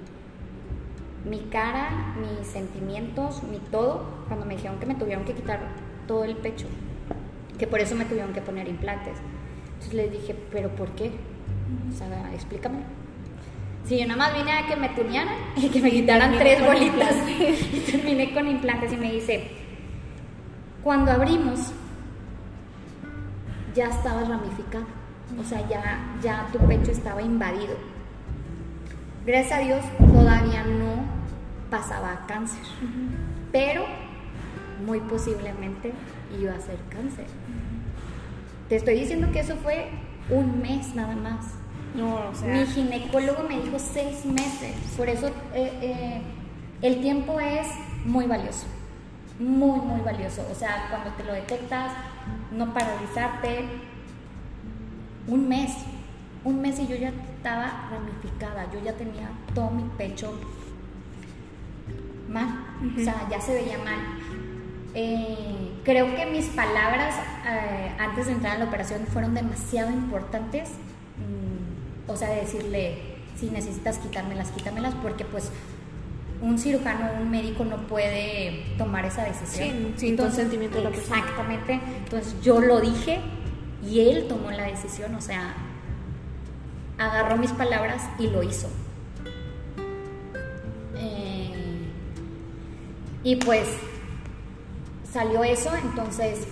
mi 1.29 1.41
cara, 1.51 2.14
mis 2.20 2.47
sentimientos, 2.47 3.43
mi 3.43 3.59
todo, 3.59 4.05
cuando 4.29 4.47
me 4.47 4.55
dijeron 4.55 4.79
que 4.79 4.87
me 4.87 4.95
tuvieron 4.95 5.24
que 5.24 5.35
quitar 5.35 5.59
todo 6.07 6.24
el 6.24 6.37
pecho, 6.37 6.66
que 7.59 7.66
por 7.66 7.81
eso 7.81 7.97
me 7.97 8.05
tuvieron 8.05 8.33
que 8.33 8.41
poner 8.41 8.68
implantes. 8.68 9.18
Entonces 9.66 9.95
les 9.95 10.12
dije, 10.12 10.37
¿pero 10.53 10.70
por 10.70 10.91
qué? 10.91 11.11
O 11.91 11.93
sea, 11.93 12.33
explícame. 12.33 12.79
Si 13.85 13.99
yo 13.99 14.07
nada 14.07 14.18
más 14.18 14.35
vine 14.35 14.53
a 14.53 14.66
que 14.66 14.77
me 14.77 14.89
tunearan 14.91 15.35
y 15.57 15.68
que 15.68 15.81
me 15.81 15.91
quitaran 15.91 16.39
tres 16.39 16.64
bolitas 16.64 17.14
y 17.72 17.81
terminé 17.91 18.33
con 18.33 18.49
implantes 18.49 18.93
y 18.93 18.97
me 18.97 19.12
dice, 19.12 19.51
cuando 20.83 21.11
abrimos, 21.11 21.72
ya 23.74 23.89
estaba 23.89 24.22
ramificado, 24.22 24.87
o 25.41 25.45
sea, 25.45 25.68
ya, 25.68 26.16
ya 26.22 26.47
tu 26.53 26.59
pecho 26.61 26.93
estaba 26.93 27.20
invadido. 27.20 27.74
Gracias 29.27 29.59
a 29.59 29.62
Dios 29.62 29.85
todavía 29.99 30.62
no 30.64 31.15
pasaba 31.70 32.12
a 32.12 32.26
cáncer, 32.26 32.62
pero 33.52 33.84
muy 34.84 35.00
posiblemente 35.00 35.92
iba 36.40 36.52
a 36.52 36.60
ser 36.60 36.78
cáncer. 36.90 37.26
Te 38.68 38.76
estoy 38.76 39.00
diciendo 39.00 39.30
que 39.32 39.40
eso 39.40 39.56
fue 39.56 39.88
un 40.28 40.60
mes 40.60 40.94
nada 40.94 41.14
más. 41.14 41.46
No, 41.94 42.30
o 42.30 42.34
sea... 42.34 42.52
Mi 42.52 42.66
ginecólogo 42.66 43.44
me 43.48 43.60
dijo 43.60 43.78
seis 43.78 44.24
meses. 44.24 44.74
Por 44.96 45.08
eso 45.08 45.28
eh, 45.54 45.72
eh, 45.80 46.22
el 46.82 47.00
tiempo 47.00 47.40
es 47.40 47.68
muy 48.04 48.26
valioso. 48.26 48.66
Muy, 49.38 49.80
muy 49.80 50.00
valioso. 50.00 50.46
O 50.50 50.54
sea, 50.54 50.88
cuando 50.90 51.10
te 51.10 51.24
lo 51.24 51.32
detectas, 51.32 51.92
no 52.50 52.74
paralizarte. 52.74 53.66
Un 55.28 55.48
mes. 55.48 55.72
Un 56.44 56.60
mes 56.60 56.78
y 56.80 56.86
yo 56.86 56.96
ya 56.96 57.08
estaba 57.08 57.88
ramificada. 57.90 58.70
Yo 58.72 58.80
ya 58.84 58.92
tenía 58.92 59.30
todo 59.54 59.70
mi 59.70 59.84
pecho 59.96 60.32
mal, 62.29 62.66
o 62.97 63.05
sea, 63.05 63.29
ya 63.31 63.41
se 63.41 63.55
veía 63.55 63.79
mal. 63.79 63.99
Eh, 64.95 65.72
creo 65.85 66.14
que 66.16 66.27
mis 66.27 66.47
palabras 66.47 67.14
eh, 67.47 67.93
antes 67.99 68.27
de 68.27 68.33
entrar 68.33 68.57
a 68.57 68.59
la 68.59 68.64
operación 68.64 69.07
fueron 69.07 69.35
demasiado 69.35 69.91
importantes 69.91 70.70
o 72.09 72.16
sea, 72.16 72.31
decirle, 72.31 72.99
si 73.39 73.51
necesitas 73.51 73.99
quitármelas, 73.99 74.51
quítamelas, 74.51 74.95
porque 74.97 75.24
pues 75.24 75.51
un 76.41 76.59
cirujano 76.59 77.11
o 77.12 77.22
un 77.22 77.31
médico 77.31 77.64
no 77.64 77.79
puede 77.87 78.64
tomar 78.79 79.05
esa 79.05 79.24
decisión. 79.24 79.70
Sin, 79.70 79.99
sin 79.99 80.16
consentimiento 80.16 80.79
de 80.79 80.85
la 80.85 80.91
persona. 80.91 81.18
Exactamente. 81.18 81.81
Entonces 82.05 82.37
yo 82.43 82.61
lo 82.61 82.81
dije 82.81 83.20
y 83.89 84.01
él 84.01 84.27
tomó 84.29 84.51
la 84.51 84.64
decisión, 84.64 85.14
o 85.14 85.20
sea, 85.20 85.55
agarró 86.99 87.37
mis 87.37 87.53
palabras 87.53 88.03
y 88.18 88.29
lo 88.29 88.43
hizo. 88.43 88.68
Y 93.27 93.35
pues 93.35 93.66
salió 95.12 95.43
eso, 95.43 95.74
entonces 95.74 96.47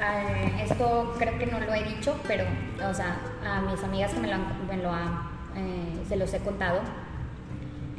eh, 0.00 0.62
esto 0.62 1.12
creo 1.18 1.36
que 1.38 1.46
no 1.46 1.58
lo 1.58 1.74
he 1.74 1.82
dicho, 1.82 2.16
pero 2.28 2.44
o 2.88 2.94
sea, 2.94 3.18
a 3.44 3.62
mis 3.62 3.82
amigas 3.82 4.14
que 4.14 4.20
me 4.20 4.28
lo, 4.28 4.38
me 4.68 4.76
lo 4.76 4.92
han, 4.92 5.28
eh, 5.56 6.04
se 6.08 6.14
los 6.14 6.32
he 6.34 6.38
contado, 6.38 6.82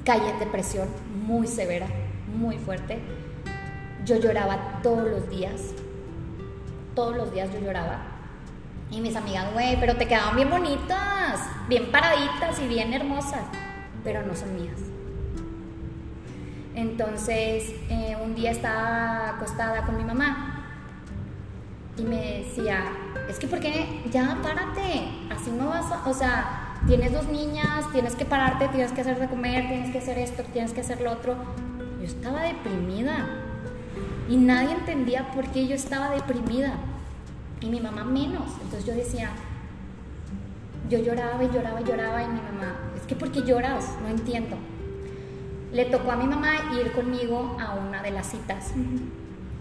caí 0.06 0.30
en 0.30 0.40
depresión 0.40 0.88
muy 1.26 1.46
severa, 1.46 1.88
muy 2.40 2.58
fuerte. 2.58 3.00
Yo 4.06 4.16
lloraba 4.16 4.80
todos 4.82 5.06
los 5.06 5.30
días, 5.30 5.74
todos 6.96 7.18
los 7.18 7.34
días 7.34 7.52
yo 7.52 7.60
lloraba. 7.60 8.00
Y 8.92 9.02
mis 9.02 9.18
amigas, 9.18 9.52
güey, 9.52 9.78
pero 9.78 9.98
te 9.98 10.08
quedaban 10.08 10.38
bien 10.38 10.50
bonitas, 10.50 11.42
bien 11.68 11.92
paraditas 11.92 12.62
y 12.62 12.68
bien 12.70 12.94
hermosas, 12.94 13.44
pero 14.06 14.26
no 14.26 14.34
son 14.36 14.56
mías. 14.56 14.87
Entonces, 16.78 17.74
eh, 17.90 18.16
un 18.24 18.36
día 18.36 18.52
estaba 18.52 19.30
acostada 19.30 19.84
con 19.84 19.98
mi 19.98 20.04
mamá 20.04 20.64
y 21.98 22.04
me 22.04 22.44
decía, 22.44 22.84
es 23.28 23.40
que 23.40 23.48
¿por 23.48 23.60
qué 23.60 24.04
ya 24.12 24.38
párate? 24.44 25.08
Así 25.32 25.50
no 25.50 25.70
vas 25.70 25.92
a, 25.92 26.08
o 26.08 26.14
sea, 26.14 26.76
tienes 26.86 27.14
dos 27.14 27.26
niñas, 27.30 27.92
tienes 27.92 28.14
que 28.14 28.26
pararte, 28.26 28.68
tienes 28.68 28.92
que 28.92 29.02
hacer 29.02 29.20
de 29.20 29.28
comer, 29.28 29.68
tienes 29.68 29.92
que 29.92 29.98
hacer 29.98 30.20
esto, 30.20 30.44
tienes 30.54 30.72
que 30.72 30.82
hacer 30.82 31.02
lo 31.02 31.14
otro. 31.14 31.36
Yo 32.00 32.06
estaba 32.06 32.44
deprimida 32.44 33.26
y 34.30 34.38
nadie 34.38 34.74
entendía 34.74 35.32
por 35.32 35.48
qué 35.48 35.68
yo 35.68 35.74
estaba 35.74 36.12
deprimida 36.12 36.76
y 37.60 37.70
mi 37.72 37.80
mamá 37.80 38.04
menos. 38.04 38.52
Entonces 38.62 38.86
yo 38.86 38.94
decía, 38.94 39.32
yo 40.92 41.00
lloraba 41.00 41.44
y 41.44 41.50
lloraba 41.50 41.82
y 41.82 41.86
lloraba 41.86 42.22
y 42.22 42.28
mi 42.28 42.40
mamá, 42.40 42.76
es 42.96 43.02
que 43.08 43.16
¿por 43.16 43.32
qué 43.32 43.42
lloras? 43.42 43.96
No 44.04 44.10
entiendo. 44.10 44.58
Le 45.72 45.86
tocó 45.86 46.12
a 46.12 46.16
mi 46.16 46.26
mamá 46.26 46.72
ir 46.80 46.92
conmigo 46.92 47.58
a 47.60 47.76
una 47.76 48.02
de 48.02 48.12
las 48.12 48.30
citas. 48.32 48.74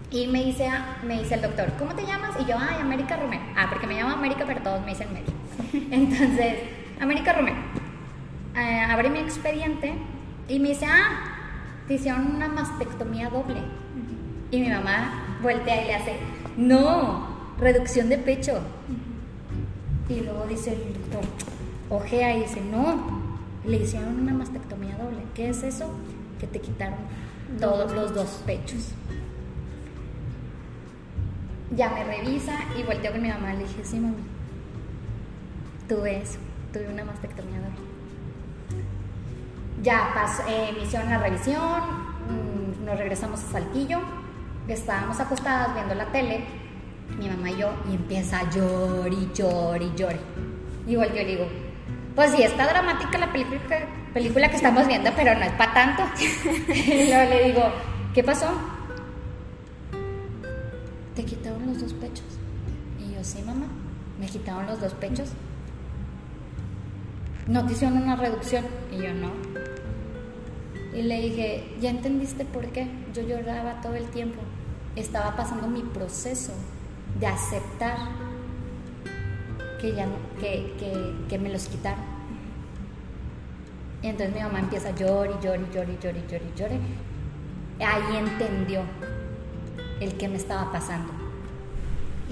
Y 0.09 0.27
me 0.27 0.43
dice, 0.45 0.69
me 1.03 1.19
dice 1.19 1.35
el 1.35 1.41
doctor, 1.41 1.73
¿cómo 1.77 1.93
te 1.93 2.05
llamas? 2.05 2.31
Y 2.39 2.45
yo, 2.45 2.55
ay, 2.57 2.79
América 2.79 3.17
Romero. 3.17 3.43
Ah, 3.57 3.67
porque 3.69 3.87
me 3.87 3.95
llamo 3.95 4.11
América, 4.11 4.45
pero 4.47 4.61
todos 4.61 4.79
me 4.81 4.91
dicen 4.91 5.09
Mary. 5.11 5.25
Entonces, 5.91 6.59
América 6.99 7.33
Romero. 7.33 7.57
Eh, 8.55 8.79
abre 8.89 9.09
mi 9.09 9.19
expediente 9.19 9.93
y 10.47 10.59
me 10.59 10.69
dice, 10.69 10.85
ah, 10.85 11.37
te 11.87 11.95
hicieron 11.95 12.35
una 12.35 12.47
mastectomía 12.47 13.29
doble. 13.29 13.61
Y 14.49 14.59
mi 14.61 14.69
mamá 14.69 15.37
voltea 15.43 15.83
y 15.83 15.87
le 15.87 15.95
hace, 15.95 16.13
no, 16.55 17.27
reducción 17.59 18.07
de 18.07 18.17
pecho. 18.17 18.61
Y 20.07 20.21
luego 20.21 20.45
dice 20.47 20.71
el 20.73 20.93
doctor, 20.93 21.25
ojea 21.89 22.37
y 22.37 22.41
dice, 22.41 22.61
no, 22.61 23.21
le 23.65 23.77
hicieron 23.77 24.21
una 24.21 24.33
mastectomía 24.33 24.95
doble. 24.95 25.26
¿Qué 25.37 25.49
es 25.49 25.61
eso? 25.61 25.91
Que 26.39 26.47
te 26.47 26.59
quitaron 26.59 26.97
todos 27.59 27.91
los 27.91 28.15
dos 28.15 28.41
pechos. 28.47 28.89
Ya 31.75 31.91
me 31.91 32.03
revisa 32.03 32.57
y 32.75 32.81
volteo 32.81 33.11
con 33.11 33.21
mi 33.21 33.29
mamá 33.29 33.53
y 33.53 33.57
le 33.57 33.63
dije, 33.65 33.83
sí, 33.83 33.99
mami, 33.99 34.23
tuve 35.87 36.23
eso, 36.23 36.39
tuve 36.73 36.91
una 36.91 37.05
mastectomía. 37.05 37.59
Ya 39.83 40.09
pasó, 40.15 40.41
eh, 40.47 40.71
me 40.75 40.85
hicieron 40.85 41.07
la 41.07 41.19
revisión, 41.19 41.83
mm, 42.81 42.83
nos 42.83 42.97
regresamos 42.97 43.43
a 43.43 43.51
Saltillo, 43.51 43.99
estábamos 44.67 45.19
acostadas 45.19 45.75
viendo 45.75 45.93
la 45.93 46.05
tele, 46.07 46.45
mi 47.19 47.29
mamá 47.29 47.51
y 47.51 47.57
yo, 47.57 47.69
y 47.91 47.93
empieza 47.93 48.39
a 48.39 48.49
llorar 48.49 49.13
y 49.13 49.29
llorar 49.35 49.83
y 49.83 49.93
llorar. 49.95 50.19
Y 50.87 50.95
volteo 50.95 51.21
y 51.21 51.25
le 51.25 51.31
digo, 51.31 51.47
pues 52.15 52.31
sí, 52.31 52.41
está 52.41 52.67
dramática 52.67 53.19
la 53.19 53.31
película, 53.31 53.59
película 54.17 54.49
que 54.49 54.55
estamos 54.55 54.87
viendo, 54.87 55.11
pero 55.15 55.35
no 55.35 55.45
es 55.45 55.51
para 55.51 55.73
tanto. 55.75 56.03
y 56.19 57.07
luego 57.07 57.29
le 57.29 57.43
digo, 57.43 57.63
¿qué 58.15 58.23
pasó? 58.23 58.47
Te 61.15 61.23
quitaron 61.23 61.67
los 61.67 61.79
dos 61.79 61.93
pechos. 61.93 62.25
Y 62.99 63.13
yo, 63.13 63.23
sí, 63.23 63.43
mamá, 63.45 63.67
me 64.19 64.25
quitaron 64.25 64.65
los 64.65 64.81
dos 64.81 64.95
pechos. 64.95 65.29
No 67.45 67.63
te 67.67 67.73
hicieron 67.73 68.01
una 68.01 68.15
reducción. 68.15 68.65
Y 68.91 69.03
yo, 69.03 69.13
no. 69.13 69.31
Y 70.95 71.03
le 71.03 71.21
dije, 71.21 71.75
¿ya 71.79 71.91
entendiste 71.91 72.43
por 72.43 72.65
qué? 72.69 72.87
Yo 73.13 73.21
lloraba 73.21 73.81
todo 73.81 73.93
el 73.93 74.07
tiempo. 74.07 74.39
Estaba 74.95 75.35
pasando 75.35 75.67
mi 75.67 75.83
proceso 75.83 76.53
de 77.19 77.27
aceptar 77.27 77.97
que 79.79 79.93
ya 79.93 80.07
no, 80.07 80.15
que, 80.39 80.73
que, 80.79 81.13
que 81.29 81.37
me 81.37 81.49
los 81.49 81.67
quitaron. 81.67 82.16
Y 84.01 84.07
entonces 84.07 84.35
mi 84.35 84.41
mamá 84.41 84.59
empieza 84.59 84.89
a 84.89 84.95
llorar 84.95 85.31
y 85.39 85.43
llorar 85.43 85.59
y 85.61 85.73
llorar 85.73 85.89
y 85.89 85.97
llorar 85.97 86.17
y 86.17 86.27
llorar 86.27 86.47
y 86.55 86.59
llorar. 86.59 86.79
Ahí 87.79 88.17
entendió 88.17 88.81
el 89.99 90.13
que 90.17 90.27
me 90.27 90.37
estaba 90.37 90.71
pasando. 90.71 91.11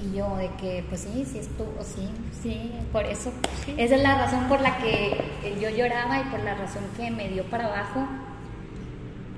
Y 0.02 0.16
yo 0.16 0.36
de 0.36 0.50
que, 0.60 0.86
pues 0.90 1.02
sí, 1.02 1.26
sí 1.26 1.40
estuvo, 1.40 1.74
sí, 1.82 2.10
sí, 2.44 2.72
por 2.92 3.06
eso. 3.06 3.32
Esa 3.78 3.96
es 3.96 4.02
la 4.02 4.18
razón 4.18 4.48
por 4.48 4.62
la 4.62 4.78
que 4.78 5.18
yo 5.62 5.70
lloraba 5.70 6.20
y 6.20 6.24
por 6.26 6.42
la 6.42 6.56
razón 6.56 6.84
que 6.98 7.10
me 7.10 7.30
dio 7.30 7.44
para 7.46 7.66
abajo. 7.66 8.06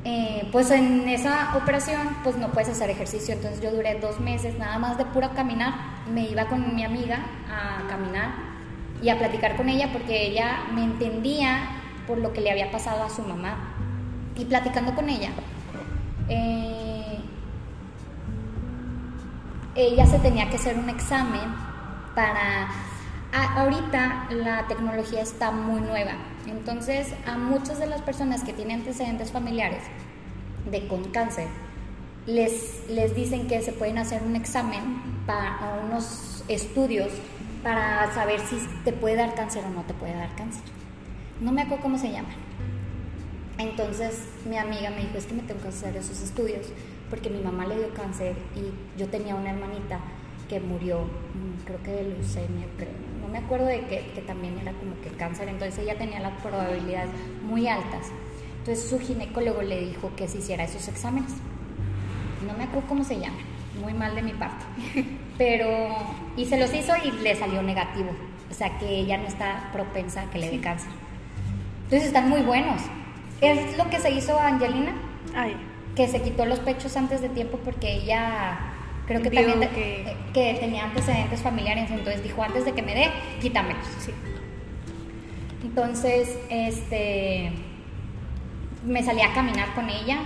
Eh, 0.03 0.47
pues 0.51 0.71
en 0.71 1.07
esa 1.09 1.55
operación, 1.57 2.17
pues 2.23 2.37
no 2.37 2.49
puedes 2.49 2.69
hacer 2.69 2.89
ejercicio. 2.89 3.33
Entonces 3.35 3.61
yo 3.61 3.71
duré 3.71 3.99
dos 3.99 4.19
meses 4.19 4.57
nada 4.57 4.79
más 4.79 4.97
de 4.97 5.05
puro 5.05 5.31
caminar. 5.33 5.73
Me 6.11 6.27
iba 6.27 6.45
con 6.47 6.75
mi 6.75 6.83
amiga 6.83 7.19
a 7.49 7.87
caminar 7.87 8.31
y 9.01 9.09
a 9.09 9.17
platicar 9.17 9.55
con 9.55 9.69
ella 9.69 9.89
porque 9.93 10.27
ella 10.27 10.63
me 10.73 10.83
entendía 10.83 11.76
por 12.07 12.17
lo 12.17 12.33
que 12.33 12.41
le 12.41 12.51
había 12.51 12.71
pasado 12.71 13.03
a 13.03 13.09
su 13.09 13.21
mamá. 13.21 13.75
Y 14.35 14.45
platicando 14.45 14.95
con 14.95 15.09
ella, 15.09 15.29
eh, 16.29 17.19
ella 19.75 20.05
se 20.05 20.19
tenía 20.19 20.49
que 20.49 20.55
hacer 20.55 20.77
un 20.77 20.89
examen 20.89 21.53
para... 22.15 22.69
ahorita 23.55 24.27
la 24.31 24.67
tecnología 24.67 25.21
está 25.21 25.51
muy 25.51 25.81
nueva, 25.81 26.13
entonces 26.47 27.13
a 27.25 27.37
muchas 27.37 27.79
de 27.79 27.87
las 27.87 28.01
personas 28.01 28.43
que 28.43 28.53
tienen 28.53 28.79
antecedentes 28.79 29.31
familiares 29.31 29.83
de 30.71 30.87
con 30.87 31.03
cáncer, 31.11 31.47
les, 32.25 32.89
les 32.89 33.15
dicen 33.15 33.47
que 33.47 33.61
se 33.61 33.71
pueden 33.71 33.97
hacer 33.97 34.21
un 34.23 34.35
examen 34.35 35.01
para 35.25 35.81
unos 35.85 36.43
estudios 36.47 37.11
para 37.63 38.13
saber 38.13 38.39
si 38.41 38.57
te 38.83 38.93
puede 38.93 39.15
dar 39.15 39.35
cáncer 39.35 39.63
o 39.65 39.69
no 39.69 39.81
te 39.83 39.93
puede 39.93 40.13
dar 40.13 40.33
cáncer. 40.35 40.76
No 41.41 41.51
me 41.51 41.61
acuerdo 41.61 41.83
cómo 41.83 41.97
se 41.97 42.11
llaman. 42.11 42.35
Entonces 43.57 44.23
mi 44.49 44.57
amiga 44.57 44.89
me 44.89 45.01
dijo, 45.01 45.17
es 45.17 45.25
que 45.25 45.33
me 45.33 45.43
tengo 45.43 45.61
que 45.61 45.69
hacer 45.69 45.95
esos 45.95 46.21
estudios 46.21 46.67
porque 47.09 47.29
mi 47.29 47.41
mamá 47.41 47.65
le 47.65 47.77
dio 47.77 47.93
cáncer 47.93 48.35
y 48.55 48.99
yo 48.99 49.07
tenía 49.07 49.35
una 49.35 49.51
hermanita 49.51 49.99
que 50.49 50.59
murió, 50.59 51.01
mm, 51.01 51.65
creo 51.65 51.83
que 51.83 51.91
de 51.91 52.03
leucemia, 52.03 52.65
creo. 52.77 52.89
no 53.21 53.27
me 53.27 53.39
acuerdo 53.39 53.65
de 53.65 53.81
que, 53.81 54.11
que 54.15 54.21
también 54.21 54.57
era 54.57 54.71
como 54.73 54.99
que 55.01 55.09
cáncer, 55.09 55.49
entonces 55.49 55.79
ella 55.79 55.97
tenía 55.97 56.19
las 56.19 56.39
probabilidades 56.41 57.09
muy 57.43 57.67
altas. 57.67 58.07
Entonces 58.59 58.89
su 58.89 58.99
ginecólogo 58.99 59.61
le 59.61 59.81
dijo 59.81 60.11
que 60.15 60.27
se 60.27 60.37
hiciera 60.37 60.63
esos 60.63 60.87
exámenes. 60.87 61.31
No 62.45 62.53
me 62.57 62.63
acuerdo 62.63 62.87
cómo 62.87 63.03
se 63.03 63.19
llaman, 63.19 63.39
muy 63.81 63.93
mal 63.93 64.15
de 64.15 64.21
mi 64.21 64.31
parte. 64.31 64.63
Pero, 65.37 65.67
y 66.37 66.45
se 66.45 66.57
los 66.57 66.73
hizo 66.73 66.93
y 67.03 67.11
le 67.11 67.35
salió 67.35 67.61
negativo. 67.61 68.11
O 68.49 68.53
sea 68.53 68.77
que 68.77 68.87
ella 68.87 69.17
no 69.17 69.27
está 69.27 69.69
propensa 69.73 70.21
a 70.21 70.29
que 70.29 70.39
le 70.39 70.49
dé 70.49 70.61
cáncer. 70.61 70.89
Entonces 71.87 72.07
están 72.09 72.29
muy 72.29 72.41
buenos. 72.41 72.81
Es 73.41 73.77
lo 73.77 73.89
que 73.89 73.99
se 73.99 74.11
hizo 74.11 74.37
a 74.39 74.47
Angelina, 74.47 74.91
Ay, 75.35 75.55
que 75.95 76.07
se 76.07 76.21
quitó 76.21 76.45
los 76.45 76.59
pechos 76.59 76.95
antes 76.97 77.21
de 77.21 77.29
tiempo 77.29 77.57
porque 77.63 77.93
ella 77.93 78.59
creo 79.07 79.21
que 79.21 79.29
Vio 79.29 79.41
también 79.47 79.71
que- 79.71 80.15
que 80.33 80.57
tenía 80.59 80.83
antecedentes 80.83 81.41
familiares, 81.41 81.89
entonces 81.89 82.21
dijo 82.23 82.43
antes 82.43 82.65
de 82.65 82.73
que 82.73 82.81
me 82.81 82.93
dé, 82.93 83.09
quítamelos. 83.41 83.85
sí. 83.99 84.11
Entonces, 85.63 86.37
este, 86.49 87.51
me 88.85 89.03
salí 89.03 89.21
a 89.21 89.33
caminar 89.33 89.73
con 89.73 89.89
ella. 89.89 90.19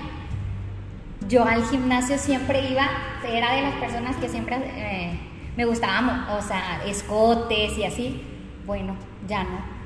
Yo 1.28 1.46
al 1.46 1.64
gimnasio 1.66 2.18
siempre 2.18 2.70
iba, 2.70 2.88
era 3.28 3.56
de 3.56 3.62
las 3.62 3.74
personas 3.76 4.16
que 4.18 4.28
siempre 4.28 4.58
eh, 4.76 5.20
me 5.56 5.66
gustaban, 5.66 6.28
o 6.30 6.42
sea, 6.42 6.82
escotes 6.86 7.78
y 7.78 7.84
así. 7.84 8.22
Bueno, 8.66 8.96
ya 9.28 9.44
no. 9.44 9.81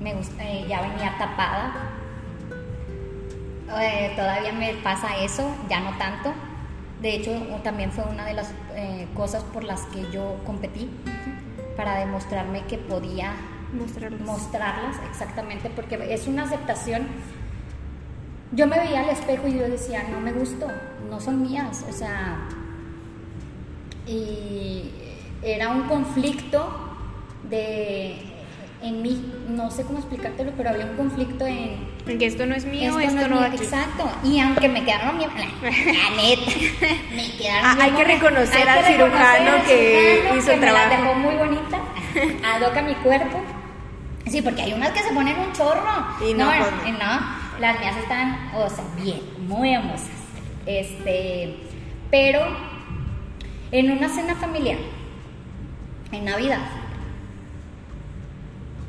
Me 0.00 0.14
gusta, 0.14 0.42
eh, 0.42 0.66
ya 0.66 0.80
venía 0.80 1.16
tapada. 1.18 1.72
Eh, 3.80 4.12
todavía 4.16 4.52
me 4.52 4.74
pasa 4.74 5.16
eso, 5.18 5.54
ya 5.68 5.80
no 5.80 5.96
tanto. 5.98 6.32
De 7.00 7.14
hecho, 7.14 7.32
también 7.62 7.92
fue 7.92 8.04
una 8.04 8.24
de 8.24 8.34
las 8.34 8.52
eh, 8.74 9.06
cosas 9.14 9.42
por 9.44 9.64
las 9.64 9.82
que 9.86 10.10
yo 10.10 10.36
competí 10.44 10.90
para 11.76 11.98
demostrarme 11.98 12.62
que 12.64 12.78
podía 12.78 13.34
mostrarlas. 13.72 14.20
mostrarlas 14.20 14.96
exactamente, 15.08 15.70
porque 15.70 16.12
es 16.12 16.26
una 16.26 16.44
aceptación. 16.44 17.06
Yo 18.52 18.66
me 18.66 18.78
veía 18.78 19.00
al 19.00 19.10
espejo 19.10 19.46
y 19.46 19.54
yo 19.54 19.68
decía, 19.68 20.02
no 20.10 20.20
me 20.20 20.32
gustó, 20.32 20.66
no 21.08 21.20
son 21.20 21.42
mías, 21.42 21.84
o 21.88 21.92
sea, 21.92 22.48
y 24.06 24.90
era 25.42 25.70
un 25.70 25.82
conflicto 25.84 26.68
de 27.48 28.29
en 28.82 29.02
mí, 29.02 29.32
no 29.48 29.70
sé 29.70 29.84
cómo 29.84 29.98
explicártelo, 29.98 30.52
pero 30.56 30.70
había 30.70 30.86
un 30.86 30.96
conflicto 30.96 31.46
en 31.46 32.18
que 32.18 32.26
esto 32.26 32.46
no 32.46 32.54
es 32.54 32.64
mío, 32.64 32.98
esto, 32.98 33.28
no, 33.28 33.44
es 33.44 33.52
mío. 33.52 33.62
Exacto. 33.62 34.10
Y 34.24 34.40
aunque 34.40 34.68
me 34.68 34.84
quedaron 34.84 35.18
bien, 35.18 35.30
la, 35.36 35.70
neta, 36.16 36.50
me 37.14 37.30
quedaron 37.36 37.64
ah, 37.64 37.76
Hay 37.80 37.90
que 37.92 38.04
reconocer 38.04 38.68
al 38.68 38.84
cirujano 38.84 39.64
que 39.66 40.32
hizo 40.36 40.52
el 40.52 40.60
trabajo. 40.60 40.88
Me 40.88 40.96
la 40.96 41.02
dejó 41.02 41.14
muy 41.14 41.34
bonita, 41.34 41.78
adoca 42.54 42.82
mi 42.82 42.94
cuerpo. 42.94 43.42
Sí, 44.26 44.42
porque 44.42 44.62
hay 44.62 44.72
unas 44.72 44.90
que 44.90 45.02
se 45.02 45.12
ponen 45.12 45.38
un 45.38 45.52
chorro. 45.52 46.06
Y 46.26 46.34
no, 46.34 46.46
pues 46.46 46.92
no, 46.92 47.60
las 47.60 47.80
mías 47.80 47.96
están, 47.96 48.50
o 48.54 48.68
sea, 48.68 48.84
bien, 48.96 49.20
muy 49.46 49.74
hermosas. 49.74 50.08
Este, 50.66 51.56
pero 52.10 52.40
en 53.72 53.90
una 53.90 54.08
cena 54.08 54.34
familiar, 54.36 54.78
en 56.12 56.24
Navidad, 56.24 56.60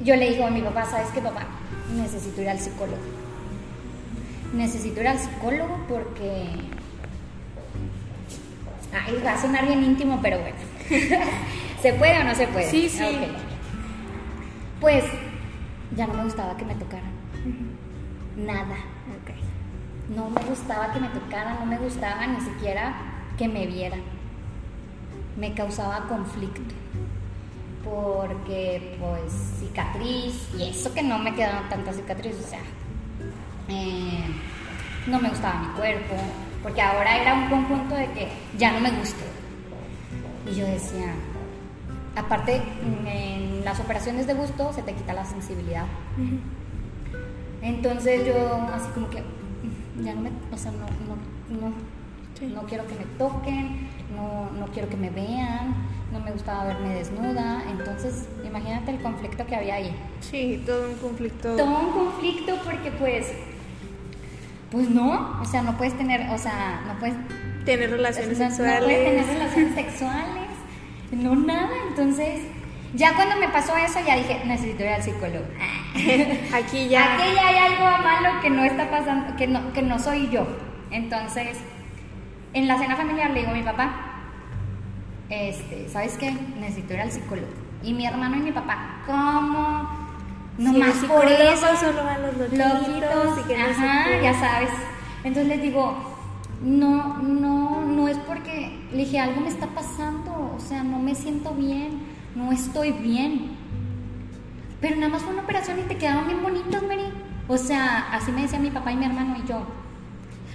yo 0.04 0.16
le 0.16 0.30
digo 0.32 0.46
a 0.46 0.50
mi 0.50 0.62
papá, 0.62 0.86
¿sabes 0.86 1.10
qué, 1.14 1.22
papá? 1.22 1.46
Necesito 1.96 2.42
ir 2.42 2.50
al 2.50 2.60
psicólogo. 2.60 2.98
Necesito 4.54 5.02
ir 5.02 5.08
al 5.08 5.20
psicólogo 5.20 5.78
porque... 5.88 6.48
Ay, 8.94 9.22
va 9.26 9.34
a 9.34 9.42
sonar 9.42 9.66
bien 9.66 9.84
íntimo, 9.84 10.20
pero 10.22 10.40
bueno. 10.40 10.58
¿Se 11.82 11.94
puede 11.94 12.20
o 12.20 12.24
no 12.24 12.36
se 12.36 12.48
puede? 12.48 12.70
Sí, 12.70 12.90
sí. 12.90 13.06
Pues 14.80 15.06
ya 15.96 16.08
no 16.08 16.14
me 16.14 16.24
gustaba 16.24 16.58
que 16.58 16.66
me 16.66 16.76
tocaran. 16.76 17.12
Nada. 18.36 18.78
No 20.16 20.30
me 20.30 20.42
gustaba 20.42 20.92
que 20.92 21.00
me 21.00 21.08
tocaran, 21.08 21.60
no 21.60 21.66
me 21.66 21.78
gustaba 21.78 22.28
ni 22.28 22.42
siquiera 22.42 22.94
que 23.38 23.48
me 23.48 23.66
vieran. 23.66 24.02
Me 25.38 25.54
causaba 25.54 26.08
conflicto 26.10 26.81
porque 27.84 28.98
pues 29.00 29.34
cicatriz 29.60 30.50
y 30.58 30.70
eso 30.70 30.94
que 30.94 31.04
no 31.04 31.20
me 31.20 31.34
quedaron 31.34 31.68
tantas 31.70 31.96
cicatrices, 31.96 32.46
o 32.46 32.50
sea, 32.50 32.60
eh, 33.70 34.26
no 35.08 35.20
me 35.20 35.30
gustaba 35.30 35.60
mi 35.60 35.68
cuerpo, 35.74 36.16
porque 36.62 36.82
ahora 36.82 37.18
era 37.18 37.34
un 37.34 37.50
conjunto 37.50 37.96
de 37.96 38.08
que 38.12 38.28
ya 38.58 38.72
no 38.72 38.80
me 38.80 38.92
gustó. 38.92 39.24
Y 40.50 40.56
yo 40.56 40.66
decía, 40.66 41.14
aparte 42.16 42.62
en 43.06 43.64
las 43.64 43.80
operaciones 43.80 44.28
de 44.28 44.34
gusto 44.34 44.74
se 44.74 44.82
te 44.84 44.94
quita 44.94 45.14
la 45.14 45.26
sensibilidad. 45.26 45.86
Entonces 47.62 48.26
yo 48.26 48.68
así 48.74 48.90
como 48.94 49.10
que 49.10 49.24
ya 50.04 50.14
no 50.16 50.22
me, 50.22 50.32
o 50.52 50.58
sea, 50.58 50.72
no, 50.72 50.86
no, 51.08 51.70
no, 51.70 51.74
no 52.48 52.64
quiero 52.64 52.86
que 52.88 52.96
me 52.96 53.06
toquen, 53.18 53.88
no, 54.16 54.50
no 54.60 54.68
quiero 54.68 54.90
que 54.90 54.98
me 54.98 55.10
vean, 55.10 55.74
no 56.12 56.20
me 56.20 56.32
gustaba 56.32 56.66
verme 56.66 56.96
desnuda, 56.96 57.64
entonces 57.70 58.28
imagínate 58.46 58.92
el 58.92 59.02
conflicto 59.02 59.46
que 59.46 59.56
había 59.56 59.76
ahí. 59.76 59.96
Sí, 60.20 60.62
todo 60.66 60.90
un 60.90 60.96
conflicto. 60.96 61.56
Todo 61.56 61.80
un 61.80 61.92
conflicto 61.92 62.58
porque 62.64 62.92
pues, 62.92 63.32
pues 64.72 64.90
no, 64.90 65.40
o 65.42 65.46
sea, 65.46 65.62
no 65.62 65.78
puedes 65.78 65.98
tener, 65.98 66.30
o 66.30 66.38
sea, 66.38 66.84
no 66.88 67.00
puedes 67.00 67.16
tener 67.66 67.92
relaciones 67.92 68.38
sexuales. 68.38 68.80
No 68.80 68.86
puedes 68.86 69.06
tener 69.06 69.26
relaciones 69.26 69.76
sexuales, 69.76 70.50
no 71.12 71.36
nada, 71.36 71.72
entonces 71.90 72.42
ya 72.94 73.16
cuando 73.16 73.38
me 73.38 73.48
pasó 73.48 73.76
eso 73.78 74.00
ya 74.06 74.18
dije, 74.18 74.42
necesito 74.46 74.84
ir 74.84 74.90
al 74.90 75.04
psicólogo. 75.04 75.46
Aquí 76.54 76.90
ya. 76.90 77.16
Aquí 77.16 77.36
ya 77.36 77.48
hay 77.48 77.58
algo 77.58 77.86
malo 78.04 78.42
que 78.42 78.50
no 78.50 78.66
está 78.66 78.90
pasando, 78.90 79.36
que 79.38 79.48
no, 79.48 79.72
que 79.72 79.82
no 79.82 79.98
soy 79.98 80.30
yo. 80.30 80.46
Entonces, 80.92 81.58
en 82.54 82.68
la 82.68 82.78
cena 82.78 82.96
familiar 82.96 83.32
le 83.32 83.40
digo 83.40 83.52
a 83.52 83.56
mi 83.56 83.64
papá, 83.64 83.94
este, 85.30 85.88
¿sabes 85.90 86.18
qué? 86.18 86.32
Necesito 86.60 86.94
ir 86.94 87.02
al 87.02 87.12
psicólogo. 87.12 87.48
Y 87.84 87.94
mi 87.94 88.06
hermano 88.06 88.36
y 88.38 88.42
mi 88.42 88.52
papá, 88.52 89.02
¿cómo? 89.06 89.90
No 90.58 90.74
más 90.74 90.98
por 91.06 91.26
eso. 91.26 91.68
Solo 91.80 92.04
van 92.04 92.22
los 92.22 92.38
loquitos, 92.38 93.50
y 93.50 93.54
Ajá, 93.54 94.22
ya 94.22 94.34
sabes. 94.34 94.70
Entonces 95.24 95.48
les 95.48 95.62
digo, 95.62 95.96
no, 96.62 97.18
no, 97.20 97.82
no 97.86 98.08
es 98.08 98.18
porque 98.18 98.78
le 98.92 98.98
dije, 98.98 99.20
algo 99.20 99.42
me 99.42 99.48
está 99.48 99.68
pasando, 99.68 100.54
o 100.56 100.60
sea, 100.60 100.84
no 100.84 101.00
me 101.00 101.16
siento 101.16 101.54
bien, 101.54 102.02
no 102.36 102.52
estoy 102.52 102.92
bien. 102.92 103.58
Pero 104.82 104.96
nada 104.98 105.10
más 105.10 105.22
fue 105.22 105.34
una 105.34 105.44
operación 105.44 105.80
y 105.80 105.84
te 105.84 105.98
quedaron 105.98 106.28
bien 106.28 106.44
bonitos, 106.44 106.84
Mary. 106.84 107.06
O 107.48 107.58
sea, 107.58 108.10
así 108.12 108.32
me 108.32 108.42
decía 108.42 108.60
mi 108.60 108.72
papá 108.72 108.92
y 108.92 108.98
mi 108.98 109.06
hermano 109.06 109.36
y 109.44 109.48
yo. 109.48 109.62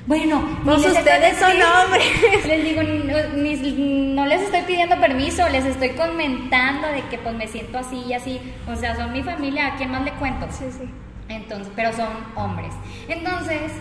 Bueno, 0.07 0.41
pues 0.65 0.87
ustedes 0.87 1.37
son 1.37 1.51
hombres. 1.51 2.07
Les 2.47 2.63
digo, 2.63 2.81
no, 2.85 4.27
les 4.27 4.43
estoy 4.43 4.63
pidiendo 4.63 5.01
permiso, 5.01 5.49
les 5.49 5.65
estoy 5.65 5.91
comentando 5.91 6.87
de 6.89 7.03
que 7.09 7.19
pues 7.19 7.35
me 7.35 7.49
siento 7.49 7.79
así 7.79 8.05
y 8.07 8.15
así. 8.15 8.41
O 8.69 8.77
sea, 8.77 8.95
son 8.95 9.13
mi 9.13 9.25
familia, 9.25 9.67
¿a 9.67 9.77
quién 9.77 9.91
más 9.91 10.05
le 10.05 10.13
cuento? 10.13 10.47
Sí, 10.51 10.67
sí. 10.71 10.89
Entonces, 11.29 11.73
pero 11.75 11.93
son 11.93 12.09
hombres. 12.37 12.73
Entonces, 13.09 13.73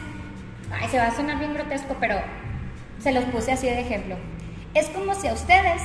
ay, 0.71 0.89
se 0.89 0.97
va 0.97 1.05
a 1.05 1.15
sonar 1.15 1.37
bien 1.37 1.53
grotesco, 1.53 1.95
pero 1.99 2.15
se 2.97 3.11
los 3.11 3.23
puse 3.25 3.51
así 3.51 3.67
de 3.67 3.81
ejemplo. 3.81 4.15
Es 4.73 4.89
como 4.89 5.13
si 5.13 5.27
a 5.27 5.33
ustedes 5.33 5.83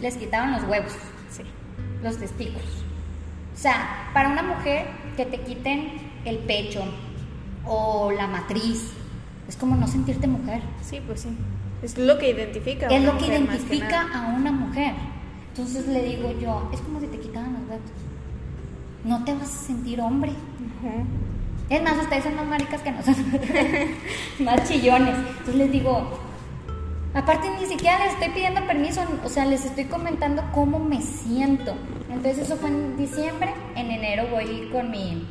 les 0.00 0.16
quitaban 0.16 0.50
los 0.50 0.64
huevos, 0.64 0.92
sí. 1.30 1.42
los 2.02 2.18
testículos. 2.18 2.84
O 3.54 3.58
sea, 3.58 4.10
para 4.12 4.30
una 4.30 4.42
mujer 4.42 4.86
que 5.16 5.26
te 5.26 5.38
quiten 5.38 5.92
el 6.24 6.38
pecho 6.38 6.84
o 7.64 8.10
la 8.10 8.26
matriz 8.26 8.92
es 9.48 9.56
como 9.56 9.76
no 9.76 9.86
sentirte 9.86 10.26
mujer. 10.26 10.62
Sí, 10.82 11.00
pues 11.06 11.20
sí. 11.20 11.28
Es 11.82 11.98
lo 11.98 12.18
que 12.18 12.30
identifica. 12.30 12.86
es 12.86 13.02
lo 13.02 13.16
que 13.18 13.26
identifica 13.26 14.08
a 14.12 14.34
una 14.34 14.50
mujer. 14.50 14.94
Entonces 15.48 15.86
le 15.86 16.02
digo 16.02 16.32
yo, 16.40 16.70
es 16.72 16.80
como 16.80 17.00
si 17.00 17.06
te 17.06 17.18
quitaran 17.18 17.52
los 17.54 17.68
datos. 17.68 17.92
No 19.04 19.24
te 19.24 19.34
vas 19.34 19.54
a 19.54 19.66
sentir 19.66 20.00
hombre. 20.00 20.32
Es 21.70 21.82
más, 21.82 21.96
ustedes 21.98 22.24
son 22.24 22.36
más 22.36 22.46
maricas 22.46 22.82
que 22.82 22.92
nosotros. 22.92 23.24
más 24.40 24.68
chillones. 24.68 25.14
Entonces 25.16 25.54
les 25.54 25.72
digo, 25.72 26.18
aparte 27.14 27.48
ni 27.60 27.66
siquiera 27.66 28.04
les 28.04 28.14
estoy 28.14 28.28
pidiendo 28.30 28.66
permiso, 28.66 29.00
o 29.24 29.28
sea, 29.28 29.44
les 29.46 29.64
estoy 29.64 29.84
comentando 29.84 30.42
cómo 30.52 30.78
me 30.78 31.00
siento. 31.00 31.74
Entonces 32.10 32.38
eso 32.38 32.56
fue 32.56 32.70
en 32.70 32.96
diciembre. 32.96 33.52
En 33.74 33.90
enero 33.90 34.24
voy 34.30 34.68
con 34.72 34.90
mi 34.90 35.26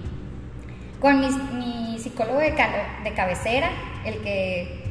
con 1.05 1.19
mi, 1.19 1.99
psicólogo 1.99 2.39
de, 2.39 2.55
cabecera, 3.15 3.69
el 4.05 4.23
que 4.23 4.83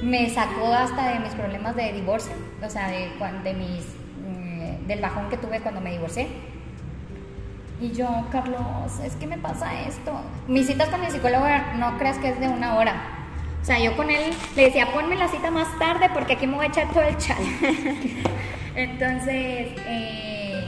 me 0.00 0.30
sacó 0.30 0.72
hasta 0.72 1.08
de 1.08 1.18
mis 1.18 1.30
problemas 1.30 1.74
de 1.74 1.92
divorcio, 1.92 2.32
o 2.64 2.70
sea, 2.70 2.86
de, 2.86 3.54
mis, 3.54 3.84
mm, 4.24 4.86
del 4.86 5.00
bajón 5.00 5.28
que 5.28 5.36
tuve 5.36 5.58
cuando 5.58 5.80
me 5.80 5.90
divorcié. 5.90 6.28
Y 7.80 7.90
yo, 7.90 8.08
Carlos, 8.30 9.00
es 9.04 9.16
que 9.16 9.26
me 9.26 9.38
pasa 9.38 9.80
esto. 9.80 10.12
Mis 10.46 10.68
citas 10.68 10.88
con 10.88 11.00
mi 11.00 11.10
psicólogo 11.10 11.46
no 11.78 11.98
creas 11.98 12.18
que 12.18 12.28
es 12.28 12.38
de 12.38 12.46
una 12.46 12.76
hora. 12.76 12.94
O 13.60 13.64
sea, 13.64 13.80
yo 13.80 13.96
con 13.96 14.10
él 14.10 14.22
le 14.54 14.66
decía, 14.66 14.92
ponme 14.92 15.16
la 15.16 15.26
cita 15.26 15.50
más 15.50 15.66
tarde 15.80 16.10
porque 16.14 16.34
aquí 16.34 16.46
me 16.46 16.54
voy 16.54 16.66
a 16.66 16.68
echar 16.68 16.92
todo 16.92 17.02
el 17.02 17.16
chat. 17.16 17.38
Entonces, 18.76 19.72
eh, 19.84 20.62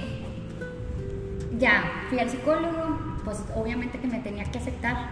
ya, 1.57 1.85
fui 2.09 2.19
al 2.19 2.29
psicólogo, 2.29 2.99
pues 3.25 3.43
obviamente 3.55 3.99
que 3.99 4.07
me 4.07 4.19
tenía 4.21 4.45
que 4.45 4.59
aceptar, 4.59 5.11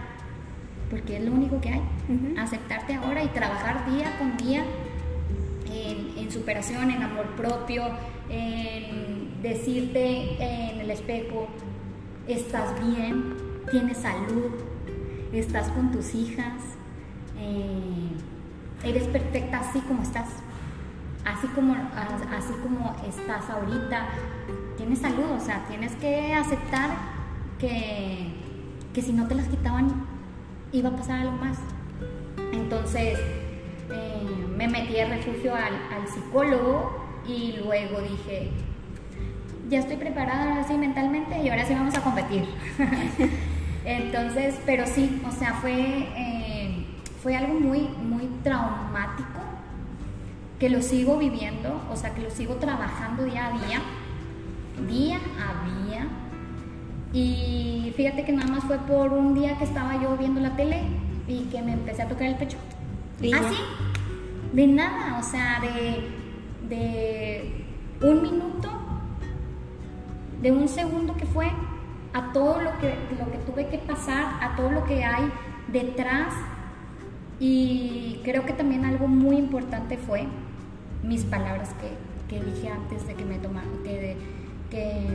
porque 0.89 1.17
es 1.17 1.25
lo 1.25 1.31
único 1.31 1.61
que 1.61 1.69
hay, 1.69 1.81
aceptarte 2.37 2.95
ahora 2.95 3.23
y 3.23 3.27
trabajar 3.27 3.89
día 3.91 4.17
con 4.17 4.37
día 4.37 4.63
en, 5.71 6.31
superación, 6.31 6.91
en 6.91 7.01
amor 7.01 7.25
propio, 7.35 7.83
en 8.29 9.41
decirte 9.41 10.35
en 10.39 10.79
el 10.79 10.91
espejo, 10.91 11.47
estás 12.27 12.73
bien, 12.85 13.35
tienes 13.71 13.97
salud, 13.97 14.51
estás 15.33 15.69
con 15.69 15.91
tus 15.91 16.13
hijas, 16.13 16.53
eh, 17.39 18.09
eres 18.83 19.07
perfecta 19.07 19.59
así 19.59 19.79
como 19.81 20.03
estás, 20.03 20.29
así 21.25 21.47
como, 21.47 21.73
así 21.73 22.53
como 22.61 22.95
estás 23.07 23.49
ahorita, 23.49 24.07
tienes 24.77 24.99
salud, 24.99 25.31
o 25.31 25.39
sea, 25.39 25.65
tienes 25.67 25.95
que 25.95 26.33
aceptar 26.33 27.18
que, 27.59 28.27
que 28.93 29.01
si 29.01 29.11
no 29.13 29.27
te 29.27 29.35
las 29.35 29.47
quitaban 29.47 30.07
iba 30.71 30.89
a 30.89 30.95
pasar 30.95 31.21
algo 31.21 31.37
más. 31.37 31.57
Entonces 32.53 33.19
eh, 33.91 34.45
me 34.57 34.67
metí 34.67 34.93
de 34.93 35.05
refugio 35.05 35.53
al, 35.53 35.73
al, 35.73 36.07
psicólogo 36.07 37.05
y 37.27 37.57
luego 37.63 38.01
dije, 38.01 38.51
ya 39.69 39.79
estoy 39.79 39.97
preparada 39.97 40.65
mentalmente 40.77 41.39
y 41.41 41.49
ahora 41.49 41.65
sí 41.65 41.73
vamos 41.73 41.95
a 41.95 42.01
competir. 42.01 42.45
Entonces, 43.85 44.55
pero 44.65 44.85
sí, 44.85 45.21
o 45.27 45.31
sea, 45.31 45.53
fue, 45.53 45.73
eh, 45.73 46.85
fue 47.21 47.35
algo 47.35 47.59
muy, 47.59 47.81
muy 47.81 48.29
traumático 48.43 49.39
que 50.59 50.69
lo 50.69 50.81
sigo 50.81 51.17
viviendo, 51.17 51.81
o 51.91 51.95
sea, 51.95 52.13
que 52.13 52.21
lo 52.21 52.29
sigo 52.29 52.55
trabajando 52.55 53.23
día 53.23 53.47
a 53.47 53.51
día, 53.51 53.81
día 54.87 55.17
a 55.17 55.65
día 55.65 55.78
Y 57.13 57.93
fíjate 57.95 58.23
que 58.23 58.31
nada 58.31 58.49
más 58.49 58.63
fue 58.65 58.77
por 58.79 59.13
un 59.13 59.33
día 59.33 59.57
que 59.57 59.63
estaba 59.63 60.01
yo 60.01 60.15
viendo 60.17 60.39
la 60.39 60.55
tele 60.55 60.81
y 61.27 61.43
que 61.45 61.61
me 61.61 61.73
empecé 61.73 62.03
a 62.03 62.07
tocar 62.07 62.27
el 62.27 62.35
pecho. 62.35 62.57
Y. 63.21 63.33
Así, 63.33 63.55
de 64.53 64.67
nada, 64.67 65.17
o 65.19 65.23
sea, 65.23 65.59
de, 65.59 66.07
de 66.67 67.65
un 68.01 68.21
minuto, 68.21 68.69
de 70.41 70.51
un 70.51 70.67
segundo 70.67 71.15
que 71.15 71.25
fue, 71.25 71.51
a 72.13 72.31
todo 72.31 72.61
lo 72.61 72.77
que, 72.79 72.95
lo 73.17 73.31
que 73.31 73.37
tuve 73.39 73.67
que 73.67 73.77
pasar, 73.77 74.41
a 74.41 74.55
todo 74.55 74.71
lo 74.71 74.83
que 74.85 75.03
hay 75.03 75.31
detrás. 75.67 76.33
Y 77.39 78.19
creo 78.23 78.45
que 78.45 78.53
también 78.53 78.85
algo 78.85 79.07
muy 79.07 79.37
importante 79.37 79.97
fue 79.97 80.27
mis 81.03 81.23
palabras 81.23 81.69
que, 81.75 82.35
que 82.35 82.43
dije 82.43 82.69
antes 82.69 83.07
de 83.07 83.13
que 83.13 83.25
me 83.25 83.37
tomaran, 83.37 83.69
que, 83.83 84.17
que, 84.69 85.07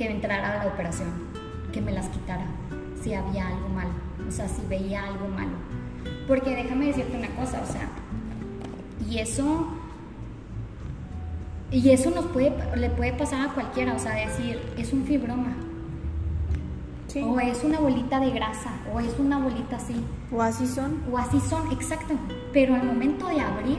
que 0.00 0.10
entrara 0.10 0.60
a 0.62 0.64
la 0.64 0.70
operación, 0.72 1.08
que 1.74 1.82
me 1.82 1.92
las 1.92 2.08
quitara 2.08 2.46
si 3.02 3.12
había 3.12 3.48
algo 3.48 3.68
malo, 3.68 3.90
o 4.26 4.30
sea, 4.30 4.48
si 4.48 4.62
veía 4.66 5.04
algo 5.04 5.28
malo. 5.28 5.50
Porque 6.26 6.56
déjame 6.56 6.86
decirte 6.86 7.18
una 7.18 7.28
cosa, 7.36 7.60
o 7.62 7.70
sea, 7.70 7.86
y 9.10 9.18
eso, 9.18 9.66
y 11.70 11.90
eso 11.90 12.10
nos 12.12 12.24
puede, 12.28 12.50
le 12.76 12.88
puede 12.88 13.12
pasar 13.12 13.46
a 13.46 13.52
cualquiera, 13.52 13.94
o 13.94 13.98
sea, 13.98 14.14
decir, 14.14 14.58
es 14.78 14.90
un 14.94 15.04
fibroma, 15.04 15.52
Sí. 17.06 17.20
o 17.22 17.38
es 17.38 17.62
una 17.62 17.78
bolita 17.80 18.20
de 18.20 18.30
grasa, 18.30 18.70
o 18.94 19.00
es 19.00 19.18
una 19.18 19.38
bolita 19.38 19.76
así, 19.76 20.02
O 20.32 20.40
así 20.40 20.66
son. 20.66 21.02
o 21.12 21.18
así 21.18 21.40
son, 21.40 21.70
exacto. 21.72 22.14
Pero 22.54 22.74
al 22.74 22.84
momento 22.84 23.26
de 23.28 23.40
abrir 23.40 23.78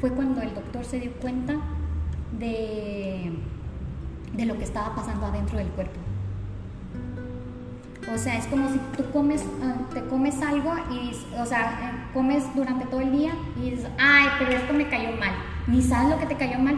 fue 0.00 0.10
cuando 0.10 0.40
el 0.42 0.52
doctor 0.54 0.84
se 0.84 0.98
dio 0.98 1.12
cuenta 1.20 1.54
de, 2.36 3.30
de 4.34 4.46
lo 4.46 4.58
que 4.58 4.64
estaba 4.64 4.94
pasando 4.94 5.26
adentro 5.26 5.58
del 5.58 5.68
cuerpo. 5.68 5.98
O 8.12 8.18
sea, 8.18 8.36
es 8.36 8.46
como 8.46 8.68
si 8.68 8.78
tú 8.96 9.10
comes, 9.12 9.42
ah, 9.62 9.76
te 9.92 10.04
comes 10.04 10.40
algo 10.42 10.74
y, 10.90 11.12
o 11.38 11.46
sea, 11.46 11.80
eh, 11.82 12.10
comes 12.12 12.44
durante 12.54 12.84
todo 12.86 13.00
el 13.00 13.12
día 13.12 13.32
y 13.56 13.70
dices, 13.70 13.88
ay, 13.98 14.26
pero 14.38 14.52
esto 14.52 14.74
me 14.74 14.88
cayó 14.88 15.16
mal. 15.16 15.32
Ni 15.66 15.80
sabes 15.80 16.10
lo 16.10 16.18
que 16.18 16.26
te 16.26 16.36
cayó 16.36 16.58
mal. 16.58 16.76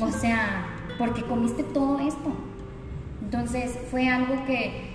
O 0.00 0.10
sea, 0.10 0.66
porque 0.98 1.22
comiste 1.22 1.62
todo 1.62 2.00
esto. 2.00 2.32
Entonces 3.22 3.78
fue 3.90 4.08
algo 4.08 4.44
que 4.44 4.90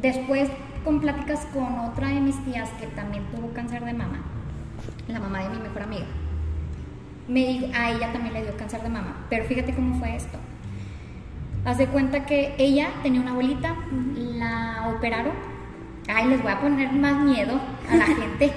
después 0.00 0.48
con 0.84 1.00
pláticas 1.00 1.46
con 1.52 1.78
otra 1.78 2.08
de 2.08 2.20
mis 2.20 2.42
tías 2.44 2.68
que 2.80 2.86
también 2.88 3.24
tuvo 3.34 3.52
cáncer 3.52 3.84
de 3.84 3.92
mama, 3.92 4.20
la 5.06 5.20
mamá 5.20 5.42
de 5.42 5.50
mi 5.50 5.58
mejor 5.58 5.82
amiga, 5.82 6.06
me 7.28 7.46
dijo, 7.46 7.66
a 7.74 7.90
ella 7.90 8.12
también 8.12 8.34
le 8.34 8.42
dio 8.42 8.56
cáncer 8.56 8.82
de 8.82 8.88
mama, 8.88 9.26
pero 9.30 9.44
fíjate 9.44 9.74
cómo 9.74 9.98
fue 9.98 10.16
esto. 10.16 10.38
Haz 11.64 11.78
de 11.78 11.86
cuenta 11.86 12.26
que 12.26 12.54
ella 12.58 12.88
tenía 13.02 13.20
una 13.20 13.34
bolita, 13.34 13.76
la 14.16 14.92
operaron. 14.96 15.32
Ay, 16.12 16.26
les 16.28 16.42
voy 16.42 16.50
a 16.52 16.60
poner 16.60 16.92
más 16.92 17.14
miedo 17.22 17.60
a 17.90 17.94
la 17.96 18.06
gente, 18.20 18.52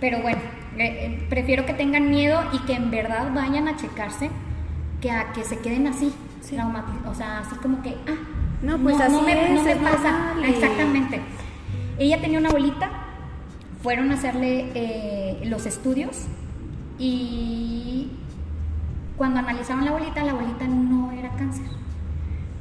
pero 0.00 0.20
bueno, 0.22 0.38
eh, 0.76 0.86
eh, 0.86 1.26
prefiero 1.30 1.64
que 1.66 1.74
tengan 1.74 2.10
miedo 2.10 2.40
y 2.52 2.58
que 2.60 2.74
en 2.74 2.90
verdad 2.90 3.32
vayan 3.32 3.68
a 3.68 3.76
checarse 3.76 4.30
que 5.00 5.10
a 5.12 5.32
que 5.32 5.44
se 5.44 5.58
queden 5.60 5.86
así, 5.86 6.12
Sí. 6.40 6.56
o 7.06 7.14
sea, 7.14 7.38
así 7.40 7.54
como 7.56 7.80
que, 7.82 7.90
ah, 8.08 8.16
No, 8.62 8.78
pues 8.78 8.98
así 9.00 9.14
me, 9.24 9.34
no 9.34 9.40
es, 9.60 9.62
me 9.64 9.72
es 9.72 9.78
pasa. 9.78 10.10
normal 10.10 10.44
y- 10.48 10.50
Exactamente. 10.54 11.20
Ella 11.98 12.20
tenía 12.20 12.38
una 12.40 12.50
bolita, 12.50 12.90
fueron 13.82 14.10
a 14.10 14.14
hacerle 14.14 14.70
eh, 14.74 15.40
los 15.44 15.66
estudios 15.66 16.26
y 16.98 18.10
cuando 19.16 19.38
analizaron 19.40 19.84
la 19.84 19.92
bolita, 19.92 20.24
la 20.24 20.32
bolita 20.34 20.66
no 20.66 21.12
era 21.12 21.28
cáncer. 21.30 21.66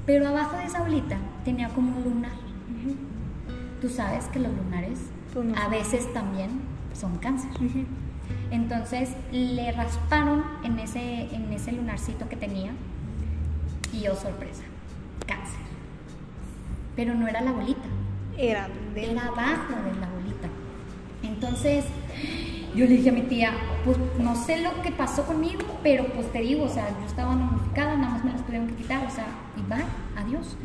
Pero 0.08 0.28
abajo 0.30 0.58
de 0.58 0.64
esa 0.64 0.80
bolita 0.80 1.18
tenía 1.46 1.70
como 1.70 1.96
un 1.98 2.04
lunar. 2.04 2.32
Tú 3.82 3.90
sabes 3.90 4.26
que 4.26 4.40
los 4.40 4.52
lunares 4.56 4.98
Pues 5.34 5.46
no. 5.46 5.56
a 5.56 5.68
veces 5.68 6.12
también 6.14 6.50
son 7.00 7.18
cáncer. 7.18 7.52
Entonces 8.52 9.12
le 9.32 9.72
rasparon 9.74 10.44
en 10.64 10.80
ese, 10.80 11.34
en 11.36 11.52
ese 11.54 11.74
lunarcito 11.74 12.28
que 12.28 12.36
tenía 12.38 12.72
y 13.94 14.08
oh 14.08 14.16
sorpresa, 14.16 14.64
cáncer. 15.28 15.60
Pero 16.96 17.14
no 17.14 17.28
era 17.28 17.42
la 17.42 17.52
bolita, 17.52 17.88
Era 18.38 18.70
de 18.96 19.12
era 19.12 19.28
abajo 19.28 19.74
de 19.86 20.00
la 20.00 20.08
bolita. 20.08 20.48
Entonces 21.22 21.86
yo 22.76 22.86
le 22.86 22.92
dije 22.92 23.10
a 23.10 23.14
mi 23.14 23.24
tía, 23.24 23.52
pues 23.84 23.98
no 24.20 24.36
sé 24.36 24.62
lo 24.62 24.82
que 24.82 24.92
pasó 24.92 25.26
conmigo, 25.26 25.60
pero 25.84 26.06
pues 26.14 26.32
te 26.32 26.40
digo, 26.40 26.64
o 26.64 26.70
sea, 26.70 26.90
yo 26.90 27.06
estaba 27.06 27.36
momificada, 27.36 27.96
nada 27.98 28.14
más 28.14 28.24
me 28.26 28.32
las 28.32 28.46
tuvieron 28.46 28.68
que 28.68 28.76
quitar, 28.76 29.06
o 29.06 29.10
sea, 29.12 29.26
va, 29.72 29.80
adiós. 30.16 30.58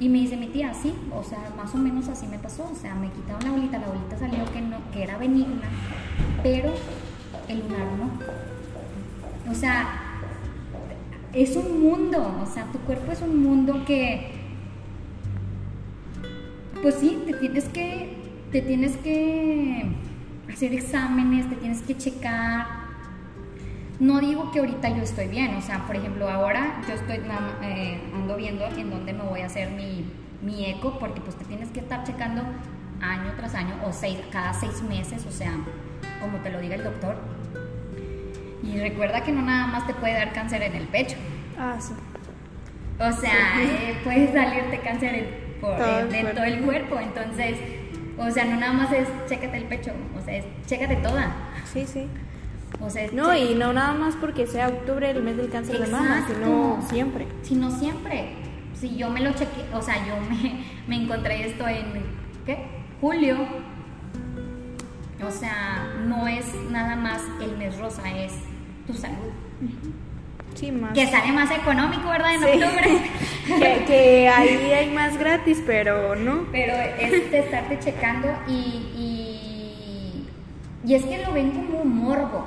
Y 0.00 0.08
me 0.08 0.18
dice 0.18 0.36
mi 0.36 0.48
tía, 0.48 0.74
sí, 0.74 0.92
o 1.12 1.22
sea, 1.22 1.38
más 1.56 1.74
o 1.74 1.78
menos 1.78 2.08
así 2.08 2.26
me 2.26 2.38
pasó, 2.38 2.68
o 2.70 2.74
sea, 2.74 2.94
me 2.94 3.10
quitaron 3.10 3.44
la 3.44 3.50
bolita, 3.52 3.78
la 3.78 3.86
bolita 3.86 4.18
salió 4.18 4.44
que, 4.52 4.60
no, 4.60 4.78
que 4.92 5.04
era 5.04 5.16
benigna, 5.18 5.68
pero 6.42 6.72
el 7.48 7.60
lunar 7.60 7.86
no. 7.98 9.50
O 9.50 9.54
sea, 9.54 10.20
es 11.32 11.56
un 11.56 11.80
mundo, 11.80 12.40
o 12.42 12.46
sea, 12.46 12.64
tu 12.72 12.78
cuerpo 12.80 13.12
es 13.12 13.22
un 13.22 13.42
mundo 13.42 13.84
que, 13.86 14.32
pues 16.82 16.96
sí, 16.96 17.22
te 17.26 17.34
tienes 17.34 17.64
que, 17.66 18.16
te 18.50 18.62
tienes 18.62 18.96
que 18.96 19.86
hacer 20.52 20.72
exámenes, 20.74 21.48
te 21.48 21.56
tienes 21.56 21.82
que 21.82 21.96
checar. 21.96 22.83
No 24.00 24.20
digo 24.20 24.50
que 24.50 24.58
ahorita 24.58 24.88
yo 24.88 25.02
estoy 25.02 25.28
bien, 25.28 25.54
o 25.54 25.62
sea, 25.62 25.86
por 25.86 25.94
ejemplo, 25.96 26.28
ahora 26.28 26.80
yo 26.88 26.94
estoy 26.94 27.20
eh, 27.62 28.00
ando 28.12 28.36
viendo 28.36 28.66
en 28.66 28.90
dónde 28.90 29.12
me 29.12 29.22
voy 29.22 29.40
a 29.40 29.46
hacer 29.46 29.70
mi, 29.70 30.04
mi 30.42 30.66
eco, 30.66 30.98
porque 30.98 31.20
pues 31.20 31.36
te 31.36 31.44
tienes 31.44 31.68
que 31.70 31.80
estar 31.80 32.02
checando 32.04 32.42
año 33.00 33.32
tras 33.36 33.54
año 33.54 33.74
o 33.86 33.92
seis, 33.92 34.18
cada 34.32 34.52
seis 34.52 34.82
meses, 34.82 35.24
o 35.26 35.30
sea, 35.30 35.52
como 36.20 36.38
te 36.38 36.50
lo 36.50 36.60
diga 36.60 36.74
el 36.74 36.82
doctor. 36.84 37.16
Y 38.64 38.78
recuerda 38.80 39.22
que 39.22 39.30
no 39.30 39.42
nada 39.42 39.66
más 39.68 39.86
te 39.86 39.94
puede 39.94 40.14
dar 40.14 40.32
cáncer 40.32 40.62
en 40.62 40.74
el 40.74 40.88
pecho, 40.88 41.16
Ah, 41.56 41.76
sí. 41.78 41.92
o 42.98 43.12
sea, 43.12 43.62
eh, 43.62 43.96
puede 44.02 44.32
salirte 44.32 44.80
cáncer 44.80 45.14
en, 45.14 45.60
por, 45.60 45.76
Todo 45.76 46.06
de 46.08 46.20
cuerpo. 46.20 46.30
todo 46.34 46.44
el 46.44 46.60
cuerpo, 46.62 46.98
entonces, 46.98 47.56
o 48.18 48.30
sea, 48.30 48.44
no 48.46 48.56
nada 48.56 48.72
más 48.72 48.92
es 48.92 49.06
chécate 49.28 49.56
el 49.58 49.64
pecho, 49.64 49.92
o 50.18 50.24
sea, 50.24 50.34
es 50.36 50.44
chécate 50.66 50.96
toda. 50.96 51.32
Sí, 51.72 51.86
sí. 51.86 52.08
O 52.80 52.90
sea, 52.90 53.04
es 53.04 53.12
No, 53.12 53.32
che- 53.32 53.52
y 53.52 53.54
no 53.54 53.72
nada 53.72 53.94
más 53.94 54.14
porque 54.16 54.46
sea 54.46 54.68
octubre 54.68 55.10
el 55.10 55.22
mes 55.22 55.36
del 55.36 55.48
cáncer 55.50 55.78
de 55.80 55.86
mama, 55.86 56.18
Exacto. 56.20 56.34
sino 56.44 56.82
siempre. 56.88 57.26
sino 57.42 57.70
siempre. 57.70 58.28
Si 58.74 58.96
yo 58.96 59.08
me 59.10 59.20
lo 59.20 59.32
chequé, 59.32 59.64
o 59.72 59.80
sea, 59.80 59.96
yo 60.06 60.14
me, 60.28 60.64
me 60.86 61.02
encontré 61.04 61.46
esto 61.46 61.66
en, 61.66 61.84
¿qué? 62.44 62.58
Julio. 63.00 63.36
O 65.26 65.30
sea, 65.30 65.86
no 66.06 66.26
es 66.28 66.44
nada 66.70 66.96
más 66.96 67.22
el 67.40 67.56
mes 67.56 67.78
rosa, 67.78 68.02
es 68.18 68.32
tu 68.86 68.92
salud. 68.92 69.32
Sí, 70.54 70.70
más. 70.70 70.92
Que 70.92 71.06
sale 71.06 71.32
más 71.32 71.50
económico, 71.50 72.08
¿verdad? 72.08 72.34
En 72.34 72.40
Sí. 72.40 72.62
octubre. 72.62 73.10
que, 73.46 73.84
que 73.86 74.28
ahí 74.28 74.72
hay 74.72 74.90
más 74.90 75.16
gratis, 75.18 75.62
pero 75.66 76.14
no. 76.14 76.44
Pero 76.52 76.74
es 76.74 77.30
de 77.30 77.38
estarte 77.38 77.78
checando 77.78 78.28
y, 78.46 78.52
y, 78.94 80.28
y 80.84 80.94
es 80.94 81.04
que 81.04 81.24
lo 81.24 81.32
ven 81.32 81.50
como 81.52 81.84
morbo. 81.84 82.44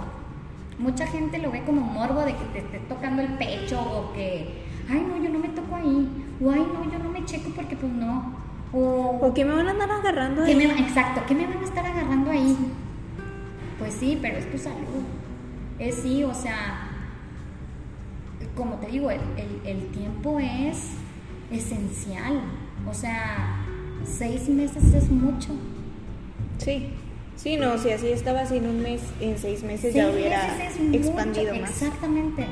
Mucha 0.80 1.08
gente 1.08 1.40
lo 1.40 1.52
ve 1.52 1.64
como 1.64 1.82
morbo 1.82 2.22
de 2.22 2.34
que 2.36 2.46
te 2.54 2.60
esté 2.60 2.80
tocando 2.88 3.22
el 3.22 3.30
pecho 3.34 3.82
o 3.82 4.14
que, 4.14 4.64
ay 4.90 5.06
no, 5.08 5.22
yo 5.24 5.30
no 5.32 5.40
me 5.40 5.50
toco 5.50 5.76
ahí. 5.76 6.08
O 6.42 6.52
ay 6.52 6.66
no, 6.72 6.92
yo 6.92 7.00
no 7.00 7.10
me 7.10 7.26
checo 7.26 7.50
porque 7.56 7.76
pues 7.76 7.92
no. 7.92 8.34
O, 8.74 9.20
O 9.22 9.34
que 9.34 9.44
me 9.46 9.54
van 9.56 9.68
a 9.68 9.72
andar 9.72 9.90
agarrando 9.90 10.44
¿qué 10.46 10.52
ahí. 10.52 10.58
me- 10.58 10.80
exacto, 10.80 11.22
¿qué 11.28 11.34
me 11.34 11.48
van 11.48 11.58
a 11.58 11.64
estar 11.64 11.86
agarrando 11.86 12.30
ahí? 12.32 12.56
Pues 13.80 13.94
sí, 13.94 14.20
pero 14.22 14.38
es 14.38 14.52
tu 14.52 14.58
salud. 14.58 15.04
Es 15.80 15.96
sí, 15.96 16.24
o 16.24 16.34
sea, 16.34 16.90
como 18.56 18.76
te 18.76 18.88
digo, 18.88 19.10
el, 19.10 19.22
el- 19.38 19.62
el 19.68 19.88
tiempo 19.88 20.40
es 20.40 20.92
esencial. 21.52 22.42
O 22.90 22.94
sea, 22.94 23.64
seis 24.04 24.48
meses 24.50 24.94
es 24.94 25.10
mucho. 25.10 25.50
Sí. 26.60 26.90
Sí, 27.38 27.56
no, 27.56 27.78
si 27.78 27.92
así 27.92 28.08
estabas 28.08 28.52
en 28.52 28.68
un 28.68 28.82
mes, 28.82 29.02
en 29.22 29.38
seis 29.38 29.64
meses 29.64 29.94
ya 29.94 30.10
hubiera 30.10 30.42
meses 30.58 30.74
es 30.76 30.80
mucho, 30.82 30.98
expandido 30.98 31.56
más. 31.56 31.70
Exactamente. 31.70 32.46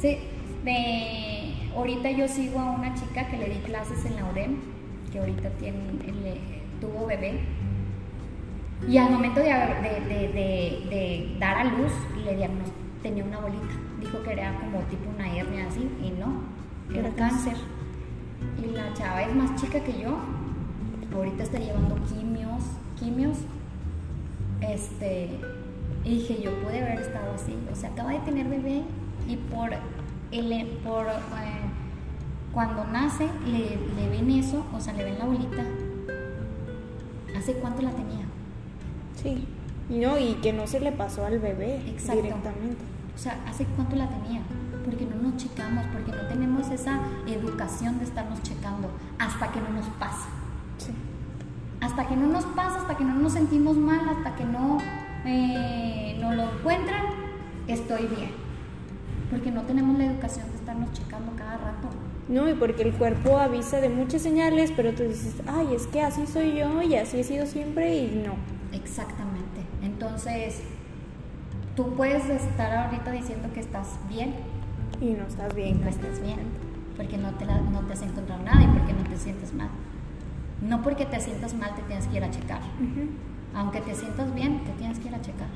Sí, 0.00 0.18
de, 0.64 1.54
ahorita 1.74 2.10
yo 2.10 2.28
sigo 2.28 2.60
a 2.60 2.70
una 2.70 2.94
chica 2.94 3.26
que 3.28 3.38
le 3.38 3.48
di 3.48 3.56
clases 3.60 4.04
en 4.04 4.16
la 4.16 4.26
UDEM, 4.30 4.56
que 5.10 5.18
ahorita 5.20 5.48
tiene, 5.58 5.78
le- 6.22 6.60
tuvo 6.80 7.06
bebé. 7.06 7.40
Y 8.88 8.96
al 8.98 9.10
momento 9.10 9.40
de, 9.40 11.36
dar 11.38 11.56
a 11.56 11.64
luz, 11.64 11.92
le 12.24 12.36
diagnosticaron, 12.36 12.80
tenía 13.02 13.24
una 13.24 13.38
bolita. 13.40 13.74
Dijo 14.00 14.22
que 14.22 14.32
era 14.32 14.54
como 14.60 14.78
tipo 14.90 15.10
una 15.14 15.34
hernia 15.34 15.66
así, 15.66 15.88
y 16.02 16.10
no, 16.10 16.42
era 16.90 17.08
Era 17.08 17.16
cáncer. 17.16 17.56
Y 18.62 18.66
la 18.74 18.92
chava 18.94 19.22
es 19.22 19.34
más 19.34 19.60
chica 19.60 19.80
que 19.80 19.98
yo. 20.00 20.18
Ahorita 21.14 21.42
está 21.42 21.58
llevando 21.58 21.96
quimios, 22.06 22.62
quimios. 22.98 23.38
Este, 24.60 25.30
y 26.04 26.10
dije, 26.10 26.42
yo 26.42 26.52
pude 26.62 26.80
haber 26.80 27.00
estado 27.00 27.34
así. 27.34 27.56
O 27.72 27.74
sea, 27.74 27.90
acaba 27.90 28.12
de 28.12 28.20
tener 28.20 28.48
bebé 28.48 28.82
y 29.28 29.36
por, 29.36 29.70
el, 30.32 30.66
por 30.84 31.06
eh, 31.06 31.60
cuando 32.52 32.84
nace 32.84 33.28
le, 33.46 33.76
le 33.94 34.08
ven 34.08 34.30
eso, 34.30 34.64
o 34.74 34.80
sea, 34.80 34.92
le 34.92 35.04
ven 35.04 35.18
la 35.18 35.24
bolita. 35.24 35.64
¿Hace 37.36 37.54
cuánto 37.54 37.82
la 37.82 37.90
tenía? 37.90 38.26
Sí. 39.22 39.46
No, 39.88 40.18
y 40.18 40.34
que 40.34 40.52
no 40.52 40.66
se 40.66 40.78
le 40.78 40.92
pasó 40.92 41.26
al 41.26 41.38
bebé 41.40 41.82
Exacto. 41.88 42.22
directamente. 42.22 42.84
O 43.14 43.18
sea, 43.18 43.40
¿hace 43.46 43.64
cuánto 43.76 43.96
la 43.96 44.08
tenía? 44.08 44.40
Porque 44.84 45.04
no 45.04 45.16
nos 45.16 45.36
checamos, 45.36 45.84
porque 45.92 46.12
no 46.12 46.26
tenemos 46.28 46.70
esa 46.70 47.00
educación 47.26 47.98
de 47.98 48.04
estarnos 48.04 48.42
checando 48.42 48.88
hasta 49.18 49.50
que 49.52 49.60
no 49.60 49.70
nos 49.70 49.86
pasa. 49.98 50.28
Hasta 51.80 52.06
que 52.06 52.16
no 52.16 52.26
nos 52.26 52.44
pasa, 52.44 52.80
hasta 52.80 52.96
que 52.96 53.04
no 53.04 53.14
nos 53.14 53.32
sentimos 53.32 53.76
mal, 53.76 54.00
hasta 54.08 54.34
que 54.36 54.44
no, 54.44 54.78
eh, 55.24 56.16
no 56.20 56.32
lo 56.34 56.44
encuentran, 56.52 57.02
estoy 57.66 58.06
bien. 58.06 58.30
Porque 59.30 59.50
no 59.50 59.62
tenemos 59.62 59.96
la 59.98 60.06
educación 60.06 60.48
de 60.50 60.56
estarnos 60.56 60.92
checando 60.92 61.32
cada 61.36 61.56
rato. 61.56 61.88
No, 62.28 62.48
y 62.48 62.54
porque 62.54 62.82
el 62.82 62.92
cuerpo 62.92 63.38
avisa 63.38 63.80
de 63.80 63.88
muchas 63.88 64.22
señales, 64.22 64.72
pero 64.76 64.92
tú 64.92 65.04
dices, 65.04 65.34
ay, 65.46 65.74
es 65.74 65.86
que 65.86 66.02
así 66.02 66.26
soy 66.26 66.56
yo 66.56 66.82
y 66.82 66.94
así 66.96 67.18
he 67.20 67.24
sido 67.24 67.46
siempre 67.46 67.96
y 67.96 68.22
no. 68.26 68.34
Exactamente. 68.76 69.60
Entonces, 69.82 70.60
tú 71.76 71.94
puedes 71.94 72.28
estar 72.28 72.72
ahorita 72.86 73.10
diciendo 73.12 73.48
que 73.54 73.60
estás 73.60 73.98
bien 74.08 74.34
Y 75.00 75.12
no 75.12 75.26
estás 75.26 75.52
y 75.52 75.56
bien. 75.56 75.80
no 75.82 75.88
estás 75.88 76.20
bien, 76.20 76.38
porque 76.96 77.16
no 77.18 77.30
te, 77.34 77.46
la- 77.46 77.60
no 77.62 77.80
te 77.80 77.94
has 77.94 78.02
encontrado 78.02 78.42
nada 78.42 78.62
y 78.62 78.66
porque 78.66 78.92
no 78.92 79.02
te 79.08 79.16
sientes 79.16 79.52
mal. 79.54 79.70
No 80.62 80.82
porque 80.82 81.06
te 81.06 81.20
sientas 81.20 81.54
mal 81.54 81.74
te 81.74 81.82
tienes 81.82 82.06
que 82.06 82.16
ir 82.16 82.24
a 82.24 82.30
checar. 82.30 82.60
Aunque 83.54 83.80
te 83.80 83.94
sientas 83.94 84.34
bien, 84.34 84.64
te 84.64 84.72
tienes 84.72 84.98
que 84.98 85.08
ir 85.08 85.14
a 85.14 85.20
checar. 85.20 85.48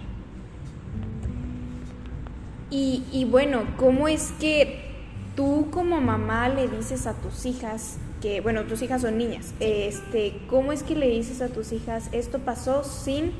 Y, 2.70 3.04
y 3.12 3.24
bueno, 3.24 3.62
¿cómo 3.76 4.08
es 4.08 4.32
que 4.40 4.94
tú 5.36 5.68
como 5.70 6.00
mamá 6.00 6.48
le 6.48 6.68
dices 6.68 7.06
a 7.06 7.14
tus 7.14 7.46
hijas 7.46 7.98
que, 8.20 8.40
bueno, 8.40 8.62
tus 8.62 8.80
hijas 8.82 9.02
son 9.02 9.18
niñas, 9.18 9.52
este, 9.60 10.40
¿cómo 10.48 10.72
es 10.72 10.82
que 10.82 10.94
le 10.94 11.08
dices 11.08 11.42
a 11.42 11.48
tus 11.48 11.72
hijas 11.72 12.08
esto 12.12 12.38
pasó 12.38 12.82
sin 12.82 13.32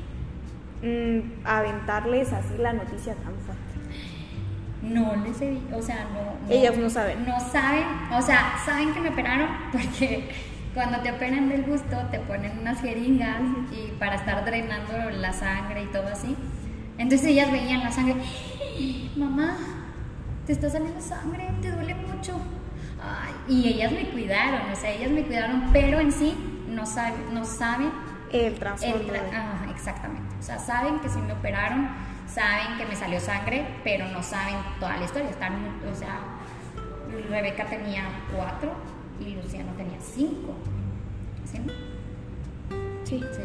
mm, 0.83 1.43
aventarles 1.43 2.31
así 2.31 2.55
la 2.59 2.73
noticia 2.73 3.15
tan 3.15 3.33
fuerte? 3.39 3.63
No 4.83 5.15
les 5.25 5.41
he 5.41 5.57
o 5.73 5.81
sea, 5.81 6.05
no, 6.13 6.53
Ellas 6.53 6.77
no 6.77 6.89
saben. 6.89 7.25
No 7.25 7.39
saben, 7.39 7.85
o 8.13 8.21
sea, 8.21 8.59
saben 8.63 8.93
que 8.93 8.99
me 8.99 9.09
operaron 9.09 9.49
porque 9.71 10.29
cuando 10.75 10.99
te 10.99 11.11
operan 11.11 11.49
del 11.49 11.63
gusto 11.63 11.97
te 12.11 12.19
ponen 12.19 12.59
unas 12.59 12.79
jeringas 12.81 13.39
y 13.71 13.91
para 13.97 14.15
estar 14.15 14.45
drenando 14.45 15.09
la 15.09 15.33
sangre 15.33 15.83
y 15.83 15.87
todo 15.87 16.07
así. 16.07 16.35
Entonces 16.99 17.27
ellas 17.29 17.51
veían 17.51 17.79
la 17.83 17.91
sangre, 17.91 18.15
mamá, 19.15 19.55
te 20.45 20.51
está 20.53 20.69
saliendo 20.69 21.01
sangre, 21.01 21.49
te 21.61 21.71
duele 21.71 21.95
mucho. 21.95 22.37
Ay, 23.01 23.33
y 23.55 23.67
ellas 23.69 23.91
me 23.91 24.09
cuidaron, 24.09 24.69
o 24.71 24.75
sea, 24.75 24.91
ellas 24.91 25.09
me 25.11 25.23
cuidaron, 25.23 25.69
pero 25.73 25.99
en 25.99 26.11
sí 26.11 26.35
no 26.69 26.85
saben, 26.85 27.33
no 27.33 27.43
saben 27.45 27.91
El 28.31 28.45
el 28.53 28.55
trasfondo. 28.59 29.13
tra- 29.13 29.29
ajá, 29.29 29.71
exactamente. 29.71 30.35
O 30.39 30.43
sea, 30.43 30.59
saben 30.59 30.99
que 30.99 31.09
sí 31.09 31.19
me 31.19 31.33
operaron, 31.33 31.87
saben 32.27 32.77
que 32.77 32.85
me 32.85 32.95
salió 32.95 33.19
sangre, 33.19 33.65
pero 33.83 34.07
no 34.09 34.21
saben 34.23 34.55
toda 34.79 34.97
la 34.97 35.05
historia. 35.05 35.29
Están, 35.29 35.53
o 35.91 35.95
sea, 35.95 36.19
Rebeca 37.29 37.65
tenía 37.65 38.03
cuatro 38.35 38.73
y 39.19 39.35
Luciano 39.35 39.71
tenía 39.77 39.99
cinco. 39.99 40.53
¿Sí? 41.45 41.59
Sí. 43.03 43.19
Sí. 43.31 43.41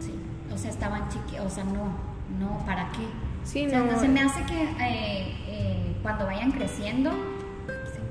Sí. 0.00 0.14
O 0.52 0.58
sea, 0.58 0.70
estaban 0.70 1.08
chiquitos, 1.08 1.46
o 1.46 1.50
sea, 1.50 1.64
no, 1.64 1.94
no, 2.38 2.64
¿para 2.66 2.90
qué? 2.92 3.06
Sí, 3.44 3.66
O 3.66 3.70
sea, 3.70 3.80
no. 3.80 3.98
se 3.98 4.08
me 4.08 4.20
hace 4.20 4.42
que 4.44 4.62
eh, 4.62 5.34
eh, 5.48 5.96
cuando 6.02 6.26
vayan 6.26 6.50
creciendo, 6.52 7.12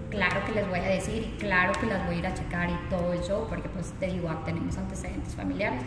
claro 0.09 0.43
que 0.45 0.53
les 0.53 0.67
voy 0.67 0.79
a 0.79 0.87
decir 0.87 1.33
y 1.35 1.39
claro 1.39 1.73
que 1.79 1.85
las 1.85 2.05
voy 2.05 2.15
a 2.15 2.19
ir 2.19 2.27
a 2.27 2.33
checar 2.33 2.69
y 2.69 2.89
todo 2.89 3.13
el 3.13 3.21
show, 3.21 3.45
porque 3.47 3.69
pues 3.69 3.93
te 3.99 4.07
digo, 4.07 4.29
tenemos 4.45 4.77
antecedentes 4.77 5.35
familiares 5.35 5.81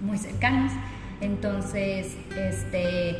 muy 0.00 0.18
cercanos. 0.18 0.72
Entonces, 1.20 2.16
este, 2.36 3.16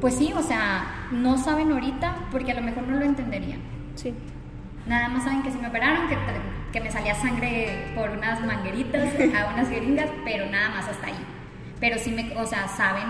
pues 0.00 0.16
sí, 0.16 0.32
o 0.34 0.42
sea, 0.42 1.08
no 1.12 1.38
saben 1.38 1.70
ahorita 1.70 2.28
porque 2.32 2.50
a 2.52 2.54
lo 2.54 2.62
mejor 2.62 2.82
no 2.88 2.98
lo 2.98 3.04
entenderían. 3.04 3.60
Sí. 3.94 4.12
Nada 4.88 5.08
más 5.08 5.24
saben 5.24 5.42
que 5.42 5.50
se 5.50 5.58
me 5.58 5.68
operaron, 5.68 6.08
que, 6.08 6.16
que 6.72 6.80
me 6.80 6.90
salía 6.90 7.14
sangre 7.14 7.92
por 7.94 8.08
unas 8.10 8.44
mangueritas 8.44 9.12
a 9.34 9.52
unas 9.54 9.68
jeringas, 9.68 10.08
pero 10.24 10.46
nada 10.46 10.70
más 10.70 10.88
hasta 10.88 11.08
ahí. 11.08 11.26
Pero 11.78 11.98
sí 11.98 12.10
me, 12.10 12.34
o 12.38 12.46
sea, 12.46 12.66
saben, 12.68 13.04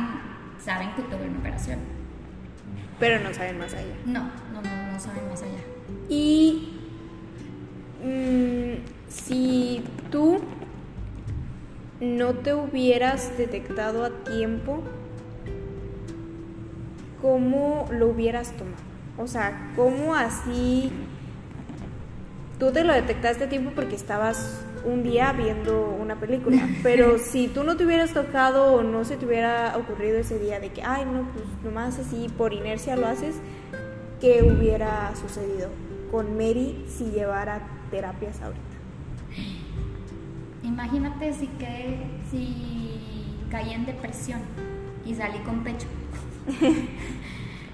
saben 0.58 0.90
que 0.94 1.02
tuve 1.02 1.28
una 1.28 1.38
operación. 1.38 1.78
Pero 2.98 3.22
no 3.22 3.32
saben 3.32 3.58
más 3.58 3.72
allá. 3.74 3.94
No, 4.04 4.24
no, 4.52 4.60
no, 4.60 4.92
no 4.92 4.98
saben 4.98 5.28
más 5.28 5.40
allá. 5.42 5.60
Y 6.08 6.74
mm, 8.04 9.08
si 9.08 9.84
tú 10.10 10.40
no 12.00 12.34
te 12.34 12.54
hubieras 12.54 13.38
detectado 13.38 14.04
a 14.04 14.10
tiempo, 14.24 14.82
¿cómo 17.22 17.88
lo 17.92 18.08
hubieras 18.08 18.52
tomado? 18.56 18.76
O 19.16 19.28
sea, 19.28 19.72
¿cómo 19.76 20.14
así 20.14 20.92
tú 22.58 22.72
te 22.72 22.84
lo 22.84 22.92
detectaste 22.92 23.44
a 23.44 23.48
tiempo 23.48 23.70
porque 23.74 23.94
estabas 23.94 24.60
un 24.84 25.02
día 25.02 25.32
viendo 25.32 25.96
una 26.00 26.16
película? 26.16 26.68
Pero 26.82 27.18
si 27.18 27.48
tú 27.48 27.64
no 27.64 27.76
te 27.76 27.84
hubieras 27.84 28.12
tocado 28.12 28.74
o 28.74 28.82
no 28.82 29.04
se 29.04 29.16
te 29.16 29.26
hubiera 29.26 29.76
ocurrido 29.76 30.18
ese 30.18 30.38
día 30.38 30.60
de 30.60 30.70
que, 30.70 30.82
ay, 30.82 31.04
no, 31.04 31.28
pues 31.32 31.44
nomás 31.64 31.98
así 31.98 32.28
por 32.36 32.52
inercia 32.52 32.96
lo 32.96 33.06
haces, 33.06 33.36
¿qué 34.20 34.42
hubiera 34.42 35.14
sucedido 35.16 35.68
con 36.10 36.36
Mary 36.36 36.84
si 36.88 37.04
llevara 37.10 37.60
terapias 37.90 38.40
ahorita? 38.40 38.62
Imagínate 40.62 41.32
si 41.32 41.46
que 41.46 41.98
si 42.30 43.36
caí 43.50 43.72
en 43.72 43.86
depresión 43.86 44.40
y 45.04 45.14
salí 45.14 45.38
con 45.40 45.64
pecho. 45.64 45.86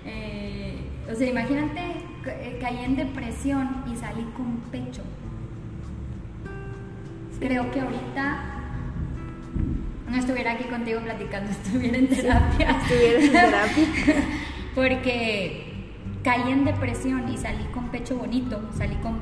Eh, 0.07 0.77
o 1.11 1.15
sea, 1.15 1.31
imagínate 1.31 1.81
caí 2.61 2.85
en 2.85 2.97
depresión 2.97 3.85
y 3.93 3.97
salí 3.97 4.23
con 4.37 4.57
pecho. 4.71 5.03
Creo 7.39 7.71
que 7.71 7.81
ahorita 7.81 8.55
no 10.09 10.17
estuviera 10.17 10.53
aquí 10.53 10.65
contigo 10.65 11.01
platicando, 11.01 11.51
estuviera 11.53 11.99
en 11.99 12.09
terapia. 12.09 12.71
Estuvieras 12.71 13.25
en 13.25 13.33
terapia. 13.33 13.87
Porque 14.75 15.73
caí 16.23 16.51
en 16.51 16.65
depresión 16.65 17.29
y 17.29 17.37
salí 17.37 17.65
con 17.73 17.89
pecho 17.89 18.17
bonito, 18.17 18.61
salí 18.77 18.95
con... 18.97 19.19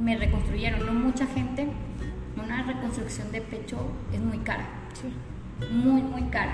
Me 0.00 0.16
reconstruyeron, 0.16 0.84
no 0.86 0.92
mucha 0.92 1.26
gente. 1.26 1.66
Una 2.36 2.62
reconstrucción 2.62 3.30
de 3.32 3.40
pecho 3.40 3.78
es 4.12 4.20
muy 4.20 4.38
cara, 4.38 4.64
Sí. 4.94 5.12
muy, 5.72 6.02
muy 6.02 6.22
cara. 6.30 6.52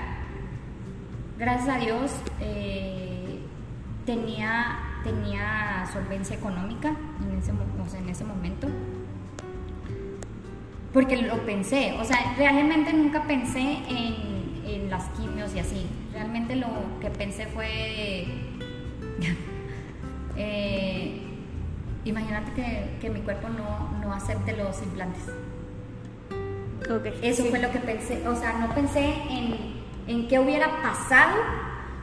Gracias 1.37 1.75
a 1.75 1.79
Dios 1.79 2.11
eh, 2.39 3.39
tenía, 4.05 4.79
tenía 5.05 5.85
solvencia 5.93 6.35
económica 6.35 6.89
en 7.21 7.37
ese, 7.37 7.51
o 7.51 7.87
sea, 7.89 7.99
en 7.99 8.09
ese 8.09 8.25
momento. 8.25 8.67
Porque 10.91 11.17
lo 11.17 11.45
pensé, 11.45 11.93
o 11.99 12.03
sea, 12.03 12.17
realmente 12.37 12.91
nunca 12.93 13.23
pensé 13.23 13.59
en, 13.89 14.61
en 14.65 14.89
las 14.89 15.05
quimios 15.09 15.53
y 15.55 15.59
así. 15.59 15.85
Realmente 16.11 16.55
lo 16.55 16.67
que 17.01 17.09
pensé 17.11 17.45
fue. 17.47 18.25
eh, 20.37 21.21
imagínate 22.05 22.51
que, 22.53 22.97
que 23.01 23.09
mi 23.09 23.19
cuerpo 23.21 23.49
no, 23.49 23.91
no 24.01 24.13
acepte 24.13 24.55
los 24.57 24.81
implantes. 24.81 25.23
Ok. 26.89 27.07
Eso 27.21 27.43
Sí. 27.43 27.49
fue 27.49 27.59
lo 27.59 27.71
que 27.71 27.79
pensé. 27.79 28.27
O 28.27 28.35
sea, 28.35 28.53
no 28.59 28.73
pensé 28.73 29.15
en, 29.29 29.55
en 30.07 30.27
qué 30.27 30.39
hubiera 30.39 30.81
pasado 30.81 31.35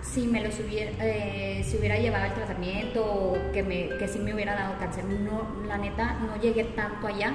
si 0.02 0.26
me 0.26 0.42
los 0.42 0.58
hubiera, 0.60 0.92
eh, 1.00 1.64
si 1.64 1.78
hubiera 1.78 1.96
llevado 1.96 2.26
el 2.26 2.34
tratamiento 2.34 3.04
o 3.04 3.52
que, 3.52 3.62
me, 3.62 3.88
que 3.98 4.08
si 4.08 4.18
me 4.18 4.34
hubiera 4.34 4.54
dado 4.54 4.78
cáncer. 4.78 5.04
No, 5.04 5.64
la 5.66 5.78
neta, 5.78 6.18
no 6.20 6.40
llegué 6.40 6.64
tanto 6.64 7.06
allá. 7.06 7.32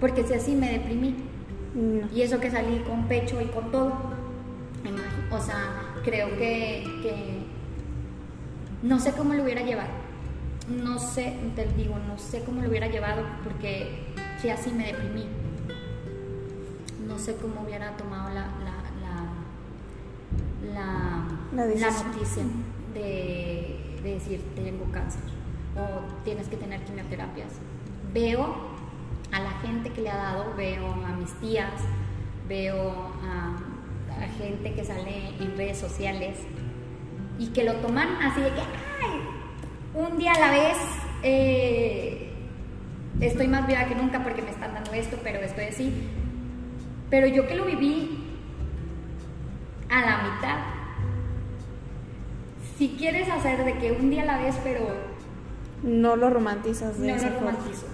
Porque 0.00 0.24
si 0.24 0.34
así 0.34 0.54
me 0.54 0.70
deprimí. 0.70 1.16
No. 1.74 2.08
Y 2.14 2.22
eso 2.22 2.40
que 2.40 2.50
salí 2.50 2.78
con 2.80 3.06
pecho 3.08 3.40
y 3.40 3.46
con 3.46 3.70
todo. 3.70 3.92
O 5.30 5.40
sea, 5.40 5.92
creo 6.04 6.28
que, 6.38 6.84
que 7.02 7.42
no 8.82 8.98
sé 8.98 9.12
cómo 9.12 9.34
lo 9.34 9.42
hubiera 9.42 9.62
llevado. 9.62 9.90
No 10.68 10.98
sé, 10.98 11.34
te 11.56 11.66
digo, 11.76 11.96
no 12.06 12.18
sé 12.18 12.42
cómo 12.44 12.62
lo 12.62 12.68
hubiera 12.68 12.86
llevado 12.86 13.22
porque 13.42 14.04
si 14.40 14.50
así 14.50 14.70
me 14.70 14.86
deprimí. 14.86 15.26
No 17.06 17.18
sé 17.18 17.36
cómo 17.36 17.62
hubiera 17.62 17.96
tomado 17.96 18.28
la, 18.28 18.46
la, 18.64 18.74
la, 19.02 20.74
la, 20.74 21.17
La 21.54 21.64
la 21.64 21.90
noticia 21.90 22.44
de, 22.94 23.98
de 24.02 24.14
decir 24.14 24.42
tengo 24.54 24.84
cáncer 24.92 25.22
o 25.76 26.22
tienes 26.24 26.48
que 26.48 26.56
tener 26.56 26.84
quimioterapias. 26.84 27.52
Veo 28.12 28.54
a 29.32 29.40
la 29.40 29.50
gente 29.62 29.90
que 29.90 30.02
le 30.02 30.10
ha 30.10 30.16
dado, 30.16 30.54
veo 30.56 30.86
a 30.86 31.16
mis 31.16 31.32
tías, 31.34 31.72
veo 32.48 33.12
a, 33.22 33.56
a 34.10 34.28
gente 34.38 34.74
que 34.74 34.84
sale 34.84 35.28
en 35.38 35.56
redes 35.56 35.78
sociales 35.78 36.38
y 37.38 37.48
que 37.48 37.64
lo 37.64 37.74
toman 37.76 38.08
así 38.22 38.40
de 38.40 38.50
que, 38.50 38.60
ay, 38.60 39.20
un 39.94 40.18
día 40.18 40.32
a 40.32 40.40
la 40.40 40.50
vez 40.50 40.76
eh, 41.22 42.32
estoy 43.20 43.48
más 43.48 43.66
viva 43.66 43.84
que 43.84 43.94
nunca 43.94 44.22
porque 44.22 44.42
me 44.42 44.50
están 44.50 44.74
dando 44.74 44.92
esto, 44.92 45.18
pero 45.22 45.38
estoy 45.38 45.64
así. 45.64 45.92
Pero 47.10 47.26
yo 47.26 47.46
que 47.46 47.54
lo 47.54 47.64
viví 47.64 48.24
a 49.88 50.00
la 50.00 50.22
mitad, 50.22 50.58
si 52.78 52.90
quieres 52.90 53.28
hacer 53.28 53.64
de 53.64 53.76
que 53.78 53.92
un 53.92 54.08
día 54.08 54.24
la 54.24 54.38
ves, 54.38 54.54
pero... 54.64 54.86
No 55.82 56.16
lo 56.16 56.30
romantizas 56.30 56.98
de 56.98 57.08
No 57.08 57.14
esa 57.16 57.28
lo 57.30 57.34
forma. 57.36 57.50
romantizo. 57.52 57.86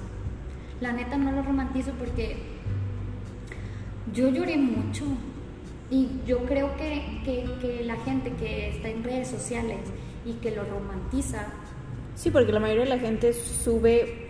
La 0.81 0.93
neta 0.93 1.17
no 1.17 1.33
lo 1.33 1.43
romantizo 1.43 1.93
porque 1.99 2.37
yo 4.13 4.29
lloré 4.29 4.57
mucho. 4.57 5.05
Y 5.91 6.09
yo 6.27 6.39
creo 6.47 6.77
que, 6.77 7.21
que- 7.25 7.47
que 7.61 7.85
la 7.85 7.97
gente 7.97 8.33
que 8.33 8.71
está 8.71 8.89
en 8.89 9.05
redes 9.05 9.29
sociales 9.29 9.79
y 10.25 10.35
que 10.35 10.51
lo 10.51 10.65
romantiza, 10.65 11.47
Sí, 12.17 12.31
porque 12.31 12.53
la 12.53 12.61
mayoría 12.61 12.85
de 12.85 12.91
la 12.91 12.99
gente 12.99 13.33
sube 13.33 14.24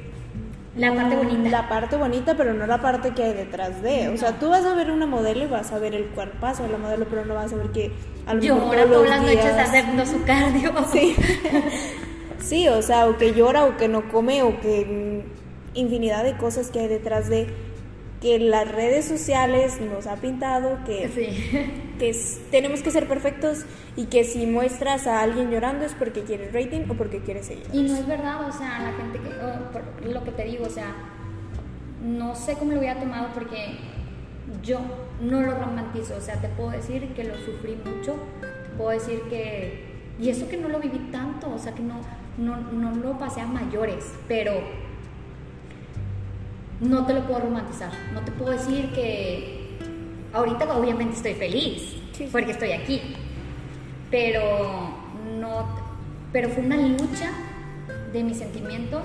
la 0.76 0.94
parte 0.94 1.16
bonita. 1.16 1.50
La 1.50 1.68
parte 1.68 1.96
bonita, 1.96 2.36
pero 2.36 2.54
no 2.54 2.66
la 2.66 2.80
parte 2.80 3.12
que 3.12 3.22
hay 3.22 3.32
detrás 3.32 3.82
de. 3.82 4.08
O 4.08 4.16
sea, 4.16 4.38
tú 4.38 4.48
vas 4.48 4.64
a 4.64 4.74
ver 4.74 4.90
una 4.90 5.06
modelo 5.06 5.44
y 5.44 5.46
vas 5.46 5.72
a 5.72 5.78
ver 5.78 5.94
el 5.94 6.06
cuerpazo 6.06 6.64
de 6.64 6.70
la 6.70 6.78
modelo, 6.78 7.06
pero 7.08 7.24
no 7.24 7.34
vas 7.34 7.52
a 7.52 7.56
ver 7.56 7.68
que 7.68 7.92
a 8.26 8.34
lo 8.34 8.42
mejor 8.42 8.76
Llora 8.76 8.86
todas 8.86 9.08
las 9.08 9.22
noches 9.22 9.58
haciendo 9.58 10.06
su 10.06 10.22
cardio. 10.24 10.72
Sí. 10.92 11.16
sí, 12.40 12.68
o 12.68 12.82
sea, 12.82 13.08
o 13.08 13.16
que 13.16 13.32
llora 13.32 13.64
o 13.64 13.76
que 13.76 13.88
no 13.88 14.08
come 14.10 14.42
o 14.42 14.60
que 14.60 15.24
infinidad 15.74 16.24
de 16.24 16.36
cosas 16.36 16.70
que 16.70 16.80
hay 16.80 16.88
detrás 16.88 17.28
de 17.28 17.46
que 18.20 18.38
las 18.38 18.70
redes 18.70 19.04
sociales 19.04 19.80
nos 19.80 20.06
ha 20.06 20.16
pintado 20.16 20.78
que, 20.86 21.08
Sí. 21.08 21.83
Que 21.98 22.10
es- 22.10 22.40
tenemos 22.50 22.82
que 22.82 22.90
ser 22.90 23.06
perfectos 23.08 23.64
y 23.96 24.06
que 24.06 24.24
si 24.24 24.46
muestras 24.46 25.06
a 25.06 25.20
alguien 25.22 25.50
llorando 25.50 25.84
es 25.84 25.92
porque 25.94 26.22
quieres 26.22 26.52
rating 26.52 26.82
o 26.90 26.94
porque 26.94 27.20
quieres 27.20 27.46
seguir. 27.46 27.66
Y 27.72 27.82
no 27.82 27.96
es 27.96 28.06
verdad, 28.06 28.48
o 28.48 28.52
sea, 28.52 28.80
la 28.82 28.92
gente 28.92 29.18
que, 29.20 29.28
oh, 29.28 30.12
lo 30.12 30.24
que 30.24 30.30
te 30.32 30.44
digo, 30.44 30.64
o 30.66 30.70
sea, 30.70 30.94
no 32.04 32.34
sé 32.34 32.54
cómo 32.54 32.72
lo 32.72 32.78
hubiera 32.80 32.98
tomado 33.00 33.28
porque 33.32 33.76
yo 34.62 34.80
no 35.22 35.40
lo 35.40 35.52
romantizo, 35.58 36.16
o 36.16 36.20
sea, 36.20 36.40
te 36.40 36.48
puedo 36.48 36.70
decir 36.70 37.08
que 37.14 37.24
lo 37.24 37.34
sufrí 37.38 37.76
mucho, 37.84 38.16
te 38.40 38.76
puedo 38.76 38.90
decir 38.90 39.20
que, 39.30 39.84
y 40.20 40.28
eso 40.28 40.48
que 40.48 40.56
no 40.56 40.68
lo 40.68 40.80
viví 40.80 40.98
tanto, 41.10 41.52
o 41.54 41.58
sea, 41.58 41.74
que 41.74 41.82
no, 41.82 42.00
no, 42.36 42.56
no 42.72 42.94
lo 42.96 43.18
pasé 43.18 43.40
a 43.40 43.46
mayores, 43.46 44.04
pero 44.28 44.52
no 46.80 47.06
te 47.06 47.14
lo 47.14 47.26
puedo 47.26 47.40
romantizar, 47.40 47.90
no 48.12 48.20
te 48.20 48.32
puedo 48.32 48.50
decir 48.52 48.90
que 48.92 49.53
ahorita 50.34 50.76
obviamente 50.76 51.16
estoy 51.16 51.34
feliz, 51.34 51.96
Sí. 52.12 52.28
porque 52.30 52.52
estoy 52.52 52.72
aquí, 52.72 53.00
pero 54.10 54.90
no 55.40 55.66
pero 56.32 56.48
fue 56.48 56.64
una 56.64 56.76
lucha 56.76 57.30
de 58.12 58.22
mis 58.24 58.38
sentimientos 58.38 59.02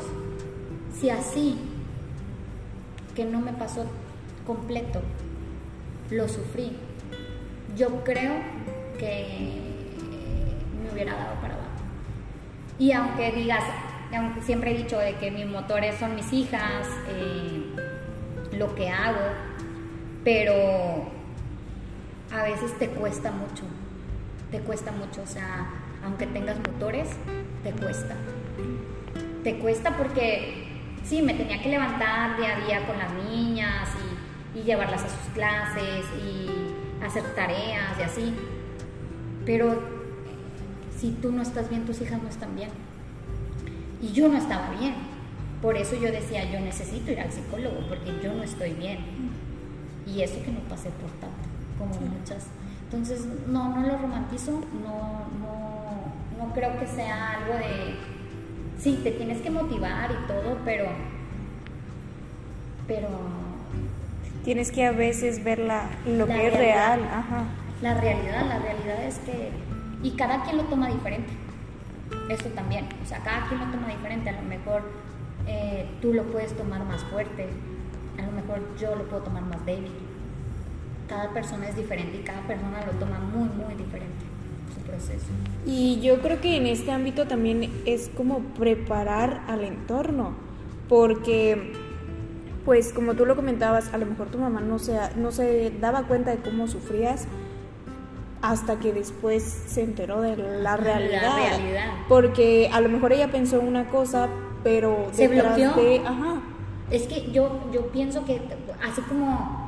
si 0.99 1.09
así 1.09 1.55
que 3.15 3.23
no 3.25 3.39
me 3.39 3.53
pasó 3.53 3.85
completo 4.45 5.01
lo 6.11 6.27
sufrí 6.27 6.71
yo 7.77 8.03
creo 8.03 8.33
que 8.97 9.59
me 10.83 10.91
hubiera 10.91 11.13
dado 11.13 11.35
para 11.41 11.53
abajo 11.53 11.69
y 12.79 12.91
aunque 12.91 13.31
digas 13.31 13.63
aunque 14.15 14.41
siempre 14.41 14.71
he 14.71 14.77
dicho 14.77 14.97
de 14.97 15.15
que 15.15 15.29
mis 15.31 15.45
motores 15.45 15.95
son 15.99 16.15
mis 16.15 16.31
hijas 16.33 16.87
eh, 17.09 17.75
lo 18.57 18.73
que 18.75 18.89
hago 18.89 19.21
pero 20.23 21.18
a 22.31 22.43
veces 22.43 22.77
te 22.77 22.89
cuesta 22.89 23.31
mucho, 23.31 23.63
te 24.51 24.59
cuesta 24.59 24.91
mucho, 24.91 25.21
o 25.21 25.27
sea, 25.27 25.67
aunque 26.03 26.27
tengas 26.27 26.57
motores, 26.57 27.09
te 27.63 27.71
cuesta. 27.71 28.15
Te 29.43 29.57
cuesta 29.57 29.95
porque 29.97 30.67
sí, 31.03 31.21
me 31.21 31.33
tenía 31.33 31.61
que 31.61 31.69
levantar 31.69 32.37
día 32.37 32.57
a 32.57 32.65
día 32.65 32.87
con 32.87 32.97
las 32.97 33.11
niñas 33.13 33.89
y, 34.05 34.19
llevarlas 34.65 35.03
a 35.03 35.09
sus 35.09 35.33
clases 35.33 36.05
y 36.21 36.49
hacer 37.01 37.23
tareas 37.33 37.97
y 37.97 38.01
así, 38.01 38.33
pero 39.45 39.81
si 40.97 41.11
tú 41.11 41.31
no 41.31 41.41
estás 41.41 41.69
bien, 41.69 41.85
tus 41.85 42.01
hijas 42.01 42.21
no 42.21 42.27
están 42.27 42.55
bien. 42.57 42.69
Y 44.01 44.11
yo 44.11 44.27
no 44.27 44.37
estaba 44.37 44.69
bien. 44.71 44.95
Por 45.61 45.77
eso 45.77 45.95
yo 45.95 46.11
decía, 46.11 46.51
yo 46.51 46.59
necesito 46.59 47.11
ir 47.11 47.21
al 47.21 47.31
psicólogo 47.31 47.87
porque 47.87 48.11
yo 48.21 48.33
no 48.33 48.43
estoy 48.43 48.73
bien. 48.73 48.99
Y 50.05 50.21
eso 50.21 50.43
que 50.43 50.51
no 50.51 50.59
pasé 50.61 50.89
por 50.89 51.09
tanto, 51.11 51.38
como 51.79 51.91
muchas. 51.91 52.45
Entonces, 52.83 53.25
no, 53.47 53.75
no 53.75 53.87
lo 53.87 53.97
romantizo, 53.97 54.51
no, 54.83 55.27
no, 55.39 56.45
no 56.45 56.53
creo 56.53 56.77
que 56.79 56.85
sea 56.85 57.37
algo 57.37 57.53
de... 57.53 57.95
Sí, 58.77 58.99
te 59.03 59.11
tienes 59.11 59.41
que 59.41 59.49
motivar 59.49 60.11
y 60.11 60.27
todo, 60.27 60.57
pero... 60.63 60.85
Pero 62.87 63.07
Tienes 64.43 64.71
que 64.71 64.85
a 64.85 64.91
veces 64.91 65.43
ver 65.43 65.59
la, 65.59 65.89
lo 66.05 66.25
La 66.25 66.35
que 66.35 66.47
es 66.47 66.53
real. 66.57 67.03
Ajá. 67.03 67.43
la 67.81 67.93
realidad, 67.93 68.45
la 68.47 68.59
realidad 68.59 69.03
es 69.03 69.19
que... 69.19 69.51
Y 70.01 70.11
cada 70.11 70.43
quien 70.43 70.57
lo 70.57 70.63
toma 70.63 70.87
diferente. 70.87 71.29
Esto 72.29 72.49
también. 72.49 72.87
O 73.03 73.05
sea, 73.05 73.19
cada 73.19 73.47
quien 73.47 73.59
lo 73.59 73.67
toma 73.67 73.89
diferente. 73.89 74.29
A 74.29 74.41
lo 74.41 74.47
mejor 74.47 74.81
eh, 75.45 75.85
tú 76.01 76.13
lo 76.13 76.23
puedes 76.23 76.55
tomar 76.55 76.83
más 76.85 77.03
fuerte. 77.03 77.49
A 78.17 78.25
lo 78.25 78.31
mejor 78.31 78.61
yo 78.79 78.95
lo 78.95 79.03
puedo 79.03 79.23
tomar 79.23 79.43
más 79.43 79.63
débil. 79.65 79.91
Cada 81.09 81.29
persona 81.33 81.67
es 81.67 81.75
diferente 81.75 82.17
y 82.17 82.23
cada 82.23 82.41
persona 82.41 82.85
lo 82.85 82.91
toma 82.93 83.19
muy, 83.19 83.49
muy 83.49 83.73
diferente. 83.75 84.25
Su 84.73 84.81
proceso. 84.81 85.25
Y 85.65 85.99
yo 86.01 86.21
creo 86.21 86.39
que 86.39 86.55
en 86.55 86.67
este 86.67 86.91
ámbito 86.91 87.25
también 87.27 87.69
es 87.85 88.09
como 88.15 88.39
preparar 88.39 89.41
al 89.47 89.63
entorno, 89.63 90.33
porque, 90.87 91.73
pues 92.63 92.93
como 92.93 93.15
tú 93.15 93.25
lo 93.25 93.35
comentabas, 93.35 93.93
a 93.93 93.97
lo 93.97 94.05
mejor 94.05 94.27
tu 94.27 94.37
mamá 94.37 94.61
no 94.61 94.77
se, 94.79 94.97
no 95.17 95.31
se 95.31 95.71
daba 95.81 96.03
cuenta 96.03 96.31
de 96.31 96.37
cómo 96.37 96.67
sufrías 96.67 97.27
hasta 98.41 98.79
que 98.79 98.93
después 98.93 99.43
se 99.43 99.83
enteró 99.83 100.21
de 100.21 100.37
la 100.37 100.77
realidad. 100.77 101.35
realidad. 101.35 101.91
Porque 102.07 102.69
a 102.71 102.79
lo 102.81 102.89
mejor 102.89 103.11
ella 103.13 103.29
pensó 103.31 103.59
una 103.59 103.89
cosa, 103.89 104.29
pero 104.63 105.07
Se 105.11 105.27
bloqueó. 105.27 105.73
de... 105.73 106.01
Ajá. 106.05 106.41
Es 106.89 107.05
que 107.07 107.31
yo, 107.31 107.69
yo 107.73 107.87
pienso 107.87 108.25
que 108.25 108.41
así 108.81 109.01
como, 109.01 109.58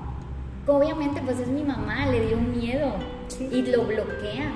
obviamente 0.68 1.22
pues 1.24 1.40
es 1.40 1.48
mi 1.48 1.64
mamá, 1.64 2.06
le 2.08 2.28
dio 2.28 2.38
miedo 2.38 2.94
Sí. 3.28 3.48
y 3.52 3.62
lo 3.72 3.84
bloqueas, 3.86 4.56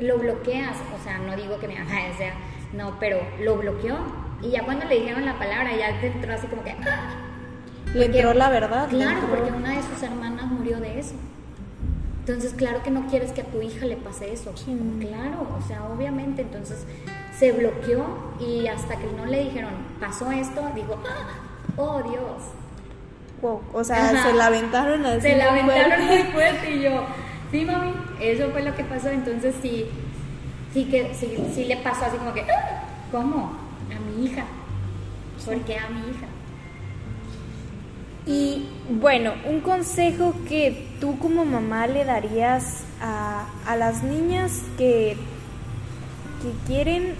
lo 0.00 0.18
bloqueas, 0.18 0.76
o 0.98 1.02
sea, 1.02 1.18
no 1.18 1.34
digo 1.36 1.58
que 1.58 1.66
mi 1.68 1.74
mamá 1.74 1.90
sea, 2.18 2.34
no, 2.72 2.96
pero 3.00 3.18
lo 3.42 3.56
bloqueó 3.56 3.96
y 4.42 4.50
ya 4.50 4.64
cuando 4.64 4.84
le 4.86 5.00
dijeron 5.00 5.24
la 5.24 5.38
palabra 5.38 5.74
ya 5.76 6.00
entró 6.00 6.32
así 6.34 6.46
como 6.46 6.62
que, 6.62 6.70
¡ah! 6.70 7.14
Le 7.94 8.04
entró 8.06 8.34
la 8.34 8.50
verdad. 8.50 8.88
Claro, 8.90 9.26
porque 9.28 9.50
una 9.50 9.74
de 9.74 9.82
sus 9.82 10.02
hermanas 10.02 10.44
murió 10.46 10.78
de 10.78 10.98
eso. 11.00 11.14
Entonces, 12.20 12.52
claro 12.52 12.82
que 12.82 12.90
no 12.90 13.06
quieres 13.06 13.32
que 13.32 13.40
a 13.40 13.44
tu 13.44 13.62
hija 13.62 13.86
le 13.86 13.96
pase 13.96 14.30
eso. 14.30 14.52
Sí. 14.54 14.78
Claro, 15.00 15.46
o 15.58 15.66
sea, 15.66 15.84
obviamente. 15.84 16.42
Entonces, 16.42 16.84
se 17.38 17.52
bloqueó 17.52 18.04
y 18.38 18.66
hasta 18.66 18.96
que 18.96 19.06
no 19.16 19.24
le 19.24 19.44
dijeron, 19.44 19.70
pasó 19.98 20.30
esto, 20.30 20.68
dijo, 20.74 20.98
"Ah, 21.08 21.78
oh 21.78 22.02
Dios. 22.02 22.42
Wow, 23.42 23.62
O 23.72 23.84
sea, 23.84 24.10
Ajá. 24.10 24.22
se 24.28 24.32
la 24.32 24.46
aventaron 24.46 25.06
así. 25.06 25.20
Se 25.20 25.36
la 25.36 25.50
aventaron 25.52 26.06
muy 26.06 26.18
fuerte 26.32 26.70
y 26.74 26.82
yo, 26.82 27.04
sí, 27.52 27.64
mami, 27.64 27.92
eso 28.20 28.50
fue 28.50 28.62
lo 28.62 28.74
que 28.74 28.84
pasó. 28.84 29.08
Entonces, 29.08 29.54
sí, 29.62 29.86
sí 30.74 30.84
que 30.86 31.14
sí, 31.14 31.36
sí 31.54 31.64
le 31.64 31.76
pasó 31.78 32.04
así 32.06 32.16
como 32.16 32.32
que, 32.34 32.42
"Ah, 32.42 32.82
¿cómo? 33.12 33.52
A 33.94 34.00
mi 34.00 34.26
hija. 34.26 34.44
¿Por 35.44 35.56
qué 35.60 35.78
a 35.78 35.88
mi 35.88 36.00
hija? 36.10 36.26
Y 38.26 38.68
bueno, 39.00 39.32
un 39.48 39.60
consejo 39.60 40.34
que 40.48 40.86
tú 41.00 41.18
como 41.18 41.44
mamá 41.46 41.86
le 41.86 42.04
darías 42.04 42.82
a, 43.00 43.46
a 43.66 43.76
las 43.76 44.02
niñas 44.02 44.60
que, 44.76 45.16
que 46.42 46.52
quieren, 46.66 47.14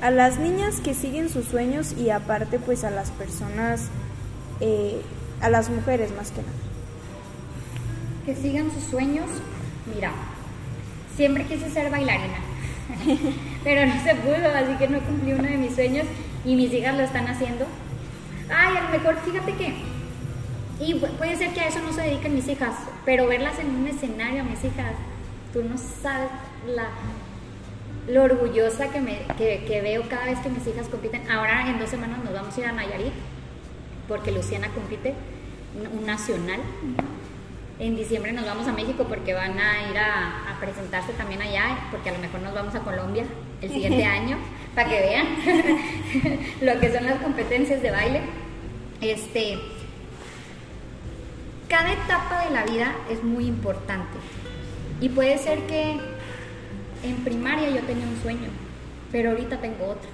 a 0.00 0.10
las 0.10 0.38
niñas 0.38 0.80
que 0.80 0.94
siguen 0.94 1.28
sus 1.28 1.46
sueños 1.46 1.94
y 1.98 2.10
aparte 2.10 2.60
pues 2.60 2.84
a 2.84 2.90
las 2.90 3.10
personas, 3.10 3.88
eh, 4.62 5.02
a 5.40 5.50
las 5.50 5.68
mujeres 5.68 6.10
más 6.16 6.30
que 6.30 6.40
nada. 6.40 6.52
que 8.24 8.34
sigan 8.34 8.70
sus 8.70 8.84
sueños. 8.84 9.26
Mira, 9.94 10.12
siempre 11.16 11.44
quise 11.44 11.68
ser 11.70 11.90
bailarina, 11.90 12.38
pero 13.64 13.84
no 13.86 14.02
se 14.04 14.14
pudo, 14.14 14.48
así 14.54 14.74
que 14.78 14.88
no 14.88 15.00
cumplí 15.00 15.32
uno 15.32 15.42
de 15.48 15.56
mis 15.56 15.74
sueños 15.74 16.06
y 16.44 16.54
mis 16.56 16.72
hijas 16.72 16.96
lo 16.96 17.02
están 17.02 17.26
haciendo. 17.26 17.66
Ay, 18.48 18.76
a 18.76 18.82
lo 18.84 18.88
mejor 18.90 19.16
fíjate 19.24 19.52
que, 19.54 19.74
y 20.80 20.94
pu- 20.94 21.10
puede 21.18 21.36
ser 21.36 21.52
que 21.52 21.60
a 21.60 21.68
eso 21.68 21.80
no 21.80 21.92
se 21.92 22.02
dediquen 22.02 22.34
mis 22.34 22.46
hijas, 22.48 22.74
pero 23.04 23.26
verlas 23.26 23.58
en 23.58 23.74
un 23.74 23.86
escenario, 23.88 24.44
mis 24.44 24.62
hijas, 24.64 24.92
tú 25.52 25.62
no 25.64 25.76
sabes 25.78 26.28
la, 26.66 26.86
lo 28.12 28.22
orgullosa 28.22 28.88
que, 28.88 29.00
me, 29.00 29.18
que, 29.36 29.64
que 29.66 29.80
veo 29.80 30.02
cada 30.08 30.26
vez 30.26 30.38
que 30.40 30.48
mis 30.48 30.66
hijas 30.66 30.86
compiten. 30.88 31.28
Ahora 31.30 31.68
en 31.68 31.78
dos 31.78 31.90
semanas 31.90 32.18
nos 32.24 32.32
vamos 32.32 32.56
a 32.56 32.60
ir 32.60 32.66
a 32.66 32.72
Nayarit, 32.72 33.12
porque 34.08 34.32
Luciana 34.32 34.68
compite 34.68 35.14
un- 35.76 36.04
nacional. 36.06 36.60
En 37.78 37.96
diciembre 37.96 38.32
nos 38.32 38.44
vamos 38.44 38.68
a 38.68 38.72
México 38.72 39.06
porque 39.08 39.34
van 39.34 39.58
a 39.58 39.90
ir 39.90 39.98
a, 39.98 40.52
a 40.52 40.60
presentarse 40.60 41.12
también 41.14 41.42
allá, 41.42 41.78
porque 41.90 42.10
a 42.10 42.12
lo 42.12 42.18
mejor 42.18 42.40
nos 42.40 42.54
vamos 42.54 42.74
a 42.74 42.80
Colombia. 42.80 43.24
el 43.60 43.70
siguiente 43.70 44.04
año, 44.18 44.36
para 44.74 44.88
que 44.88 45.00
vean 45.00 45.26
lo 46.60 46.80
que 46.80 46.92
son 46.92 47.04
las 47.06 47.20
competencias 47.20 47.80
de 47.82 47.90
baile. 47.90 48.20
Este, 49.00 49.58
cada 51.68 51.92
etapa 51.92 52.44
de 52.44 52.50
la 52.50 52.64
vida 52.64 52.92
es 53.10 53.22
muy 53.24 53.46
importante. 53.46 54.18
Y 55.00 55.08
puede 55.08 55.38
ser 55.38 55.60
que 55.66 55.96
en 57.02 57.16
primaria 57.24 57.70
yo 57.70 57.80
tenía 57.80 58.06
un 58.06 58.20
sueño, 58.22 58.48
pero 59.10 59.30
ahorita 59.30 59.60
tengo 59.60 59.86
otro. 59.86 60.08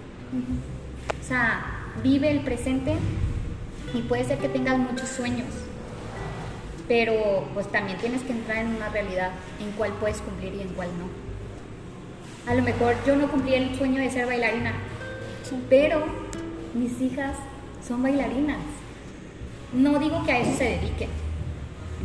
O 1.20 1.24
sea, 1.26 1.66
vive 2.02 2.30
el 2.30 2.40
presente 2.40 2.94
y 3.94 4.02
puede 4.02 4.24
ser 4.24 4.38
que 4.38 4.48
tengas 4.48 4.78
muchos 4.78 5.08
sueños, 5.08 5.48
pero 6.86 7.48
pues 7.54 7.70
también 7.70 7.98
tienes 7.98 8.22
que 8.22 8.32
entrar 8.32 8.58
en 8.58 8.74
una 8.76 8.88
realidad 8.88 9.30
en 9.60 9.70
cuál 9.72 9.92
puedes 9.94 10.18
cumplir 10.18 10.54
y 10.54 10.62
en 10.62 10.68
cuál 10.68 10.88
no. 10.98 11.28
A 12.50 12.54
lo 12.54 12.62
mejor 12.62 12.94
yo 13.06 13.14
no 13.16 13.30
cumplí 13.30 13.54
el 13.54 13.76
sueño 13.76 14.00
de 14.00 14.10
ser 14.10 14.26
bailarina, 14.26 14.72
pero 15.68 16.04
mis 16.74 17.00
hijas 17.00 17.36
son 17.86 18.02
bailarinas. 18.02 18.58
No 19.72 19.98
digo 19.98 20.24
que 20.24 20.32
a 20.32 20.40
eso 20.40 20.56
se 20.56 20.64
dediquen, 20.64 21.10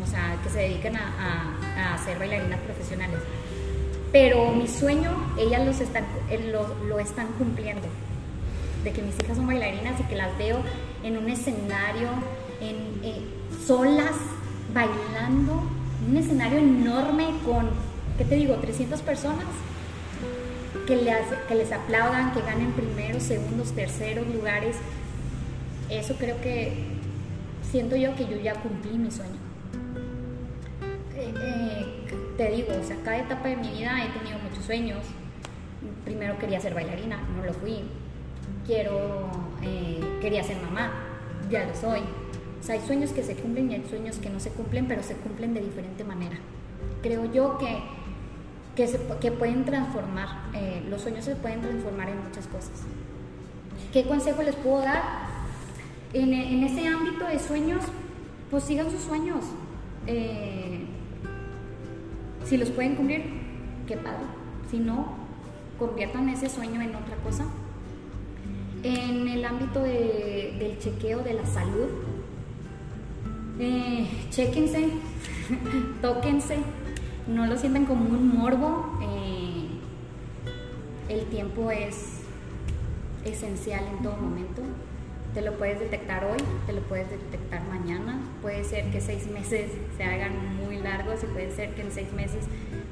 o 0.04 0.08
sea, 0.08 0.38
que 0.44 0.50
se 0.50 0.60
dediquen 0.60 0.98
a, 0.98 1.98
ser 2.04 2.20
bailarinas 2.20 2.60
profesionales, 2.60 3.20
pero 4.12 4.52
mi 4.52 4.68
sueño, 4.68 5.12
ellas 5.40 5.66
los 5.66 5.80
están, 5.80 6.06
eh, 6.30 6.52
lo, 6.52 7.00
están 7.00 7.28
cumpliendo, 7.38 7.88
de 8.84 8.92
que 8.92 9.02
mis 9.02 9.16
hijas 9.24 9.38
son 9.38 9.48
bailarinas 9.48 9.98
y 10.02 10.04
que 10.04 10.16
las 10.16 10.38
veo 10.38 10.58
en 11.04 11.18
un 11.18 11.30
escenario, 11.30 12.10
en, 12.62 13.04
eh, 13.04 13.22
solas, 13.66 14.16
bailando, 14.74 15.64
un 16.08 16.18
escenario 16.18 16.60
enorme 16.60 17.28
con, 17.46 17.70
¿qué 18.18 18.26
te 18.26 18.36
digo?, 18.36 18.56
300 18.56 19.02
personas 19.02 19.46
que 20.88 20.96
les, 20.96 21.26
que 21.48 21.56
les 21.56 21.72
aplaudan, 21.72 22.34
que 22.34 22.42
ganen 22.42 22.72
primeros, 22.72 23.24
segundos, 23.24 23.72
terceros 23.74 24.28
lugares. 24.28 24.78
Eso 25.90 26.16
creo 26.16 26.40
que 26.42 26.94
siento 27.70 27.96
yo 27.96 28.16
que 28.16 28.26
yo 28.26 28.38
ya 28.38 28.56
cumplí 28.56 28.98
mi 28.98 29.12
sueño. 29.12 29.40
Eh, 31.16 31.34
eh, 31.42 31.86
te 32.38 32.50
digo, 32.50 32.70
o 32.80 32.84
sea, 32.84 32.98
cada 33.04 33.20
etapa 33.20 33.48
de 33.48 33.58
mi 33.58 33.70
vida 33.70 34.04
he 34.04 34.20
tenido 34.20 34.40
muchos 34.40 34.66
sueños. 34.66 35.00
Primero 36.04 36.38
quería 36.40 36.60
ser 36.60 36.74
bailarina, 36.74 37.18
no 37.36 37.46
lo 37.46 37.54
fui. 37.54 37.84
Quiero, 38.66 39.30
eh, 39.64 40.00
quería 40.22 40.44
ser 40.44 40.58
mamá, 40.62 40.92
ya 41.50 41.66
lo 41.66 41.76
soy 41.76 42.02
o 42.64 42.66
sea, 42.66 42.76
hay 42.76 42.82
sueños 42.88 43.12
que 43.12 43.24
se 43.24 43.36
cumplen 43.36 43.70
y 43.70 43.76
hay 43.76 43.84
sueños 43.90 44.20
que 44.20 44.30
no 44.30 44.40
se 44.40 44.50
cumplen, 44.50 44.88
pero 44.88 45.04
se 45.04 45.16
cumplen 45.16 45.54
de 45.54 45.60
diferente 45.60 46.06
manera. 46.06 46.38
Creo 47.02 47.30
yo 47.30 47.58
que, 47.58 47.84
que, 49.20 49.32
pueden 49.34 49.66
transformar, 49.66 50.50
eh, 50.54 50.82
los 50.90 51.02
sueños 51.02 51.26
se 51.26 51.36
pueden 51.36 51.60
transformar 51.60 52.08
en 52.08 52.24
muchas 52.24 52.48
cosas. 52.48 52.84
¿Qué 53.92 54.06
consejo 54.06 54.44
les 54.44 54.56
puedo 54.56 54.80
dar? 54.80 55.04
En, 56.14 56.34
en 56.34 56.64
ese 56.64 56.88
ámbito 56.88 57.26
de 57.26 57.38
sueños, 57.38 57.84
pues 58.50 58.64
sigan 58.64 58.90
sus 58.90 59.02
sueños. 59.02 59.44
Eh, 60.08 60.86
si 62.46 62.56
los 62.56 62.70
pueden 62.70 62.96
cumplir, 62.96 63.26
qué 63.88 63.98
padre. 63.98 64.24
Si 64.72 64.78
no, 64.78 65.18
conviertan 65.78 66.30
ese 66.30 66.48
sueño 66.48 66.80
en 66.80 66.96
otra 66.96 67.18
cosa. 67.26 67.44
En 68.84 69.30
el 69.30 69.46
ámbito 69.46 69.82
de, 69.82 70.56
del 70.60 70.78
chequeo 70.78 71.20
de 71.24 71.34
la 71.36 71.46
salud, 71.46 71.88
eh, 73.58 74.08
chequense, 74.30 74.90
tóquense, 76.02 76.58
no 77.28 77.46
lo 77.46 77.56
sientan 77.56 77.86
como 77.86 78.10
un 78.10 78.38
morbo. 78.38 79.00
Eh, 79.02 79.68
el 81.08 81.26
tiempo 81.28 81.72
es 81.72 82.24
esencial 83.24 83.86
en 83.88 84.04
todo 84.04 84.18
momento. 84.18 84.62
Te 85.34 85.42
lo 85.42 85.54
puedes 85.58 85.80
detectar 85.80 86.26
hoy, 86.26 86.38
te 86.66 86.74
lo 86.74 86.82
puedes 86.82 87.10
detectar 87.10 87.64
mañana. 87.70 88.20
Puede 88.42 88.66
ser 88.66 88.92
que 88.92 89.00
seis 89.00 89.28
meses 89.28 89.72
se 89.96 90.04
hagan 90.04 90.58
muy 90.58 90.78
largos 90.78 91.24
y 91.24 91.28
puede 91.28 91.56
ser 91.56 91.74
que 91.74 91.84
en 91.84 91.92
seis 91.92 92.12
meses 92.12 92.46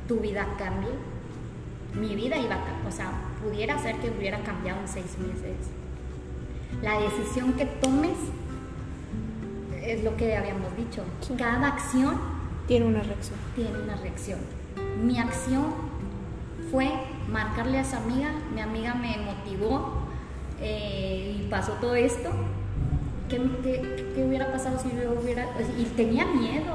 tu 0.07 0.19
vida 0.22 0.47
cambie. 0.57 0.91
Mi 1.99 2.15
vida 2.15 2.38
iba 2.38 2.55
a 2.55 2.88
o 2.88 2.91
sea, 2.91 3.11
pudiera 3.43 3.77
ser 3.77 3.97
que 3.97 4.09
hubiera 4.09 4.41
cambiado 4.43 4.80
en 4.80 4.88
seis 4.88 5.18
meses. 5.19 5.81
La 6.81 6.99
decisión 6.99 7.53
que 7.53 7.65
tomes 7.65 8.18
es 9.84 10.03
lo 10.03 10.15
que 10.18 10.35
habíamos 10.35 10.76
dicho. 10.76 11.03
Cada 11.38 11.68
acción 11.68 12.15
tiene 12.68 12.85
una 12.85 13.03
reacción. 13.03 13.38
Tiene 13.56 13.77
una 13.84 13.95
reacción. 13.98 14.39
Mi 15.03 15.19
acción 15.19 15.65
fue 16.72 16.89
marcarle 17.30 17.77
a 17.77 17.81
esa 17.81 17.98
amiga, 17.98 18.31
mi 18.53 18.61
amiga 18.61 18.95
me 18.95 19.18
motivó 19.18 20.02
eh, 20.61 21.38
y 21.39 21.48
pasó 21.49 21.73
todo 21.73 21.95
esto. 21.95 22.30
¿Qué, 23.30 23.39
hubiera 24.26 24.52
pasado 24.52 24.80
si 24.80 24.89
yo 24.89 25.19
hubiera.? 25.22 25.48
Y 25.77 25.85
tenía 25.85 26.26
miedo. 26.26 26.73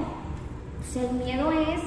O 0.81 0.93
sea, 0.93 1.03
el 1.03 1.17
miedo 1.17 1.51
es. 1.53 1.81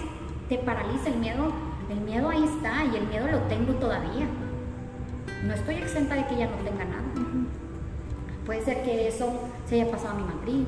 te 0.48 0.58
paraliza, 0.58 1.10
el 1.10 1.18
miedo. 1.18 1.52
El 1.90 2.02
miedo 2.02 2.30
ahí 2.30 2.44
está 2.44 2.86
y 2.86 2.98
el 2.98 3.08
miedo 3.08 3.28
lo 3.28 3.40
tengo 3.44 3.74
todavía. 3.74 4.28
No 5.46 5.54
estoy 5.54 5.76
exenta 5.76 6.16
de 6.16 6.28
que 6.28 6.36
ella 6.36 6.48
no 6.48 6.58
tenga 6.58 6.86
nada. 6.86 7.04
Puede 8.50 8.66
ser 8.66 8.82
que 8.82 9.08
eso 9.08 9.32
se 9.68 9.76
haya 9.76 9.92
pasado 9.92 10.16
a 10.16 10.22
mi 10.22 10.24
matriz, 10.24 10.66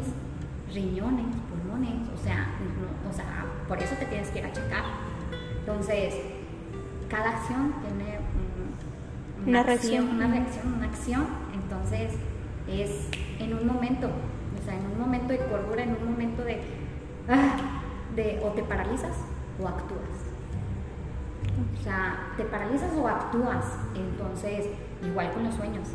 riñones, 0.71 1.25
pulmones, 1.49 2.07
o 2.13 2.23
sea, 2.23 2.49
o 3.09 3.11
sea, 3.11 3.47
por 3.67 3.81
eso 3.81 3.95
te 3.95 4.05
tienes 4.05 4.29
que 4.29 4.37
ir 4.37 4.45
a 4.45 4.53
checar. 4.53 4.83
Entonces, 5.61 6.13
cada 7.09 7.31
acción 7.31 7.73
tiene 7.81 8.19
una, 9.47 9.63
reacción, 9.63 10.09
una 10.09 10.27
reacción, 10.27 10.73
una 10.75 10.85
acción, 10.85 11.25
entonces 11.55 12.11
es 12.67 13.07
en 13.39 13.51
un 13.51 13.65
momento, 13.65 14.09
o 14.09 14.63
sea, 14.63 14.77
en 14.77 14.85
un 14.85 14.99
momento 14.99 15.29
de 15.29 15.39
cordura, 15.39 15.81
en 15.81 15.95
un 15.95 16.11
momento 16.11 16.43
de, 16.43 16.61
ah, 17.29 17.81
de 18.15 18.41
o 18.43 18.49
te 18.49 18.61
paralizas 18.61 19.17
o 19.59 19.67
actúas. 19.67 20.21
O 21.79 21.83
sea, 21.83 22.31
te 22.37 22.43
paralizas 22.43 22.93
o 22.95 23.07
actúas, 23.07 23.65
entonces 23.95 24.67
igual 25.03 25.33
con 25.33 25.45
los 25.45 25.55
sueños. 25.55 25.87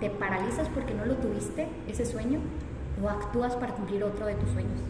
Te 0.00 0.10
paralizas 0.10 0.68
porque 0.68 0.94
no 0.94 1.04
lo 1.04 1.14
tuviste, 1.16 1.68
ese 1.88 2.06
sueño, 2.06 2.40
o 3.02 3.08
actúas 3.08 3.54
para 3.54 3.74
cumplir 3.74 4.02
otro 4.02 4.26
de 4.26 4.34
tus 4.34 4.50
sueños. 4.50 4.80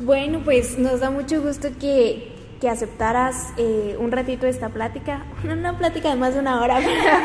Bueno, 0.00 0.40
pues 0.44 0.78
nos 0.78 1.00
da 1.00 1.10
mucho 1.10 1.42
gusto 1.42 1.68
que, 1.80 2.32
que 2.60 2.68
aceptaras 2.68 3.52
eh, 3.56 3.96
un 3.98 4.12
ratito 4.12 4.46
esta 4.46 4.68
plática. 4.68 5.24
Una 5.44 5.76
plática 5.76 6.10
de 6.10 6.16
más 6.16 6.34
de 6.34 6.40
una 6.40 6.60
hora, 6.60 6.80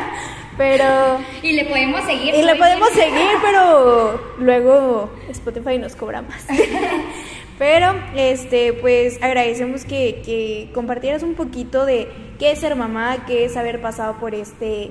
pero... 0.56 1.18
y 1.42 1.52
le 1.52 1.64
podemos 1.66 2.04
seguir. 2.04 2.34
Y 2.34 2.42
le 2.42 2.56
podemos 2.56 2.88
seguir, 2.90 3.36
pero 3.42 4.20
luego 4.38 5.10
Spotify 5.28 5.78
nos 5.78 5.94
cobra 5.96 6.22
más. 6.22 6.46
pero, 7.58 7.94
este, 8.16 8.72
pues 8.72 9.22
agradecemos 9.22 9.84
que, 9.84 10.22
que 10.24 10.70
compartieras 10.74 11.22
un 11.22 11.34
poquito 11.34 11.86
de 11.86 12.08
qué 12.38 12.52
es 12.52 12.58
ser 12.58 12.76
mamá, 12.76 13.24
qué 13.26 13.44
es 13.44 13.56
haber 13.56 13.80
pasado 13.80 14.18
por 14.18 14.34
este 14.34 14.90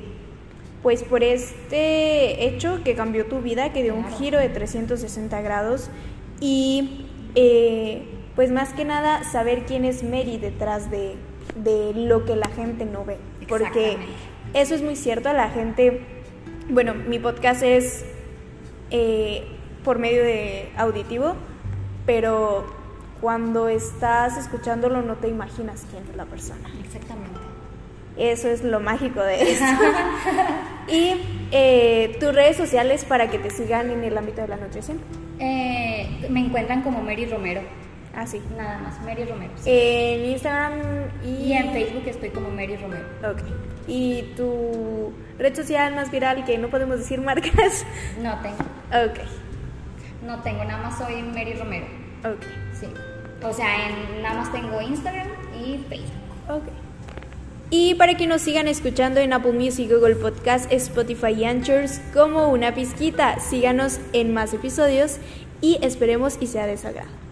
pues 0.84 1.02
por 1.02 1.24
este 1.24 2.46
hecho 2.46 2.82
que 2.84 2.94
cambió 2.94 3.26
tu 3.26 3.40
vida, 3.40 3.72
que 3.72 3.84
dio 3.84 3.96
un 3.96 4.06
giro 4.10 4.38
de 4.38 4.50
360 4.50 5.42
grados. 5.42 5.90
Y 6.42 7.08
eh, 7.36 8.04
pues 8.36 8.52
más 8.52 8.74
que 8.74 8.84
nada 8.84 9.24
saber 9.24 9.66
quién 9.66 9.86
es 9.86 10.04
Mary 10.04 10.38
detrás 10.38 10.90
de, 10.92 11.16
lo 11.96 12.26
que 12.26 12.36
la 12.36 12.50
gente 12.50 12.86
no 12.86 13.06
ve, 13.06 13.18
porque 13.48 13.98
eso 14.54 14.74
es 14.74 14.82
muy 14.82 14.96
cierto, 14.96 15.32
la 15.34 15.50
gente, 15.50 16.02
bueno, 16.70 16.96
mi 16.96 17.20
podcast 17.20 17.62
es 17.62 18.06
eh, 18.90 19.44
por 19.84 20.00
medio 20.00 20.24
de 20.24 20.70
auditivo, 20.76 21.36
pero 22.06 22.66
cuando 23.22 23.70
estás 23.70 24.38
escuchándolo 24.38 25.02
no 25.02 25.16
te 25.16 25.30
imaginas 25.30 25.86
quién 25.90 26.04
es 26.10 26.16
la 26.16 26.26
persona. 26.26 26.70
Exactamente. 26.84 27.40
Eso 28.18 28.48
es 28.50 28.64
lo 28.64 28.80
mágico 28.80 29.22
de 29.22 29.42
esto. 29.54 29.66
y 30.88 31.16
eh, 31.52 32.18
tus 32.20 32.34
redes 32.34 32.58
sociales 32.58 33.06
para 33.06 33.30
que 33.30 33.40
te 33.40 33.50
sigan 33.50 33.90
en 33.90 34.04
el 34.04 34.18
ámbito 34.18 34.42
de 34.42 34.48
la 34.50 34.58
nutrición. 34.58 35.00
Eh, 35.40 36.28
me 36.30 36.42
encuentran 36.42 36.82
como 36.84 37.02
Mary 37.02 37.26
Romero. 37.26 37.62
Ah, 38.16 38.28
sí. 38.28 38.42
Nada 38.56 38.78
más, 38.80 39.02
Mary 39.02 39.26
Romero. 39.26 39.54
En 39.66 40.26
Instagram 40.26 40.74
y... 41.26 41.46
y... 41.46 41.54
en 41.54 41.72
Facebook 41.72 42.04
estoy 42.06 42.30
como 42.30 42.50
Mary 42.50 42.78
Romero. 42.78 43.06
Ok. 43.24 43.42
¿Y 43.88 44.34
tu 44.36 45.12
red 45.40 45.56
social 45.56 45.96
más 45.96 46.12
viral 46.12 46.46
que 46.46 46.58
no 46.58 46.70
podemos 46.70 47.00
decir 47.00 47.20
marcas? 47.20 47.86
No 48.22 48.38
tengo. 48.42 48.58
Ok. 49.12 49.20
No 50.26 50.42
tengo, 50.42 50.64
nada 50.64 50.82
más 50.82 50.98
soy 50.98 51.22
Mary 51.22 51.54
Romero. 51.54 51.86
Ok. 52.24 52.44
Sí. 52.80 52.88
O 53.44 53.54
sea, 53.54 53.88
en, 53.90 54.22
nada 54.22 54.36
más 54.36 54.52
tengo 54.52 54.82
Instagram 54.82 55.28
y 55.54 55.78
Facebook. 55.90 56.50
Ok. 56.50 56.64
Y 57.70 57.96
para 57.96 58.16
que 58.16 58.28
nos 58.28 58.42
sigan 58.42 58.68
escuchando 58.68 59.20
en 59.20 59.34
Apple 59.34 59.54
Music, 59.54 59.90
Google 59.90 60.16
Podcast, 60.16 60.72
Spotify 60.72 61.32
y 61.32 61.46
Anchors 61.46 62.00
como 62.14 62.50
una 62.50 62.76
pizquita, 62.76 63.40
síganos 63.40 64.00
en 64.14 64.34
más 64.34 64.54
episodios 64.54 65.18
y 65.60 65.80
esperemos 65.82 66.38
y 66.40 66.48
sea 66.48 66.68
de 66.68 66.78
sagrado. 66.78 67.23